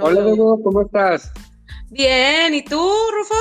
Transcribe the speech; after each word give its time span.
Hola, 0.00 0.22
Bebo, 0.22 0.62
¿cómo 0.62 0.82
estás? 0.82 1.32
Bien, 1.90 2.54
¿y 2.54 2.64
tú, 2.64 2.76
Rufo? 2.78 3.34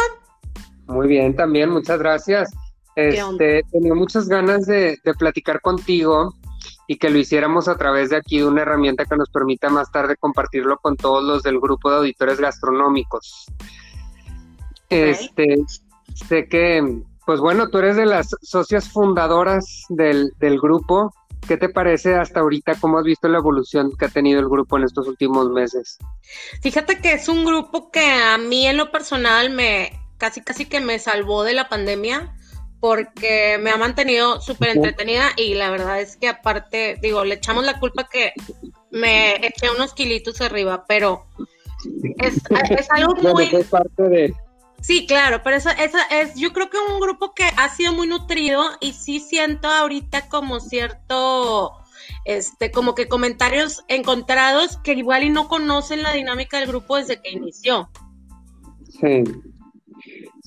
Muy 0.87 1.07
bien, 1.07 1.35
también, 1.35 1.69
muchas 1.69 1.99
gracias. 1.99 2.49
Este, 2.95 3.61
tenía 3.71 3.93
muchas 3.93 4.27
ganas 4.27 4.65
de, 4.65 4.97
platicar 5.19 5.61
contigo 5.61 6.33
y 6.87 6.97
que 6.97 7.11
lo 7.11 7.19
hiciéramos 7.19 7.67
a 7.67 7.77
través 7.77 8.09
de 8.09 8.15
aquí 8.15 8.39
de 8.39 8.47
una 8.47 8.63
herramienta 8.63 9.05
que 9.05 9.15
nos 9.15 9.29
permita 9.29 9.69
más 9.69 9.91
tarde 9.91 10.15
compartirlo 10.17 10.79
con 10.79 10.97
todos 10.97 11.23
los 11.23 11.43
del 11.43 11.59
grupo 11.59 11.91
de 11.91 11.97
auditores 11.97 12.39
gastronómicos. 12.39 13.45
Este, 14.89 15.57
sé 16.27 16.47
que, 16.47 17.03
pues 17.27 17.39
bueno, 17.39 17.69
tú 17.69 17.77
eres 17.77 17.95
de 17.95 18.07
las 18.07 18.35
socias 18.41 18.89
fundadoras 18.89 19.83
del, 19.89 20.31
del 20.39 20.59
grupo. 20.59 21.13
¿Qué 21.47 21.57
te 21.57 21.69
parece 21.69 22.15
hasta 22.15 22.41
ahorita? 22.41 22.75
¿Cómo 22.79 22.97
has 22.97 23.03
visto 23.03 23.27
la 23.27 23.37
evolución 23.37 23.91
que 23.97 24.05
ha 24.05 24.09
tenido 24.09 24.39
el 24.39 24.49
grupo 24.49 24.77
en 24.77 24.83
estos 24.83 25.07
últimos 25.07 25.49
meses? 25.49 25.97
Fíjate 26.61 26.99
que 26.99 27.13
es 27.13 27.29
un 27.29 27.45
grupo 27.45 27.91
que 27.91 28.05
a 28.05 28.37
mí 28.37 28.67
en 28.67 28.77
lo 28.77 28.91
personal 28.91 29.49
me 29.49 29.91
casi 30.17 30.41
casi 30.41 30.65
que 30.65 30.79
me 30.79 30.99
salvó 30.99 31.43
de 31.43 31.53
la 31.53 31.69
pandemia 31.69 32.33
porque 32.79 33.57
me 33.59 33.71
ha 33.71 33.77
mantenido 33.77 34.39
súper 34.41 34.69
entretenida 34.69 35.29
y 35.35 35.55
la 35.55 35.71
verdad 35.71 35.99
es 35.99 36.15
que 36.15 36.27
aparte, 36.27 36.97
digo, 37.01 37.23
le 37.23 37.35
echamos 37.35 37.65
la 37.65 37.79
culpa 37.79 38.07
que 38.07 38.33
me 38.91 39.35
eché 39.45 39.69
unos 39.75 39.93
kilitos 39.93 40.41
arriba, 40.41 40.85
pero 40.87 41.25
es, 42.19 42.41
algo 42.91 43.15
muy... 43.15 43.47
parte 43.63 44.03
de... 44.03 44.33
Sí, 44.81 45.05
claro, 45.07 45.41
pero 45.43 45.57
esa, 45.57 45.71
esa 45.71 46.03
es, 46.03 46.35
yo 46.35 46.53
creo 46.53 46.69
que 46.69 46.77
un 46.77 46.99
grupo 46.99 47.33
que 47.33 47.43
ha 47.43 47.69
sido 47.69 47.93
muy 47.93 48.07
nutrido 48.07 48.63
y 48.79 48.93
sí 48.93 49.19
siento 49.19 49.67
ahorita 49.67 50.29
como 50.29 50.59
cierto, 50.59 51.73
este, 52.25 52.71
como 52.71 52.95
que 52.95 53.07
comentarios 53.07 53.83
encontrados 53.87 54.77
que 54.77 54.93
igual 54.93 55.23
y 55.23 55.29
no 55.29 55.47
conocen 55.47 56.03
la 56.03 56.13
dinámica 56.13 56.59
del 56.59 56.69
grupo 56.69 56.97
desde 56.97 57.21
que 57.21 57.31
inició. 57.31 57.89
Sí, 58.89 59.23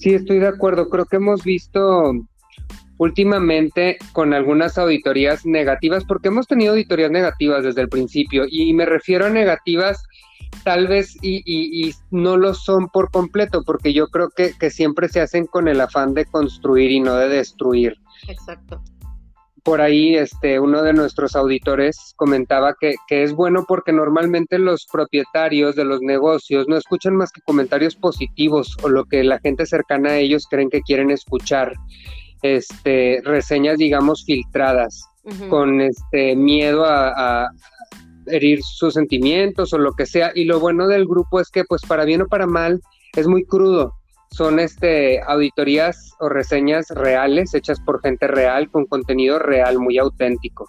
Sí, 0.00 0.14
estoy 0.14 0.39
de 0.39 0.48
acuerdo. 0.48 0.89
Creo 0.89 1.05
que 1.05 1.17
hemos 1.17 1.44
visto 1.44 2.15
últimamente 2.97 3.98
con 4.12 4.33
algunas 4.33 4.78
auditorías 4.78 5.44
negativas, 5.44 6.05
porque 6.06 6.28
hemos 6.28 6.47
tenido 6.47 6.72
auditorías 6.72 7.11
negativas 7.11 7.65
desde 7.65 7.83
el 7.83 7.91
principio, 7.91 8.44
y 8.48 8.72
me 8.72 8.87
refiero 8.87 9.27
a 9.27 9.31
negativas 9.31 10.03
tal 10.65 10.89
vez 10.89 11.17
y, 11.23 11.93
no 12.11 12.37
lo 12.37 12.55
son 12.55 12.89
por 12.89 13.11
completo, 13.11 13.62
porque 13.65 13.93
yo 13.93 14.09
creo 14.09 14.31
que, 14.31 14.53
que 14.59 14.70
siempre 14.70 15.09
se 15.09 15.20
hacen 15.20 15.47
con 15.47 15.69
el 15.69 15.81
afán 15.81 16.15
de 16.15 16.27
construir 16.27 16.91
y 16.91 17.01
no 17.01 17.15
de 17.15 17.29
destruir. 17.29 17.97
Exacto 18.29 18.83
por 19.62 19.81
ahí 19.81 20.17
este, 20.17 20.59
uno 20.59 20.83
de 20.83 20.93
nuestros 20.93 21.37
auditores 21.37 22.15
comentaba 22.17 22.75
que, 22.78 22.95
es 23.09 23.33
bueno 23.33 23.65
porque 23.67 23.93
normalmente 23.93 24.59
los 24.59 24.87
propietarios 24.91 25.77
de 25.77 25.84
los 25.84 26.01
negocios 26.01 26.67
no 26.69 26.77
escuchan 26.77 27.17
más 27.17 27.31
que 27.33 27.43
comentarios 27.43 27.95
positivos 27.97 28.77
o 28.83 28.89
lo 28.89 29.05
que 29.05 29.23
la 29.25 29.39
gente 29.39 29.67
cercana 29.67 30.11
a 30.11 30.19
ellos 30.19 30.47
creen 30.48 30.71
que 30.71 30.81
quieren 30.83 31.11
escuchar, 31.11 31.75
este, 32.43 33.21
reseñas 33.25 33.78
digamos 33.78 34.25
filtradas, 34.25 35.06
con 35.48 35.81
este 35.81 36.34
miedo 36.34 36.87
a, 36.87 37.43
a 37.45 37.51
herir 38.27 38.61
sus 38.63 38.95
sentimientos 38.95 39.73
o 39.73 39.79
lo 39.79 39.93
que 39.93 40.07
sea. 40.07 40.33
Y 40.35 40.45
lo 40.45 40.61
bueno 40.61 40.87
del 40.87 41.07
grupo 41.07 41.41
es 41.41 41.51
que 41.51 41.65
pues 41.65 41.83
para 41.83 42.05
bien 42.05 42.23
o 42.23 42.29
para 42.29 42.47
mal 42.47 42.81
es 43.17 43.27
muy 43.27 43.45
crudo 43.45 43.95
son 44.33 44.61
este 44.61 45.21
auditorías 45.21 46.15
o 46.21 46.29
reseñas 46.29 46.89
reales 46.91 47.55
hechas 47.55 47.81
por 47.81 48.01
gente 48.01 48.29
real 48.29 48.71
con 48.71 48.87
contenido 48.87 49.39
real 49.39 49.79
muy 49.79 49.99
auténtico. 49.99 50.67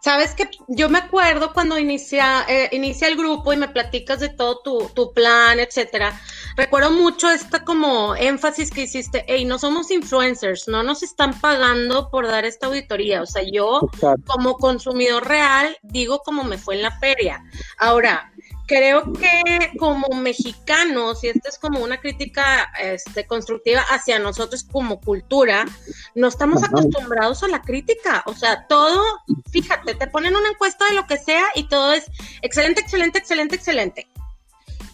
Sabes 0.00 0.34
que 0.34 0.50
yo 0.66 0.88
me 0.88 0.98
acuerdo 0.98 1.52
cuando 1.52 1.78
inicia, 1.78 2.44
eh, 2.48 2.68
inicia 2.72 3.06
el 3.06 3.16
grupo 3.16 3.52
y 3.52 3.56
me 3.56 3.68
platicas 3.68 4.18
de 4.18 4.30
todo 4.30 4.60
tu, 4.60 4.88
tu 4.94 5.12
plan, 5.12 5.60
etcétera. 5.60 6.20
Recuerdo 6.56 6.90
mucho 6.90 7.30
esta 7.30 7.64
como 7.64 8.16
énfasis 8.16 8.70
que 8.70 8.82
hiciste, 8.82 9.24
hey, 9.28 9.44
no 9.44 9.58
somos 9.58 9.90
influencers, 9.90 10.66
no 10.66 10.82
nos 10.82 11.02
están 11.02 11.40
pagando 11.40 12.10
por 12.10 12.26
dar 12.26 12.44
esta 12.44 12.66
auditoría. 12.66 13.22
O 13.22 13.26
sea, 13.26 13.42
yo 13.50 13.80
como 14.26 14.56
consumidor 14.56 15.26
real 15.26 15.76
digo 15.82 16.18
como 16.24 16.42
me 16.42 16.58
fue 16.58 16.74
en 16.74 16.82
la 16.82 16.98
feria. 16.98 17.44
Ahora, 17.78 18.31
creo 18.72 19.12
que 19.12 19.76
como 19.78 20.08
mexicanos, 20.16 21.22
y 21.22 21.28
esta 21.28 21.50
es 21.50 21.58
como 21.58 21.80
una 21.80 22.00
crítica 22.00 22.72
este, 22.80 23.26
constructiva 23.26 23.82
hacia 23.90 24.18
nosotros 24.18 24.64
como 24.64 24.98
cultura, 24.98 25.66
no 26.14 26.28
estamos 26.28 26.64
acostumbrados 26.64 27.42
a 27.42 27.48
la 27.48 27.60
crítica. 27.60 28.22
O 28.26 28.34
sea, 28.34 28.66
todo, 28.68 29.02
fíjate, 29.50 29.94
te 29.94 30.06
ponen 30.06 30.34
una 30.34 30.48
encuesta 30.48 30.86
de 30.86 30.94
lo 30.94 31.06
que 31.06 31.18
sea 31.18 31.44
y 31.54 31.68
todo 31.68 31.92
es 31.92 32.10
excelente, 32.40 32.80
excelente, 32.80 33.18
excelente, 33.18 33.56
excelente. 33.56 34.08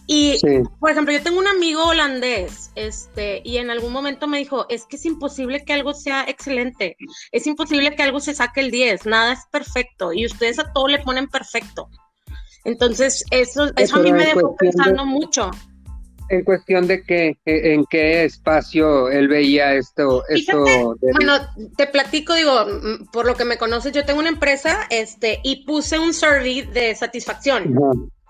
Y, 0.07 0.39
por 0.79 0.89
ejemplo, 0.89 1.13
yo 1.13 1.21
tengo 1.21 1.37
un 1.37 1.47
amigo 1.47 1.85
holandés, 1.85 2.71
este, 2.73 3.43
y 3.45 3.57
en 3.57 3.69
algún 3.69 3.93
momento 3.93 4.27
me 4.27 4.39
dijo, 4.39 4.65
es 4.67 4.85
que 4.85 4.95
es 4.95 5.05
imposible 5.05 5.63
que 5.63 5.73
algo 5.73 5.93
sea 5.93 6.25
excelente, 6.27 6.97
es 7.31 7.45
imposible 7.45 7.95
que 7.95 8.01
algo 8.01 8.19
se 8.19 8.33
saque 8.33 8.61
el 8.61 8.71
10, 8.71 9.05
nada 9.05 9.33
es 9.33 9.45
perfecto, 9.51 10.11
y 10.11 10.25
ustedes 10.25 10.57
a 10.57 10.73
todo 10.73 10.87
le 10.87 10.97
ponen 10.97 11.27
perfecto. 11.27 11.91
Entonces, 12.63 13.23
eso, 13.31 13.71
eso 13.75 13.95
a 13.97 13.99
mí 13.99 14.11
me 14.11 14.25
dejó 14.25 14.55
pensando 14.55 15.05
mucho. 15.05 15.51
En 16.29 16.43
cuestión 16.43 16.85
de 16.85 17.03
qué, 17.03 17.37
en 17.45 17.85
qué 17.89 18.23
espacio 18.23 19.09
él 19.09 19.27
veía 19.27 19.73
esto. 19.73 20.23
esto 20.27 20.95
Bueno, 21.01 21.39
te 21.75 21.87
platico, 21.87 22.35
digo, 22.35 22.65
mm, 22.65 23.07
por 23.11 23.25
lo 23.25 23.35
que 23.35 23.45
me 23.45 23.57
conoces, 23.57 23.93
yo 23.93 24.05
tengo 24.05 24.19
una 24.19 24.29
empresa 24.29 24.85
este, 24.91 25.39
y 25.43 25.65
puse 25.65 25.97
un 25.97 26.13
survey 26.13 26.61
de 26.61 26.93
satisfacción. 26.93 27.73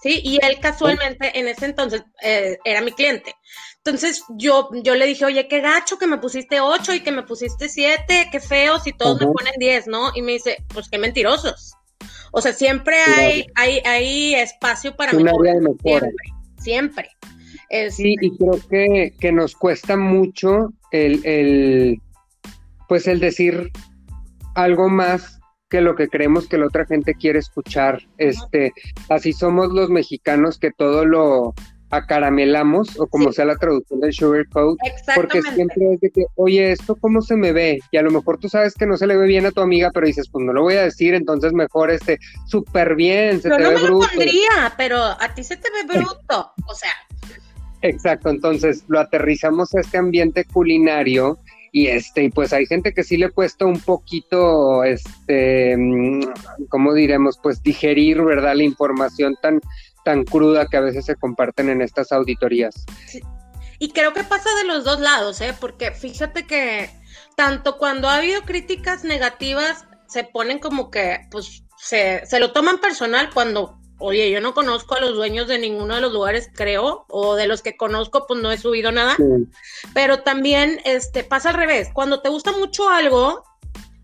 Sí, 0.01 0.21
y 0.23 0.39
él 0.45 0.59
casualmente 0.61 1.37
en 1.37 1.49
ese 1.49 1.65
entonces 1.65 2.03
eh, 2.21 2.57
era 2.63 2.79
mi 2.79 2.93
cliente. 2.93 3.35
Entonces 3.83 4.23
yo, 4.29 4.69
yo 4.83 4.95
le 4.95 5.05
dije, 5.05 5.25
oye, 5.25 5.47
qué 5.47 5.59
gacho 5.59 5.97
que 5.97 6.07
me 6.07 6.19
pusiste 6.19 6.61
ocho 6.61 6.93
y 6.93 7.01
que 7.01 7.11
me 7.11 7.23
pusiste 7.23 7.67
siete, 7.67 8.29
qué 8.31 8.39
feo 8.39 8.79
si 8.79 8.93
todos 8.93 9.19
me 9.19 9.27
ponen 9.27 9.53
diez, 9.57 9.87
¿no? 9.87 10.11
Y 10.15 10.21
me 10.21 10.33
dice, 10.33 10.57
pues 10.73 10.87
qué 10.89 10.97
mentirosos. 10.97 11.73
O 12.31 12.41
sea, 12.41 12.53
siempre 12.53 12.95
hay, 13.17 13.45
hay, 13.55 13.79
hay 13.85 14.35
espacio 14.35 14.95
para 14.95 15.13
mejorar. 15.13 15.55
Siempre. 15.81 16.09
siempre. 16.57 17.09
Sí, 17.91 18.15
y 18.19 18.35
creo 18.37 18.59
que, 18.69 19.13
que 19.19 19.31
nos 19.31 19.55
cuesta 19.55 19.95
mucho 19.95 20.73
el, 20.91 21.25
el, 21.25 22.01
pues 22.87 23.07
el 23.07 23.19
decir 23.19 23.71
algo 24.55 24.89
más 24.89 25.39
que 25.69 25.81
lo 25.81 25.95
que 25.95 26.07
creemos 26.07 26.47
que 26.47 26.57
la 26.57 26.65
otra 26.65 26.85
gente 26.85 27.13
quiere 27.13 27.39
escuchar. 27.39 28.01
Este, 28.17 28.73
así 29.07 29.33
somos 29.33 29.71
los 29.71 29.89
mexicanos 29.89 30.57
que 30.57 30.71
todo 30.71 31.05
lo, 31.05 31.53
acaramelamos 31.89 32.99
o 32.99 33.07
como 33.07 33.31
sea 33.31 33.45
la 33.45 33.55
traducción 33.55 33.99
del 33.99 34.13
sugar 34.13 34.47
coat, 34.49 34.77
porque 35.15 35.41
siempre 35.41 35.93
es 35.93 35.99
de 36.01 36.11
que, 36.11 36.25
oye, 36.35 36.71
esto 36.71 36.95
cómo 36.95 37.21
se 37.21 37.35
me 37.35 37.51
ve, 37.51 37.79
y 37.91 37.97
a 37.97 38.01
lo 38.01 38.11
mejor 38.11 38.37
tú 38.37 38.49
sabes 38.49 38.75
que 38.75 38.85
no 38.85 38.97
se 38.97 39.07
le 39.07 39.17
ve 39.17 39.27
bien 39.27 39.45
a 39.45 39.51
tu 39.51 39.61
amiga, 39.61 39.91
pero 39.93 40.07
dices, 40.07 40.29
pues 40.29 40.45
no 40.45 40.53
lo 40.53 40.63
voy 40.63 40.75
a 40.75 40.83
decir, 40.83 41.13
entonces 41.13 41.53
mejor 41.53 41.91
este, 41.91 42.19
súper 42.47 42.95
bien, 42.95 43.41
se 43.41 43.49
te 43.49 43.57
no 43.59 43.69
ve 43.69 43.75
me 43.75 43.81
bruto. 43.81 44.05
Lo 44.05 44.09
pondría, 44.09 44.73
pero 44.77 44.97
a 44.97 45.33
ti 45.33 45.43
se 45.43 45.57
te 45.57 45.69
ve 45.71 45.99
bruto, 45.99 46.53
o 46.65 46.73
sea. 46.73 46.91
Exacto, 47.81 48.29
entonces 48.29 48.83
lo 48.87 48.99
aterrizamos 48.99 49.73
a 49.73 49.79
este 49.79 49.97
ambiente 49.97 50.43
culinario 50.45 51.39
y 51.71 51.87
este 51.87 52.23
y 52.23 52.29
pues 52.29 52.51
hay 52.53 52.65
gente 52.65 52.93
que 52.93 53.03
sí 53.03 53.17
le 53.17 53.29
cuesta 53.29 53.65
un 53.65 53.79
poquito 53.79 54.83
este 54.83 55.77
mm, 55.77 56.21
cómo 56.67 56.93
diremos 56.93 57.39
pues 57.41 57.61
digerir 57.61 58.23
verdad 58.23 58.55
la 58.55 58.63
información 58.63 59.37
tan 59.41 59.61
tan 60.03 60.23
cruda 60.23 60.67
que 60.67 60.77
a 60.77 60.81
veces 60.81 61.05
se 61.05 61.15
comparten 61.15 61.69
en 61.69 61.81
estas 61.81 62.11
auditorías. 62.11 62.85
Y 63.79 63.91
creo 63.91 64.13
que 64.13 64.23
pasa 64.23 64.49
de 64.55 64.65
los 64.65 64.83
dos 64.83 64.99
lados, 64.99 65.39
¿eh? 65.41 65.55
porque 65.59 65.91
fíjate 65.91 66.45
que 66.45 66.89
tanto 67.35 67.77
cuando 67.77 68.09
ha 68.09 68.17
habido 68.17 68.41
críticas 68.41 69.05
negativas, 69.05 69.85
se 70.07 70.25
ponen 70.25 70.59
como 70.59 70.91
que, 70.91 71.21
pues, 71.31 71.63
se, 71.77 72.25
se 72.25 72.39
lo 72.39 72.51
toman 72.51 72.79
personal 72.79 73.29
cuando, 73.33 73.79
oye, 73.99 74.29
yo 74.31 74.41
no 74.41 74.53
conozco 74.53 74.95
a 74.95 74.99
los 74.99 75.15
dueños 75.15 75.47
de 75.47 75.59
ninguno 75.59 75.95
de 75.95 76.01
los 76.01 76.11
lugares, 76.11 76.49
creo, 76.53 77.05
o 77.07 77.35
de 77.35 77.47
los 77.47 77.61
que 77.61 77.77
conozco, 77.77 78.25
pues 78.27 78.41
no 78.41 78.51
he 78.51 78.57
subido 78.57 78.91
nada. 78.91 79.15
Pero 79.93 80.23
también 80.23 80.81
este, 80.83 81.23
pasa 81.23 81.49
al 81.49 81.55
revés, 81.55 81.89
cuando 81.93 82.21
te 82.21 82.27
gusta 82.27 82.51
mucho 82.51 82.89
algo, 82.89 83.45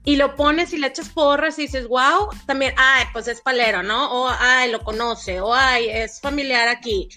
y 0.05 0.17
lo 0.17 0.35
pones 0.35 0.71
y 0.71 0.77
le 0.77 0.87
echas 0.87 1.09
porras 1.09 1.57
y 1.57 1.63
dices, 1.63 1.87
wow, 1.87 2.29
también, 2.45 2.73
ay, 2.77 3.05
pues 3.11 3.27
es 3.27 3.41
palero, 3.41 3.81
¿no? 3.81 4.11
O, 4.11 4.29
ay, 4.29 4.71
lo 4.71 4.83
conoce, 4.83 5.41
o 5.41 5.53
ay, 5.53 5.89
es 5.89 6.21
familiar 6.21 6.67
aquí. 6.67 7.09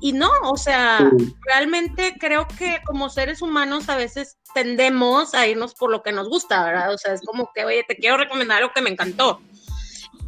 Y 0.00 0.14
no, 0.14 0.30
o 0.44 0.56
sea, 0.56 1.10
realmente 1.44 2.16
creo 2.18 2.48
que 2.48 2.80
como 2.86 3.10
seres 3.10 3.42
humanos 3.42 3.90
a 3.90 3.96
veces 3.96 4.38
tendemos 4.54 5.34
a 5.34 5.46
irnos 5.46 5.74
por 5.74 5.90
lo 5.90 6.02
que 6.02 6.12
nos 6.12 6.30
gusta, 6.30 6.64
¿verdad? 6.64 6.94
O 6.94 6.96
sea, 6.96 7.12
es 7.12 7.20
como 7.20 7.50
que, 7.54 7.66
oye, 7.66 7.84
te 7.86 7.96
quiero 7.96 8.16
recomendar 8.16 8.62
algo 8.62 8.72
que 8.74 8.80
me 8.80 8.88
encantó. 8.88 9.42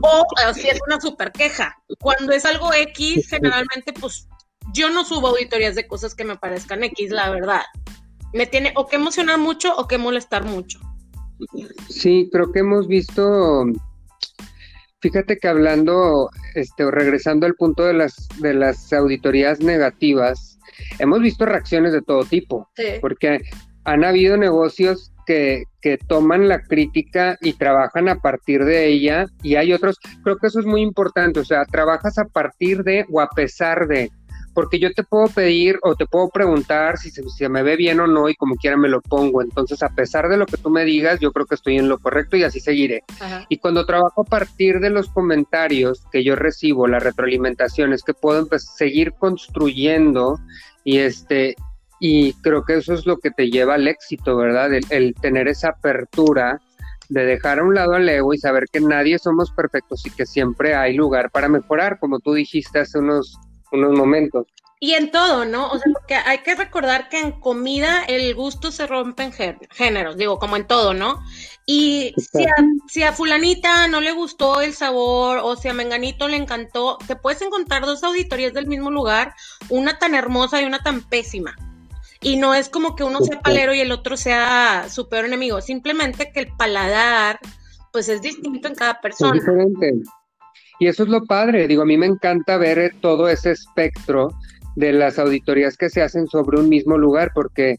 O, 0.03 0.26
si 0.53 0.69
es 0.69 0.79
una 0.87 1.00
super 1.00 1.32
queja. 1.32 1.79
Cuando 1.99 2.32
es 2.32 2.44
algo 2.44 2.75
X, 2.75 3.26
generalmente, 3.31 3.94
pues 3.94 4.29
yo 4.75 4.91
no 4.91 5.05
subo 5.06 5.29
auditorías 5.29 5.75
de 5.75 5.87
cosas 5.87 6.15
que 6.15 6.25
me 6.25 6.37
parezcan 6.37 6.85
X, 6.85 7.11
la 7.11 7.31
verdad. 7.31 7.62
Me 8.35 8.47
tiene 8.47 8.75
o 8.76 8.87
que 8.87 8.97
emocionar 8.97 9.38
mucho 9.38 9.75
o 9.75 9.88
que 9.88 9.97
molestar 9.97 10.44
mucho. 10.44 10.81
Sí, 11.88 12.29
creo 12.32 12.52
que 12.52 12.61
hemos 12.61 12.88
visto, 12.88 13.64
fíjate 15.00 15.38
que 15.38 15.49
hablando 15.49 16.31
este, 16.55 16.90
regresando 16.90 17.46
al 17.46 17.55
punto 17.55 17.84
de 17.84 17.94
las, 17.94 18.29
de 18.40 18.55
las 18.55 18.93
auditorías 18.93 19.61
negativas, 19.61 20.58
hemos 20.99 21.20
visto 21.20 21.46
reacciones 21.46 21.93
de 21.93 22.02
todo 22.02 22.25
tipo, 22.25 22.69
porque 23.00 23.40
han 23.84 24.05
habido 24.05 24.37
negocios 24.37 25.12
que, 25.26 25.64
que, 25.81 25.99
toman 25.99 26.49
la 26.49 26.61
crítica 26.62 27.38
y 27.40 27.52
trabajan 27.52 28.08
a 28.08 28.17
partir 28.17 28.64
de 28.64 28.87
ella 28.88 29.26
y 29.43 29.55
hay 29.55 29.73
otros, 29.73 29.96
creo 30.25 30.37
que 30.37 30.49
eso 30.49 30.58
es 30.58 30.67
muy 30.67 30.82
importante, 30.82 31.40
o 31.40 31.44
sea, 31.44 31.64
trabajas 31.64 32.19
a 32.19 32.25
partir 32.25 32.82
de 32.82 33.06
o 33.08 33.20
a 33.20 33.29
pesar 33.29 33.87
de, 33.87 34.11
porque 34.55 34.79
yo 34.79 34.93
te 34.93 35.03
puedo 35.03 35.29
pedir 35.29 35.79
o 35.83 35.95
te 35.95 36.07
puedo 36.07 36.29
preguntar 36.29 36.99
si 36.99 37.11
se, 37.11 37.49
me 37.49 37.63
ve 37.63 37.77
bien 37.77 38.01
o 38.01 38.07
no 38.07 38.29
y 38.29 38.35
como 38.35 38.57
quiera 38.57 38.77
me 38.77 38.89
lo 38.89 39.01
pongo. 39.01 39.43
Entonces, 39.43 39.83
a 39.83 39.89
pesar 39.91 40.29
de 40.29 40.37
lo 40.37 40.47
que 40.47 40.57
tú 40.57 40.71
me 40.71 40.85
digas, 40.85 41.21
yo 41.21 41.33
creo 41.33 41.47
que 41.47 41.55
estoy 41.55 41.79
en 41.79 41.89
lo 41.89 41.99
correcto 41.99 42.37
y 42.37 42.45
así 42.45 42.61
seguiré. 42.61 43.05
Y 43.49 43.59
cuando 43.59 43.87
trabajo 43.87 44.23
a 44.23 44.25
partir 44.25 44.81
de 44.81 44.91
los 44.91 45.09
comentarios 45.09 46.05
que 46.13 46.23
yo 46.23 46.37
recibo, 46.37 46.87
la 46.87 46.99
retroalimentación, 46.99 47.93
es 47.93 48.03
que 48.03 48.15
puedo 48.15 48.47
seguir 48.59 49.13
construyendo 49.19 50.39
y 50.85 50.99
este 50.99 51.57
y 52.05 52.33
creo 52.35 52.65
que 52.65 52.79
eso 52.79 52.95
es 52.95 53.07
lo 53.07 53.19
que 53.19 53.31
te 53.31 53.49
lleva 53.49 53.75
al 53.75 53.87
éxito, 53.87 54.37
¿verdad? 54.37 54.75
El, 54.75 54.85
el 54.91 55.15
tener 55.15 55.47
esa 55.47 55.69
apertura 55.69 56.61
de 57.09 57.25
dejar 57.25 57.61
a 57.61 57.63
un 57.63 57.75
lado 57.75 57.95
al 57.95 58.09
ego 58.09 58.35
y 58.35 58.39
saber 58.39 58.65
que 58.73 58.81
nadie 58.81 59.21
somos 59.21 59.53
perfectos 59.53 60.05
y 60.05 60.11
que 60.11 60.27
siempre 60.27 60.75
hay 60.75 60.95
lugar 60.95 61.31
para 61.31 61.49
mejorar, 61.49 62.01
como 62.01 62.19
tú 62.19 62.35
dijiste 62.35 62.81
hace 62.81 62.99
unos 62.99 63.39
unos 63.73 63.93
momentos. 63.93 64.47
Y 64.81 64.95
en 64.95 65.13
todo, 65.13 65.45
¿no? 65.45 65.69
O 65.71 65.79
sea, 65.79 65.93
porque 65.93 66.15
hay 66.15 66.39
que 66.39 66.57
recordar 66.57 67.09
que 67.09 67.21
en 67.21 67.31
comida 67.31 68.03
el 68.09 68.35
gusto 68.35 68.73
se 68.73 68.89
rompe 68.89 69.23
en 69.23 69.33
géneros, 69.71 70.17
digo, 70.17 70.41
como 70.41 70.57
en 70.57 70.67
todo, 70.67 70.93
¿no? 70.93 71.21
Y 71.67 72.13
si 72.17 72.43
a, 72.43 72.55
si 72.89 73.03
a, 73.05 73.13
fulanita 73.13 73.87
no 73.87 74.01
le 74.01 74.11
gustó 74.11 74.61
el 74.61 74.75
sabor 74.75 75.39
o 75.41 75.55
si 75.55 75.69
a 75.69 75.73
menganito 75.73 76.27
le 76.27 76.37
encantó, 76.37 76.99
te 77.07 77.15
puedes 77.15 77.41
encontrar 77.43 77.87
dos 77.87 78.03
auditorías 78.03 78.55
del 78.55 78.67
mismo 78.67 78.91
lugar, 78.91 79.35
una 79.69 80.01
tan 80.01 80.17
hermosa 80.17 80.61
y 80.61 80.65
una 80.65 80.83
tan 80.83 81.01
pésima. 81.03 81.55
Y 82.21 82.37
no 82.37 82.53
es 82.53 82.69
como 82.69 82.97
que 82.97 83.05
uno 83.05 83.21
sea 83.21 83.41
palero 83.41 83.75
y 83.75 83.81
el 83.81 83.93
otro 83.93 84.17
sea 84.17 84.87
su 84.89 85.09
peor 85.09 85.27
enemigo, 85.27 85.61
simplemente 85.61 86.33
que 86.33 86.41
el 86.41 86.49
paladar, 86.57 87.39
pues 87.93 88.09
es 88.09 88.21
distinto 88.21 88.67
en 88.67 88.75
cada 88.75 89.01
persona. 89.01 89.37
Es 89.37 89.45
diferente. 89.45 89.93
Y 90.82 90.88
eso 90.88 91.05
es 91.05 91.11
lo 91.11 91.25
padre, 91.26 91.69
digo, 91.69 91.82
a 91.82 91.87
mí 91.87 91.96
me 91.96 92.06
encanta 92.06 92.56
ver 92.56 92.93
todo 93.00 93.29
ese 93.29 93.52
espectro 93.52 94.31
de 94.75 94.93
las 94.93 95.17
auditorías 95.17 95.76
que 95.76 95.88
se 95.88 96.02
hacen 96.02 96.26
sobre 96.26 96.58
un 96.58 96.69
mismo 96.69 96.99
lugar, 96.99 97.31
porque 97.37 97.76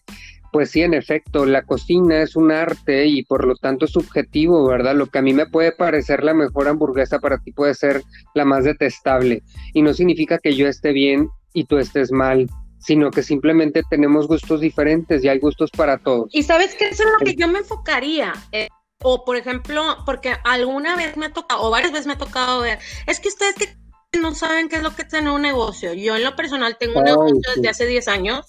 pues 0.53 0.71
sí, 0.71 0.83
en 0.83 0.93
efecto, 0.93 1.45
la 1.45 1.63
cocina 1.63 2.21
es 2.21 2.37
un 2.37 2.49
arte 2.49 3.05
y 3.07 3.23
por 3.23 3.45
lo 3.45 3.55
tanto 3.55 3.83
es 3.83 3.91
subjetivo, 3.91 4.65
¿verdad? 4.69 4.95
Lo 4.95 5.07
que 5.07 5.19
a 5.19 5.21
mí 5.21 5.33
me 5.33 5.47
puede 5.47 5.73
parecer 5.73 6.23
la 6.23 6.33
mejor 6.33 6.69
hamburguesa 6.69 7.19
para 7.19 7.39
ti 7.39 7.51
puede 7.51 7.73
ser 7.73 8.03
la 8.35 8.45
más 8.45 8.63
detestable. 8.63 9.43
Y 9.73 9.81
no 9.81 9.93
significa 9.93 10.37
que 10.37 10.55
yo 10.55 10.69
esté 10.69 10.93
bien 10.93 11.27
y 11.51 11.65
tú 11.65 11.79
estés 11.79 12.09
mal, 12.09 12.49
sino 12.79 13.11
que 13.11 13.21
simplemente 13.21 13.83
tenemos 13.89 14.29
gustos 14.29 14.61
diferentes 14.61 15.25
y 15.25 15.27
hay 15.27 15.39
gustos 15.39 15.71
para 15.71 15.97
todos. 15.97 16.29
Y 16.31 16.43
sabes 16.43 16.73
que 16.75 16.87
eso 16.87 17.03
es 17.03 17.09
lo 17.19 17.25
que 17.25 17.35
yo 17.35 17.49
me 17.49 17.59
enfocaría. 17.59 18.31
Eh, 18.53 18.69
o 19.03 19.25
por 19.25 19.35
ejemplo, 19.35 19.97
porque 20.05 20.35
alguna 20.43 20.95
vez 20.95 21.17
me 21.17 21.27
ha 21.27 21.33
tocado, 21.33 21.61
o 21.63 21.69
varias 21.69 21.91
veces 21.91 22.07
me 22.07 22.13
ha 22.13 22.17
tocado 22.17 22.61
ver, 22.61 22.79
es 23.05 23.19
que 23.19 23.29
ustedes 23.29 23.55
que 23.55 23.75
no 24.19 24.33
saben 24.35 24.69
qué 24.69 24.77
es 24.77 24.83
lo 24.83 24.95
que 24.95 25.03
es 25.03 25.07
tener 25.07 25.31
un 25.31 25.41
negocio. 25.41 25.93
Yo 25.93 26.15
en 26.15 26.23
lo 26.23 26.35
personal 26.35 26.77
tengo 26.77 26.99
un 26.99 27.05
negocio 27.05 27.41
desde 27.55 27.69
hace 27.69 27.85
10 27.85 28.07
años, 28.07 28.45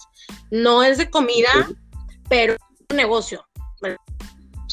no 0.51 0.83
es 0.83 0.99
de 0.99 1.11
comida, 1.11 1.51
pero 2.29 2.55
es 2.55 2.59
un 2.91 2.97
negocio. 2.97 3.47
He 3.83 3.97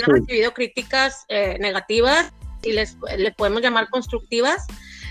recibido 0.06 0.54
críticas 0.54 1.26
eh, 1.28 1.58
negativas 1.60 2.32
y 2.64 2.74
les, 2.74 2.98
le 3.18 3.32
podemos 3.32 3.62
llamar 3.62 3.90
constructivas, 3.90 4.66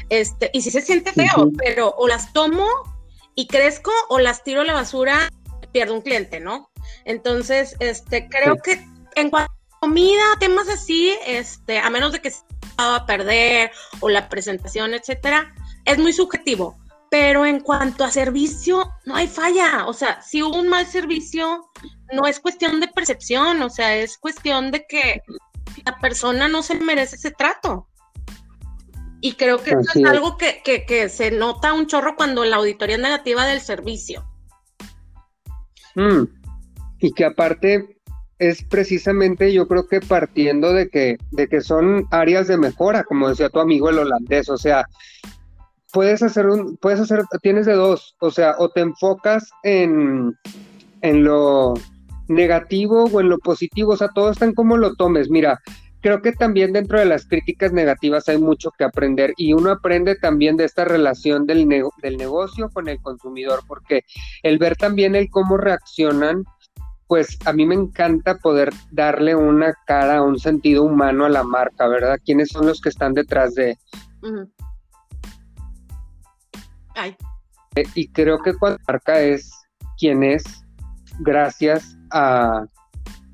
este, 0.09 0.51
y 0.53 0.63
si 0.63 0.71
se 0.71 0.81
siente 0.81 1.13
feo, 1.13 1.51
pero 1.59 1.95
o 1.97 2.09
las 2.09 2.33
tomo 2.33 2.67
y 3.35 3.47
crezco 3.47 3.93
o 4.09 4.19
las 4.19 4.43
tiro 4.43 4.63
a 4.63 4.65
la 4.65 4.73
basura, 4.73 5.31
pierdo 5.73 5.95
un 5.95 6.01
cliente, 6.01 6.41
¿no? 6.41 6.71
Entonces, 7.05 7.77
este, 7.79 8.29
creo 8.29 8.57
que 8.57 8.85
en 9.15 9.31
cuanto 9.31 9.53
comida, 9.81 10.23
temas 10.39 10.69
así, 10.69 11.15
este, 11.27 11.79
a 11.79 11.91
menos 11.91 12.13
de 12.13 12.21
que 12.21 12.31
se 12.31 12.43
va 12.79 12.97
a 12.97 13.07
perder 13.07 13.73
o 14.01 14.09
la 14.09 14.29
presentación, 14.29 14.95
etcétera, 14.95 15.55
es 15.85 15.99
muy 15.99 16.13
subjetivo. 16.13 16.79
Pero 17.11 17.45
en 17.45 17.61
cuanto 17.61 18.05
a 18.05 18.11
servicio, 18.11 18.89
no 19.05 19.17
hay 19.17 19.27
falla. 19.27 19.87
O 19.87 19.93
sea, 19.93 20.23
si 20.23 20.43
hubo 20.43 20.57
un 20.57 20.69
mal 20.69 20.87
servicio, 20.87 21.69
no 22.13 22.27
es 22.27 22.39
cuestión 22.39 22.79
de 22.79 22.87
percepción, 22.87 23.61
o 23.63 23.71
sea, 23.71 23.97
es 23.97 24.17
cuestión 24.17 24.71
de 24.71 24.87
que 24.87 25.23
la 25.85 25.99
persona 25.99 26.47
no 26.47 26.63
se 26.63 26.77
merece 26.77 27.17
ese 27.17 27.33
trato. 27.33 27.89
Y 29.23 29.33
creo 29.33 29.63
que 29.63 29.71
eso 29.71 29.81
es, 29.95 30.05
algo 30.05 30.37
que, 30.39 30.63
que, 30.63 31.09
se 31.09 31.31
nota 31.31 31.73
un 31.73 31.87
chorro 31.87 32.17
cuando 32.17 32.45
la 32.45 32.57
auditoría 32.57 32.97
es 32.97 33.03
negativa 33.03 33.45
del 33.45 33.61
servicio. 33.61 34.25
Mm. 35.95 36.25
Y 37.01 37.13
que 37.13 37.25
aparte, 37.25 38.00
es 38.41 38.65
precisamente 38.65 39.53
yo 39.53 39.69
creo 39.69 39.87
que 39.87 40.01
partiendo 40.01 40.73
de 40.73 40.89
que, 40.89 41.19
de 41.31 41.47
que 41.47 41.61
son 41.61 42.07
áreas 42.11 42.49
de 42.49 42.57
mejora, 42.57 43.05
como 43.05 43.29
decía 43.29 43.51
tu 43.51 43.61
amigo 43.61 43.91
el 43.91 43.99
holandés, 43.99 44.49
o 44.49 44.57
sea, 44.57 44.87
puedes 45.93 46.23
hacer 46.23 46.47
un, 46.47 46.79
puedes 46.79 47.01
hacer, 47.01 47.23
tienes 47.43 47.67
de 47.67 47.75
dos, 47.75 48.17
o 48.19 48.31
sea, 48.31 48.55
o 48.59 48.71
te 48.71 48.81
enfocas 48.81 49.51
en, 49.63 50.35
en 51.03 51.23
lo 51.23 51.75
negativo 52.29 53.05
o 53.05 53.21
en 53.21 53.29
lo 53.29 53.39
positivo, 53.39 53.93
o 53.93 53.97
sea, 53.97 54.09
todo 54.09 54.31
está 54.31 54.47
en 54.47 54.55
cómo 54.55 54.79
lo 54.79 54.95
tomes. 54.95 55.29
Mira, 55.29 55.61
creo 56.01 56.23
que 56.23 56.33
también 56.33 56.73
dentro 56.73 56.99
de 56.99 57.05
las 57.05 57.27
críticas 57.27 57.75
negativas 57.75 58.27
hay 58.31 58.39
mucho 58.39 58.71
que 58.71 58.85
aprender 58.85 59.35
y 59.37 59.53
uno 59.53 59.71
aprende 59.71 60.15
también 60.15 60.57
de 60.57 60.65
esta 60.65 60.87
relación 60.87 61.45
del, 61.45 61.69
del 62.03 62.17
negocio 62.17 62.71
con 62.71 62.89
el 62.89 63.03
consumidor, 63.03 63.61
porque 63.69 64.05
el 64.43 64.57
ver 64.57 64.77
también 64.77 65.15
el 65.15 65.29
cómo 65.29 65.59
reaccionan 65.59 66.45
pues 67.11 67.37
a 67.45 67.53
mí 67.53 67.67
me 67.67 67.75
encanta 67.75 68.39
poder 68.39 68.71
darle 68.93 69.35
una 69.35 69.75
cara, 69.85 70.23
un 70.23 70.39
sentido 70.39 70.85
humano 70.85 71.25
a 71.25 71.29
la 71.29 71.43
marca, 71.43 71.89
¿verdad? 71.89 72.21
¿Quiénes 72.25 72.51
son 72.51 72.67
los 72.69 72.81
que 72.81 72.89
están 72.89 73.15
detrás 73.15 73.57
de... 73.57 73.77
Ay. 76.95 77.17
Eh, 77.75 77.83
y 77.97 78.07
creo 78.13 78.39
que 78.39 78.55
cuando 78.55 78.79
la 78.79 78.93
marca 78.93 79.21
es 79.23 79.51
quien 79.99 80.23
es, 80.23 80.45
gracias 81.19 81.99
a 82.13 82.65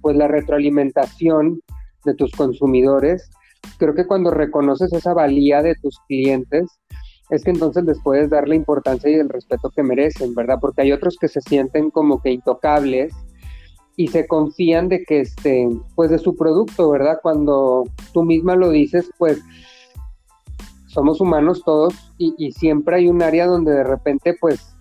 pues 0.01 0.17
la 0.17 0.27
retroalimentación 0.27 1.61
de 2.07 2.15
tus 2.15 2.33
consumidores, 2.33 3.29
creo 3.77 3.95
que 3.95 4.07
cuando 4.07 4.31
reconoces 4.31 4.91
esa 4.95 5.13
valía 5.13 5.61
de 5.61 5.75
tus 5.75 5.99
clientes, 6.09 6.65
es 7.29 7.45
que 7.45 7.51
entonces 7.51 7.85
les 7.85 8.01
puedes 8.03 8.31
dar 8.31 8.49
la 8.49 8.55
importancia 8.55 9.11
y 9.11 9.17
el 9.17 9.29
respeto 9.29 9.69
que 9.69 9.83
merecen, 9.83 10.35
¿verdad? 10.35 10.57
Porque 10.63 10.81
hay 10.81 10.93
otros 10.93 11.19
que 11.21 11.29
se 11.29 11.43
sienten 11.43 11.91
como 11.91 12.23
que 12.23 12.31
intocables 12.31 13.13
y 13.97 14.09
se 14.09 14.27
confían 14.27 14.89
de 14.89 15.03
que 15.05 15.21
este, 15.21 15.69
pues 15.95 16.11
de 16.11 16.19
su 16.19 16.37
producto, 16.37 16.91
¿verdad? 16.91 17.19
Cuando 17.23 17.85
tú 18.13 18.23
misma 18.23 18.55
lo 18.55 18.71
dices, 18.71 19.11
pues 19.19 19.43
somos 20.87 21.21
humanos 21.21 21.63
todos 21.65 21.95
y, 22.19 22.53
siempre 22.53 22.97
hay 22.97 23.09
un 23.09 23.23
área 23.23 23.47
donde 23.47 23.73
de 23.73 23.85
repente, 23.85 24.37
pues, 24.41 24.77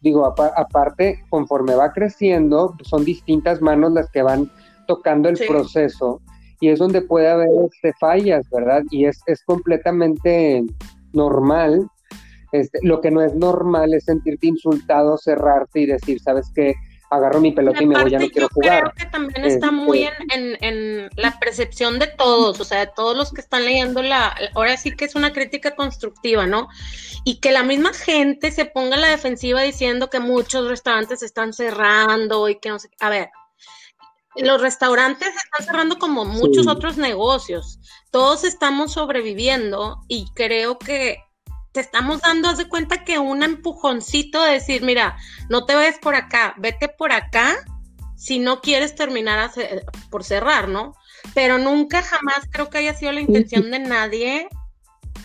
digo, 0.00 0.26
aparte, 0.26 1.22
conforme 1.30 1.74
va 1.74 1.92
creciendo, 1.92 2.74
son 2.82 3.04
distintas 3.04 3.60
manos 3.60 3.92
las 3.92 4.10
que 4.10 4.22
van 4.22 4.50
tocando 4.86 5.28
el 5.28 5.38
proceso 5.46 6.20
y 6.60 6.68
es 6.68 6.78
donde 6.78 7.02
puede 7.02 7.28
haber 7.28 7.48
este, 7.70 7.92
fallas, 7.98 8.48
¿verdad? 8.50 8.82
Y 8.90 9.06
es, 9.06 9.20
es 9.26 9.42
completamente 9.44 10.64
normal. 11.12 11.88
Este, 12.52 12.78
lo 12.82 13.00
que 13.00 13.10
no 13.10 13.20
es 13.20 13.34
normal 13.34 13.94
es 13.94 14.04
sentirte 14.04 14.46
insultado, 14.46 15.18
cerrarte 15.18 15.80
y 15.80 15.86
decir, 15.86 16.20
¿sabes 16.20 16.50
qué? 16.54 16.74
Agarro 17.12 17.40
mi 17.40 17.52
pelota 17.52 17.82
y, 17.82 17.86
me 17.86 18.00
voy, 18.00 18.10
ya 18.10 18.18
no 18.18 18.28
quiero 18.28 18.48
jugar. 18.48 18.80
Creo 18.80 18.92
que 18.94 19.06
también 19.06 19.44
está 19.44 19.70
muy 19.70 20.04
este 20.04 20.24
en, 20.66 21.10
la 21.16 21.38
percepción 21.38 21.98
de 21.98 22.06
todos, 22.06 22.58
o 22.58 22.64
sea, 22.64 22.80
de 22.80 22.92
todos 22.96 23.16
los 23.16 23.32
que 23.32 23.42
están 23.42 23.66
leyendo 23.66 24.02
la, 24.02 24.34
ahora 24.54 24.76
sí 24.78 24.96
que 24.96 25.04
es 25.04 25.14
una 25.14 25.32
crítica 25.32 25.76
constructiva, 25.76 26.46
¿no? 26.46 26.68
Y 27.24 27.40
que 27.40 27.52
la 27.52 27.64
misma 27.64 27.92
gente 27.92 28.50
se 28.50 28.64
ponga 28.64 28.96
a 28.96 29.00
la 29.00 29.10
defensiva 29.10 29.60
diciendo 29.60 30.08
que 30.08 30.20
muchos 30.20 30.68
restaurantes 30.68 31.22
están 31.22 31.52
cerrando 31.52 32.48
y 32.48 32.58
que 32.58 32.70
no 32.70 32.78
sé, 32.78 32.88
a 32.98 33.10
ver, 33.10 33.28
los 34.36 34.62
restaurantes 34.62 35.28
están 35.28 35.66
cerrando 35.66 35.98
como 35.98 36.24
muchos 36.24 36.66
otros 36.66 36.96
negocios. 36.96 37.78
Todos 38.10 38.44
estamos 38.44 38.92
sobreviviendo 38.92 39.98
y 40.08 40.30
creo 40.34 40.78
que 40.78 41.18
te 41.72 41.80
estamos 41.80 42.20
dando, 42.20 42.48
haz 42.48 42.58
de 42.58 42.68
cuenta 42.68 43.04
que 43.04 43.18
un 43.18 43.42
empujoncito 43.42 44.42
de 44.42 44.52
decir, 44.52 44.82
mira, 44.82 45.16
no 45.48 45.64
te 45.64 45.74
vayas 45.74 45.98
por 45.98 46.14
acá, 46.14 46.54
vete 46.58 46.88
por 46.88 47.12
acá 47.12 47.56
si 48.14 48.38
no 48.38 48.60
quieres 48.60 48.94
terminar 48.94 49.50
por 50.10 50.22
cerrar, 50.22 50.68
¿no? 50.68 50.94
Pero 51.34 51.58
nunca 51.58 52.02
jamás 52.02 52.46
creo 52.50 52.70
que 52.70 52.78
haya 52.78 52.94
sido 52.94 53.12
la 53.12 53.20
intención 53.20 53.70
de 53.70 53.80
nadie 53.80 54.48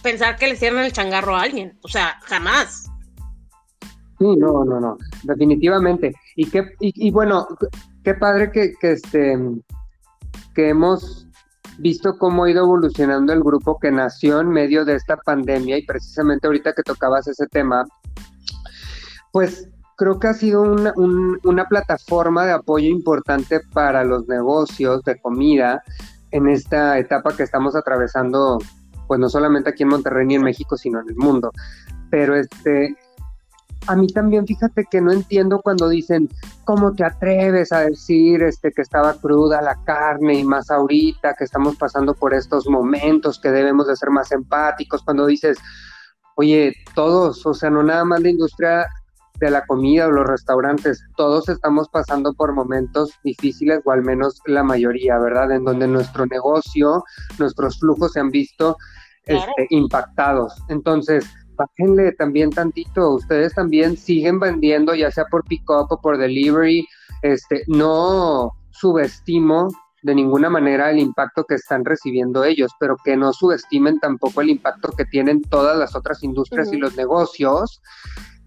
pensar 0.01 0.37
que 0.37 0.47
le 0.47 0.55
cierran 0.55 0.85
el 0.85 0.93
changarro 0.93 1.35
a 1.35 1.41
alguien. 1.41 1.77
O 1.83 1.87
sea, 1.87 2.19
jamás. 2.23 2.89
no, 4.19 4.63
no, 4.65 4.79
no, 4.79 4.97
definitivamente. 5.23 6.13
Y 6.35 6.49
qué, 6.49 6.73
y, 6.79 7.11
bueno, 7.11 7.45
qué 8.03 8.13
padre 8.13 8.51
que, 8.51 8.73
que 8.79 8.93
este 8.93 9.37
que 10.55 10.69
hemos 10.69 11.26
visto 11.77 12.17
cómo 12.17 12.43
ha 12.43 12.51
ido 12.51 12.63
evolucionando 12.63 13.33
el 13.33 13.41
grupo 13.41 13.77
que 13.79 13.91
nació 13.91 14.39
en 14.39 14.49
medio 14.49 14.85
de 14.85 14.95
esta 14.95 15.17
pandemia 15.17 15.77
y 15.77 15.85
precisamente 15.85 16.47
ahorita 16.47 16.73
que 16.73 16.83
tocabas 16.83 17.27
ese 17.27 17.47
tema, 17.47 17.85
pues 19.31 19.69
creo 19.95 20.19
que 20.19 20.27
ha 20.27 20.33
sido 20.33 20.61
una, 20.61 20.93
una 21.43 21.65
plataforma 21.65 22.45
de 22.45 22.53
apoyo 22.53 22.87
importante 22.87 23.61
para 23.73 24.03
los 24.03 24.27
negocios 24.27 25.03
de 25.03 25.19
comida 25.19 25.83
en 26.31 26.47
esta 26.47 26.97
etapa 26.99 27.35
que 27.35 27.43
estamos 27.43 27.75
atravesando, 27.75 28.59
pues 29.07 29.19
no 29.19 29.29
solamente 29.29 29.69
aquí 29.69 29.83
en 29.83 29.89
Monterrey 29.89 30.25
ni 30.25 30.35
en 30.35 30.43
México, 30.43 30.77
sino 30.77 30.99
en 30.99 31.09
el 31.09 31.15
mundo. 31.15 31.51
Pero 32.09 32.35
este, 32.35 32.95
a 33.87 33.95
mí 33.95 34.07
también 34.07 34.45
fíjate 34.45 34.85
que 34.89 35.01
no 35.01 35.11
entiendo 35.11 35.61
cuando 35.61 35.89
dicen, 35.89 36.29
¿cómo 36.65 36.93
te 36.93 37.05
atreves 37.05 37.71
a 37.71 37.81
decir 37.81 38.43
este, 38.43 38.71
que 38.71 38.81
estaba 38.81 39.13
cruda 39.13 39.61
la 39.61 39.75
carne 39.83 40.35
y 40.35 40.43
más 40.43 40.69
ahorita 40.69 41.35
que 41.35 41.45
estamos 41.45 41.75
pasando 41.77 42.13
por 42.13 42.33
estos 42.33 42.67
momentos 42.67 43.39
que 43.39 43.49
debemos 43.49 43.87
de 43.87 43.95
ser 43.95 44.09
más 44.09 44.31
empáticos? 44.31 45.03
Cuando 45.03 45.25
dices, 45.25 45.57
oye, 46.35 46.73
todos, 46.95 47.45
o 47.45 47.53
sea, 47.53 47.69
no 47.69 47.83
nada 47.83 48.05
más 48.05 48.21
la 48.21 48.29
industria 48.29 48.87
de 49.39 49.51
la 49.51 49.65
comida 49.65 50.07
o 50.07 50.11
los 50.11 50.27
restaurantes, 50.27 51.03
todos 51.15 51.47
estamos 51.49 51.89
pasando 51.89 52.33
por 52.33 52.53
momentos 52.53 53.11
difíciles 53.23 53.81
o 53.85 53.91
al 53.91 54.03
menos 54.03 54.41
la 54.45 54.63
mayoría, 54.63 55.17
¿verdad? 55.19 55.51
En 55.51 55.63
donde 55.63 55.87
nuestro 55.87 56.25
negocio, 56.25 57.03
nuestros 57.37 57.79
flujos 57.79 58.13
se 58.13 58.19
han 58.19 58.31
visto 58.31 58.77
este, 59.25 59.67
impactados. 59.69 60.53
Entonces, 60.69 61.25
bájenle 61.57 62.11
también 62.13 62.51
tantito, 62.51 63.15
ustedes 63.15 63.53
también 63.53 63.97
siguen 63.97 64.39
vendiendo, 64.39 64.95
ya 64.95 65.11
sea 65.11 65.25
por 65.25 65.43
pick-up 65.43 65.87
o 65.89 65.99
por 65.99 66.17
delivery, 66.17 66.85
este, 67.21 67.63
no 67.67 68.51
subestimo 68.71 69.69
de 70.03 70.15
ninguna 70.15 70.49
manera 70.49 70.91
el 70.91 70.99
impacto 70.99 71.43
que 71.43 71.55
están 71.55 71.83
recibiendo 71.83 72.43
ellos, 72.43 72.71
pero 72.79 72.95
que 73.03 73.17
no 73.17 73.33
subestimen 73.33 73.99
tampoco 73.99 74.41
el 74.41 74.51
impacto 74.51 74.91
que 74.95 75.05
tienen 75.05 75.41
todas 75.41 75.77
las 75.77 75.95
otras 75.95 76.23
industrias 76.23 76.71
y 76.71 76.77
los 76.77 76.95
negocios, 76.95 77.81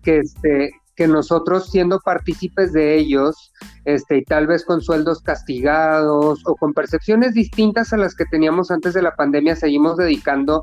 que 0.02 0.18
este, 0.18 0.70
que 1.00 1.08
nosotros 1.08 1.70
siendo 1.70 1.98
partícipes 2.00 2.72
de 2.72 2.96
ellos, 2.96 3.52
este, 3.86 4.18
y 4.18 4.24
tal 4.24 4.46
vez 4.46 4.64
con 4.64 4.82
sueldos 4.82 5.22
castigados 5.22 6.42
o 6.44 6.54
con 6.56 6.74
percepciones 6.74 7.32
distintas 7.32 7.92
a 7.92 7.96
las 7.96 8.14
que 8.14 8.26
teníamos 8.26 8.70
antes 8.70 8.94
de 8.94 9.02
la 9.02 9.16
pandemia, 9.16 9.56
seguimos 9.56 9.96
dedicando 9.96 10.62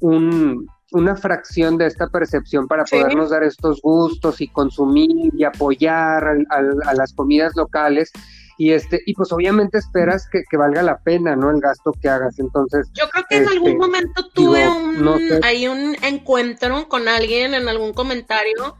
un, 0.00 0.66
una 0.92 1.16
fracción 1.16 1.76
de 1.76 1.86
esta 1.86 2.08
percepción 2.08 2.66
para 2.66 2.84
podernos 2.84 3.30
dar 3.30 3.42
estos 3.42 3.80
gustos 3.82 4.40
y 4.40 4.48
consumir 4.48 5.32
y 5.36 5.44
apoyar 5.44 6.24
a, 6.50 6.94
las 6.94 7.12
comidas 7.12 7.54
locales. 7.56 8.10
Y 8.60 8.72
este 8.72 9.00
y 9.06 9.14
pues 9.14 9.30
obviamente 9.30 9.78
esperas 9.78 10.28
que, 10.28 10.56
valga 10.56 10.82
la 10.82 10.98
pena 10.98 11.36
no 11.36 11.50
el 11.50 11.60
gasto 11.60 11.92
que 11.92 12.08
hagas. 12.08 12.38
Entonces 12.38 12.88
yo 12.92 13.08
creo 13.10 13.24
que 13.28 13.36
en 13.36 13.48
algún 13.48 13.68
este, 13.68 13.78
momento 13.78 14.28
tuve 14.34 14.68
un 14.68 15.44
hay 15.44 15.68
un 15.68 15.96
encuentro 16.02 16.88
con 16.88 17.06
alguien 17.06 17.54
en 17.54 17.68
algún 17.68 17.92
comentario 17.92 18.76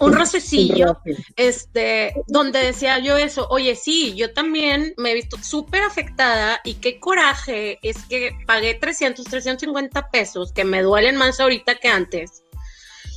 un 0.00 0.12
rocecillo, 0.12 1.00
este, 1.36 2.14
donde 2.28 2.60
decía 2.60 2.98
yo 2.98 3.16
eso, 3.16 3.46
oye, 3.50 3.74
sí, 3.74 4.14
yo 4.14 4.32
también 4.32 4.94
me 4.96 5.10
he 5.10 5.14
visto 5.14 5.36
súper 5.42 5.82
afectada 5.82 6.60
y 6.64 6.74
qué 6.74 7.00
coraje 7.00 7.78
es 7.82 7.96
que 8.04 8.32
pagué 8.46 8.74
300, 8.74 9.24
350 9.24 10.10
pesos, 10.10 10.52
que 10.52 10.64
me 10.64 10.82
duelen 10.82 11.16
más 11.16 11.40
ahorita 11.40 11.76
que 11.76 11.88
antes, 11.88 12.44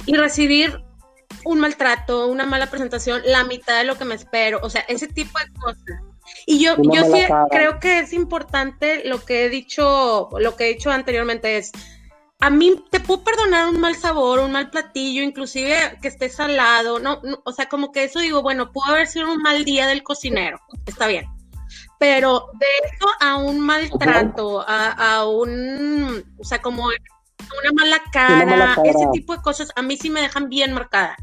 y 0.05 0.15
recibir 0.15 0.83
un 1.43 1.59
maltrato, 1.59 2.27
una 2.27 2.45
mala 2.45 2.69
presentación, 2.69 3.21
la 3.25 3.43
mitad 3.43 3.77
de 3.77 3.83
lo 3.83 3.97
que 3.97 4.05
me 4.05 4.15
espero, 4.15 4.59
o 4.63 4.69
sea, 4.69 4.81
ese 4.81 5.07
tipo 5.07 5.37
de 5.39 5.59
cosas. 5.59 6.01
Y 6.47 6.63
yo, 6.63 6.75
yo 6.81 7.03
sí 7.03 7.23
creo 7.51 7.79
que 7.79 7.99
es 7.99 8.13
importante 8.13 9.03
lo 9.05 9.23
que 9.23 9.45
he 9.45 9.49
dicho, 9.49 10.29
lo 10.39 10.55
que 10.55 10.65
he 10.65 10.73
dicho 10.73 10.89
anteriormente 10.89 11.57
es, 11.57 11.71
a 12.45 12.51
mí 12.51 12.75
te 12.91 12.99
puedo 12.99 13.23
perdonar 13.23 13.69
un 13.69 13.79
mal 13.79 13.95
sabor, 13.95 14.37
un 14.37 14.51
mal 14.51 14.69
platillo, 14.69 15.23
inclusive 15.23 15.97
que 15.99 16.09
esté 16.09 16.29
salado, 16.29 16.99
no, 16.99 17.19
o 17.43 17.51
sea, 17.51 17.67
como 17.67 17.91
que 17.91 18.03
eso 18.03 18.19
digo, 18.19 18.43
bueno, 18.43 18.71
pudo 18.71 18.85
haber 18.91 19.07
sido 19.07 19.31
un 19.31 19.41
mal 19.41 19.65
día 19.65 19.87
del 19.87 20.03
cocinero, 20.03 20.59
está 20.85 21.07
bien. 21.07 21.25
Pero 21.97 22.51
de 22.59 22.67
eso 22.85 23.07
a 23.19 23.37
un 23.37 23.59
maltrato, 23.61 24.63
a, 24.67 25.27
un, 25.27 26.23
o 26.37 26.43
sea, 26.43 26.61
como 26.61 26.85
una 26.85 27.71
mala, 27.73 27.99
cara, 28.13 28.77
ese 28.83 29.07
tipo 29.11 29.35
de 29.35 29.41
cosas, 29.41 29.71
a 29.75 29.81
mí 29.81 29.97
sí 29.97 30.11
me 30.11 30.21
dejan 30.21 30.47
bien 30.47 30.71
marcada. 30.71 31.17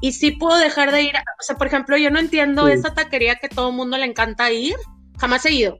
Y 0.00 0.10
sí 0.10 0.32
puedo 0.32 0.56
dejar 0.56 0.90
de 0.90 1.02
ir, 1.02 1.14
o 1.14 1.42
sea, 1.42 1.56
por 1.56 1.68
ejemplo, 1.68 1.96
yo 1.96 2.10
no 2.10 2.18
entiendo 2.18 2.66
esa 2.66 2.92
taquería 2.92 3.36
que 3.36 3.48
todo 3.48 3.68
el 3.68 3.76
mundo 3.76 3.96
le 3.96 4.06
encanta 4.06 4.50
ir, 4.50 4.74
jamás 5.20 5.46
he 5.46 5.52
ido. 5.52 5.78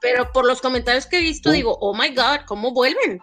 Pero 0.00 0.32
por 0.32 0.44
los 0.44 0.60
comentarios 0.60 1.06
que 1.06 1.18
he 1.18 1.22
visto, 1.22 1.52
digo, 1.52 1.78
oh 1.80 1.94
my 1.94 2.08
God, 2.16 2.40
¿cómo 2.46 2.72
vuelven? 2.72 3.20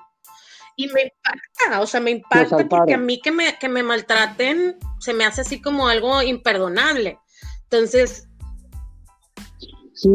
Y 0.75 0.87
me 0.87 1.03
impacta, 1.03 1.81
o 1.81 1.87
sea, 1.87 2.01
me 2.01 2.11
impacta 2.11 2.67
porque 2.67 2.93
a 2.93 2.97
mí 2.97 3.19
que 3.21 3.31
me, 3.31 3.57
que 3.59 3.69
me 3.69 3.83
maltraten 3.83 4.77
se 4.99 5.13
me 5.13 5.25
hace 5.25 5.41
así 5.41 5.61
como 5.61 5.87
algo 5.87 6.21
imperdonable. 6.21 7.17
Entonces... 7.63 8.27
Sí, 9.93 10.09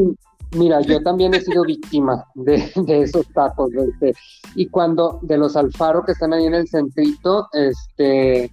mira, 0.52 0.81
yo 0.83 1.02
también 1.02 1.35
he 1.35 1.40
sido 1.40 1.64
víctima 1.64 2.25
de, 2.35 2.73
esos 3.02 3.26
tacos, 3.33 3.71
este, 3.73 4.14
y 4.55 4.69
cuando, 4.69 5.19
de 5.23 5.38
los 5.38 5.57
Alfaro 5.57 6.05
que 6.05 6.12
están 6.12 6.35
ahí 6.35 6.45
en 6.45 6.55
el 6.55 6.69
centrito, 6.69 7.49
este, 7.52 8.50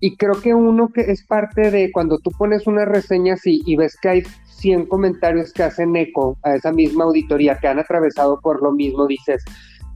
y 0.00 0.16
creo 0.16 0.40
que 0.40 0.54
uno 0.54 0.88
que 0.88 1.02
es 1.02 1.26
parte 1.26 1.70
de 1.70 1.90
cuando 1.92 2.18
tú 2.18 2.30
pones 2.30 2.66
una 2.66 2.84
reseña 2.84 3.34
así 3.34 3.62
y 3.66 3.76
ves 3.76 3.96
que 4.00 4.08
hay 4.08 4.22
100 4.58 4.86
comentarios 4.86 5.52
que 5.52 5.64
hacen 5.64 5.94
eco 5.96 6.38
a 6.42 6.54
esa 6.54 6.72
misma 6.72 7.04
auditoría 7.04 7.58
que 7.58 7.68
han 7.68 7.78
atravesado 7.78 8.40
por 8.40 8.62
lo 8.62 8.72
mismo, 8.72 9.06
dices, 9.06 9.44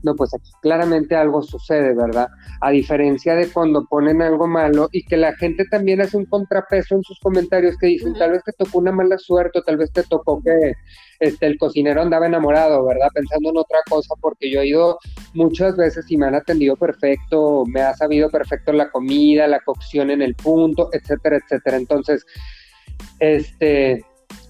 no, 0.03 0.15
pues 0.15 0.33
aquí 0.33 0.51
claramente 0.61 1.15
algo 1.15 1.41
sucede, 1.41 1.95
¿verdad? 1.95 2.27
A 2.61 2.71
diferencia 2.71 3.35
de 3.35 3.47
cuando 3.47 3.85
ponen 3.85 4.21
algo 4.21 4.47
malo 4.47 4.89
y 4.91 5.05
que 5.05 5.17
la 5.17 5.33
gente 5.35 5.65
también 5.65 6.01
hace 6.01 6.17
un 6.17 6.25
contrapeso 6.25 6.95
en 6.95 7.03
sus 7.03 7.19
comentarios 7.19 7.77
que 7.77 7.87
dicen, 7.87 8.13
tal 8.13 8.31
vez 8.31 8.43
te 8.43 8.51
tocó 8.51 8.79
una 8.79 8.91
mala 8.91 9.17
suerte, 9.17 9.59
o 9.59 9.63
tal 9.63 9.77
vez 9.77 9.91
te 9.91 10.03
tocó 10.03 10.41
que 10.43 10.73
este, 11.19 11.45
el 11.45 11.57
cocinero 11.57 12.01
andaba 12.01 12.27
enamorado, 12.27 12.85
¿verdad? 12.85 13.07
Pensando 13.13 13.49
en 13.49 13.57
otra 13.57 13.79
cosa, 13.89 14.13
porque 14.19 14.51
yo 14.51 14.61
he 14.61 14.67
ido 14.67 14.99
muchas 15.33 15.77
veces 15.77 16.05
y 16.09 16.17
me 16.17 16.27
han 16.27 16.35
atendido 16.35 16.75
perfecto, 16.75 17.63
me 17.65 17.81
ha 17.81 17.93
sabido 17.93 18.29
perfecto 18.29 18.73
la 18.73 18.91
comida, 18.91 19.47
la 19.47 19.61
cocción 19.61 20.11
en 20.11 20.21
el 20.21 20.35
punto, 20.35 20.89
etcétera, 20.91 21.37
etcétera. 21.37 21.77
Entonces, 21.77 22.25
este 23.19 24.03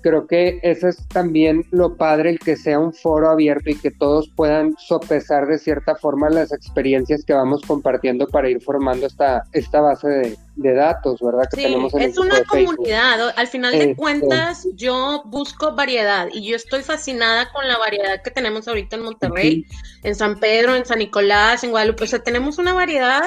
creo 0.04 0.28
que 0.28 0.60
eso 0.62 0.88
es 0.90 1.08
también 1.08 1.66
lo 1.72 1.96
padre, 1.96 2.30
el 2.30 2.40
que 2.40 2.56
sea 2.56 2.78
un 2.78 2.94
foro 2.94 3.32
abierto 3.32 3.72
y 3.72 3.76
que 3.76 3.90
todos 3.90 4.30
puedan 4.36 4.76
sopesar 4.78 5.48
de 5.48 5.58
cierta 5.58 5.96
forma 5.96 6.30
las 6.30 6.52
experiencias 6.52 7.24
que 7.26 7.34
vamos 7.34 7.62
compartiendo 7.66 8.28
para 8.28 8.50
ir 8.50 8.62
formando 8.62 9.08
esta, 9.08 9.44
esta 9.54 9.82
base 9.82 10.38
de, 10.56 10.74
datos, 10.74 11.20
¿verdad? 11.22 11.48
Que 11.50 11.64
tenemos 11.64 11.94
es 11.96 12.18
una 12.18 12.44
comunidad, 12.44 13.34
al 13.36 13.48
final 13.48 13.72
de 13.72 13.80
este, 13.80 13.96
cuentas 13.96 14.68
yo 14.76 15.24
busco 15.26 15.74
variedad 15.74 16.28
y 16.32 16.48
yo 16.48 16.56
estoy 16.56 16.84
fascinada 16.84 17.52
con 17.52 17.68
la 17.68 17.78
variedad 17.78 18.22
que 18.22 18.30
tenemos 18.30 18.68
ahorita 18.68 18.98
en 18.98 19.04
Monterrey, 19.04 19.66
en 20.04 20.16
San 20.16 20.40
Pedro, 20.40 20.76
en 20.76 20.86
San 20.86 21.00
Nicolás, 21.00 21.64
en 21.64 21.72
Guadalupe, 21.72 22.04
o 22.04 22.08
sea, 22.08 22.20
tenemos 22.20 22.60
una 22.60 22.74
variedad 22.74 23.24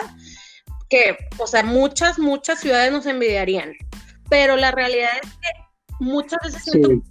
que, 0.88 1.16
o 1.38 1.46
sea, 1.46 1.64
muchas, 1.64 2.18
muchas 2.18 2.60
ciudades 2.60 2.92
nos 2.92 3.06
envidiarían, 3.06 3.72
pero 4.28 4.56
la 4.56 4.70
realidad 4.70 5.10
es 5.22 5.30
que 5.30 5.65
muchas 5.98 6.38
veces 6.42 6.62
sí. 6.72 7.02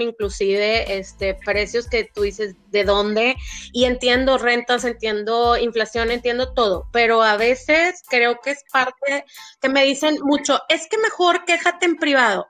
inclusive 0.00 0.98
este 0.98 1.34
precios 1.34 1.88
que 1.88 2.04
tú 2.04 2.22
dices 2.22 2.54
de 2.70 2.84
dónde 2.84 3.36
y 3.72 3.84
entiendo 3.84 4.38
rentas, 4.38 4.84
entiendo 4.84 5.56
inflación, 5.56 6.10
entiendo 6.10 6.52
todo, 6.52 6.88
pero 6.92 7.22
a 7.22 7.36
veces 7.36 8.02
creo 8.08 8.40
que 8.40 8.52
es 8.52 8.64
parte 8.72 9.24
que 9.60 9.68
me 9.68 9.84
dicen 9.84 10.18
mucho, 10.22 10.60
es 10.68 10.86
que 10.88 10.98
mejor 10.98 11.44
quéjate 11.44 11.86
en 11.86 11.96
privado. 11.96 12.46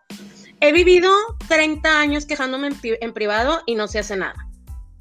He 0.60 0.72
vivido 0.72 1.12
30 1.48 2.00
años 2.00 2.26
quejándome 2.26 2.70
en, 2.82 3.12
privado 3.12 3.62
y 3.66 3.76
no 3.76 3.87
se 3.87 4.00
hace 4.00 4.16
nada. 4.16 4.48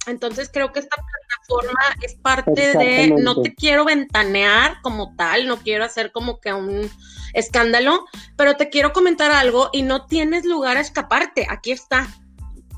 Entonces 0.06 0.50
creo 0.54 0.72
que 0.72 0.80
esta 0.80 0.96
plataforma 1.48 1.80
es 2.02 2.16
parte 2.16 2.78
de, 2.78 3.16
no 3.22 3.42
te 3.42 3.54
quiero 3.54 3.86
ventanear 3.86 4.82
como 4.82 5.16
tal, 5.16 5.48
no 5.48 5.58
quiero 5.58 5.84
hacer 5.84 6.12
como 6.12 6.40
que 6.40 6.54
un 6.54 6.90
escándalo, 7.34 8.06
pero 8.36 8.56
te 8.56 8.70
quiero 8.70 8.94
comentar 8.94 9.32
algo 9.32 9.70
y 9.72 9.84
no 9.84 10.06
tienes 10.06 10.46
lugar 10.46 10.78
a 10.78 10.82
escaparte, 10.82 11.48
aquí 11.50 11.72
está, 11.72 12.08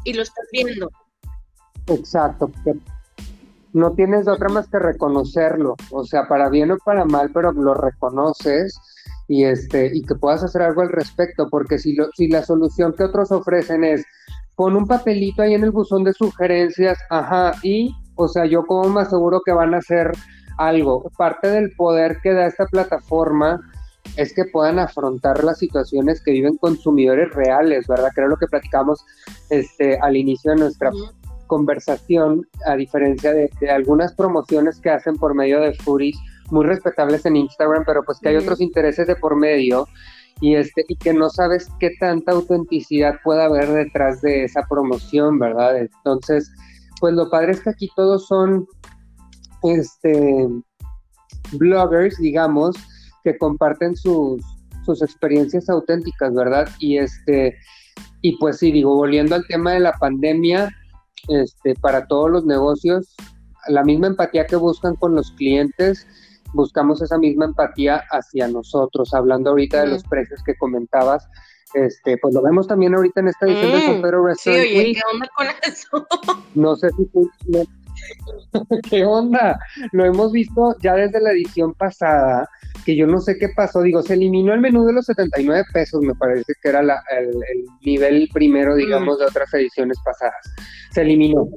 y 0.04 0.14
lo 0.14 0.22
estás 0.22 0.46
viendo. 0.52 0.90
Exacto, 1.88 2.52
no 3.74 3.92
tienes 3.94 4.28
otra 4.28 4.50
más 4.50 4.68
que 4.68 4.80
reconocerlo, 4.80 5.76
o 5.92 6.04
sea, 6.04 6.28
para 6.28 6.50
bien 6.50 6.72
o 6.72 6.78
para 6.78 7.06
mal, 7.06 7.32
pero 7.34 7.52
lo 7.52 7.74
reconoces 7.74 8.80
y 9.28 9.44
este 9.44 9.96
y 9.96 10.02
que 10.02 10.16
puedas 10.16 10.44
hacer 10.44 10.64
algo 10.64 10.82
al 10.82 10.90
respecto, 10.90 11.48
porque 11.50 11.78
si 11.78 11.94
lo, 11.94 12.10
si 12.16 12.28
la 12.28 12.44
solución 12.44 12.94
que 12.94 13.04
otros 13.04 13.32
ofrecen 13.32 13.84
es 13.84 14.04
con 14.56 14.76
un 14.76 14.88
papelito 14.88 15.42
ahí 15.42 15.54
en 15.54 15.64
el 15.64 15.72
buzón 15.72 16.04
de 16.04 16.14
sugerencias, 16.14 16.98
ajá, 17.10 17.54
y, 17.64 17.96
o 18.20 18.28
sea, 18.28 18.46
yo 18.46 18.66
como 18.66 18.90
más 18.90 19.10
seguro 19.10 19.42
que 19.46 19.54
van 19.54 19.74
a 19.74 19.78
hacer 19.78 20.12
algo. 20.58 21.10
Parte 21.18 21.48
del 21.48 21.72
poder 21.72 22.20
que 22.22 22.34
da 22.34 22.48
esta 22.48 22.66
plataforma 22.66 23.62
es 24.18 24.34
que 24.34 24.44
puedan 24.44 24.78
afrontar 24.78 25.42
las 25.44 25.60
situaciones 25.60 26.22
que 26.22 26.32
viven 26.32 26.58
consumidores 26.58 27.34
reales, 27.34 27.88
¿verdad? 27.88 28.10
Creo 28.14 28.28
lo 28.28 28.36
que 28.36 28.48
platicamos 28.48 29.06
este, 29.50 29.98
al 30.00 30.18
inicio 30.18 30.52
de 30.52 30.58
nuestra 30.58 30.92
conversación, 31.48 32.46
a 32.66 32.76
diferencia 32.76 33.34
de, 33.34 33.50
algunas 33.74 34.14
promociones 34.14 34.82
que 34.82 34.90
hacen 34.90 35.16
por 35.16 35.34
medio 35.34 35.62
de 35.62 35.74
Furis, 35.76 36.18
muy 36.52 36.66
respetables 36.66 37.26
en 37.26 37.38
Instagram, 37.38 37.84
pero 37.86 38.04
pues 38.04 38.20
que 38.20 38.30
hay 38.30 38.36
otros 38.36 38.60
intereses 38.60 39.08
de 39.08 39.16
por 39.16 39.38
medio 39.38 39.88
y 40.42 40.56
este 40.56 40.84
y 40.88 40.96
que 40.96 41.14
no 41.14 41.30
sabes 41.30 41.70
qué 41.80 41.92
tanta 42.00 42.34
autenticidad 42.34 43.16
puede 43.24 43.44
haber 43.44 43.70
detrás 43.70 44.22
de 44.22 44.44
esa 44.44 44.64
promoción, 44.70 45.40
¿verdad? 45.40 45.78
Entonces, 45.78 46.52
pues 47.00 47.14
lo 47.14 47.30
padre 47.30 47.54
es 47.54 47.62
que 47.62 47.70
aquí 47.70 47.90
todos 47.96 48.28
son 48.28 48.68
este 49.64 50.48
bloggers, 51.54 52.18
digamos, 52.18 52.76
que 53.24 53.38
comparten 53.38 53.96
sus, 53.96 54.42
sus 54.86 55.02
experiencias 55.02 55.70
auténticas, 55.70 56.34
¿verdad? 56.34 56.70
Y 56.80 56.98
este 56.98 57.58
y 58.22 58.38
pues 58.38 58.58
sí, 58.58 58.72
digo, 58.72 58.96
volviendo 58.96 59.36
al 59.36 59.46
tema 59.48 59.74
de 59.74 59.80
la 59.80 59.94
pandemia, 59.94 60.70
este 61.28 61.76
para 61.76 62.06
todos 62.08 62.30
los 62.30 62.46
negocios, 62.46 63.16
la 63.68 63.84
misma 63.84 64.08
empatía 64.08 64.46
que 64.46 64.56
buscan 64.56 64.96
con 64.96 65.16
los 65.16 65.32
clientes, 65.32 66.08
buscamos 66.54 67.02
esa 67.02 67.18
misma 67.18 67.46
empatía 67.46 68.04
hacia 68.12 68.48
nosotros, 68.48 69.14
hablando 69.14 69.52
ahorita 69.52 69.82
de 69.82 69.88
los 69.88 70.04
precios 70.04 70.42
que 70.44 70.58
comentabas, 70.58 71.28
este, 71.74 72.18
pues 72.18 72.34
lo 72.34 72.42
vemos 72.42 72.68
también 72.68 72.96
ahorita 72.96 73.20
en 73.22 73.28
esta 73.30 73.46
edición 73.46 73.72
de 73.72 73.82
San 73.82 74.02
Pedro 74.02 74.26
Restaurant 74.26 74.68
sí, 74.68 74.78
oye, 74.78 74.94
¿qué 74.94 75.02
onda 75.14 75.30
con 75.36 75.48
eso? 75.64 76.08
No 76.56 76.76
sé 76.76 76.90
si 76.98 77.06
tú, 77.08 77.30
¿Qué 78.90 79.06
onda? 79.06 79.60
Lo 79.92 80.06
hemos 80.06 80.32
visto 80.32 80.76
ya 80.82 80.96
desde 80.96 81.22
la 81.22 81.32
edición 81.32 81.74
pasada, 81.74 82.48
que 82.86 82.96
yo 82.96 83.08
no 83.08 83.20
sé 83.20 83.38
qué 83.38 83.50
pasó. 83.56 83.82
Digo, 83.82 84.02
se 84.02 84.14
eliminó 84.14 84.54
el 84.54 84.62
menú 84.62 84.86
de 84.86 84.94
los 84.94 85.06
79 85.06 85.66
pesos, 85.74 86.02
me 86.02 86.16
parece 86.16 86.54
que 86.62 86.70
era 86.70 86.82
el, 86.82 87.34
nivel 87.82 88.30
primero, 88.34 88.76
digamos, 88.76 89.20
de 89.20 89.26
otras 89.26 89.54
ediciones 89.54 89.98
pasadas. 90.04 90.54
Se 90.92 91.02
eliminó. 91.02 91.48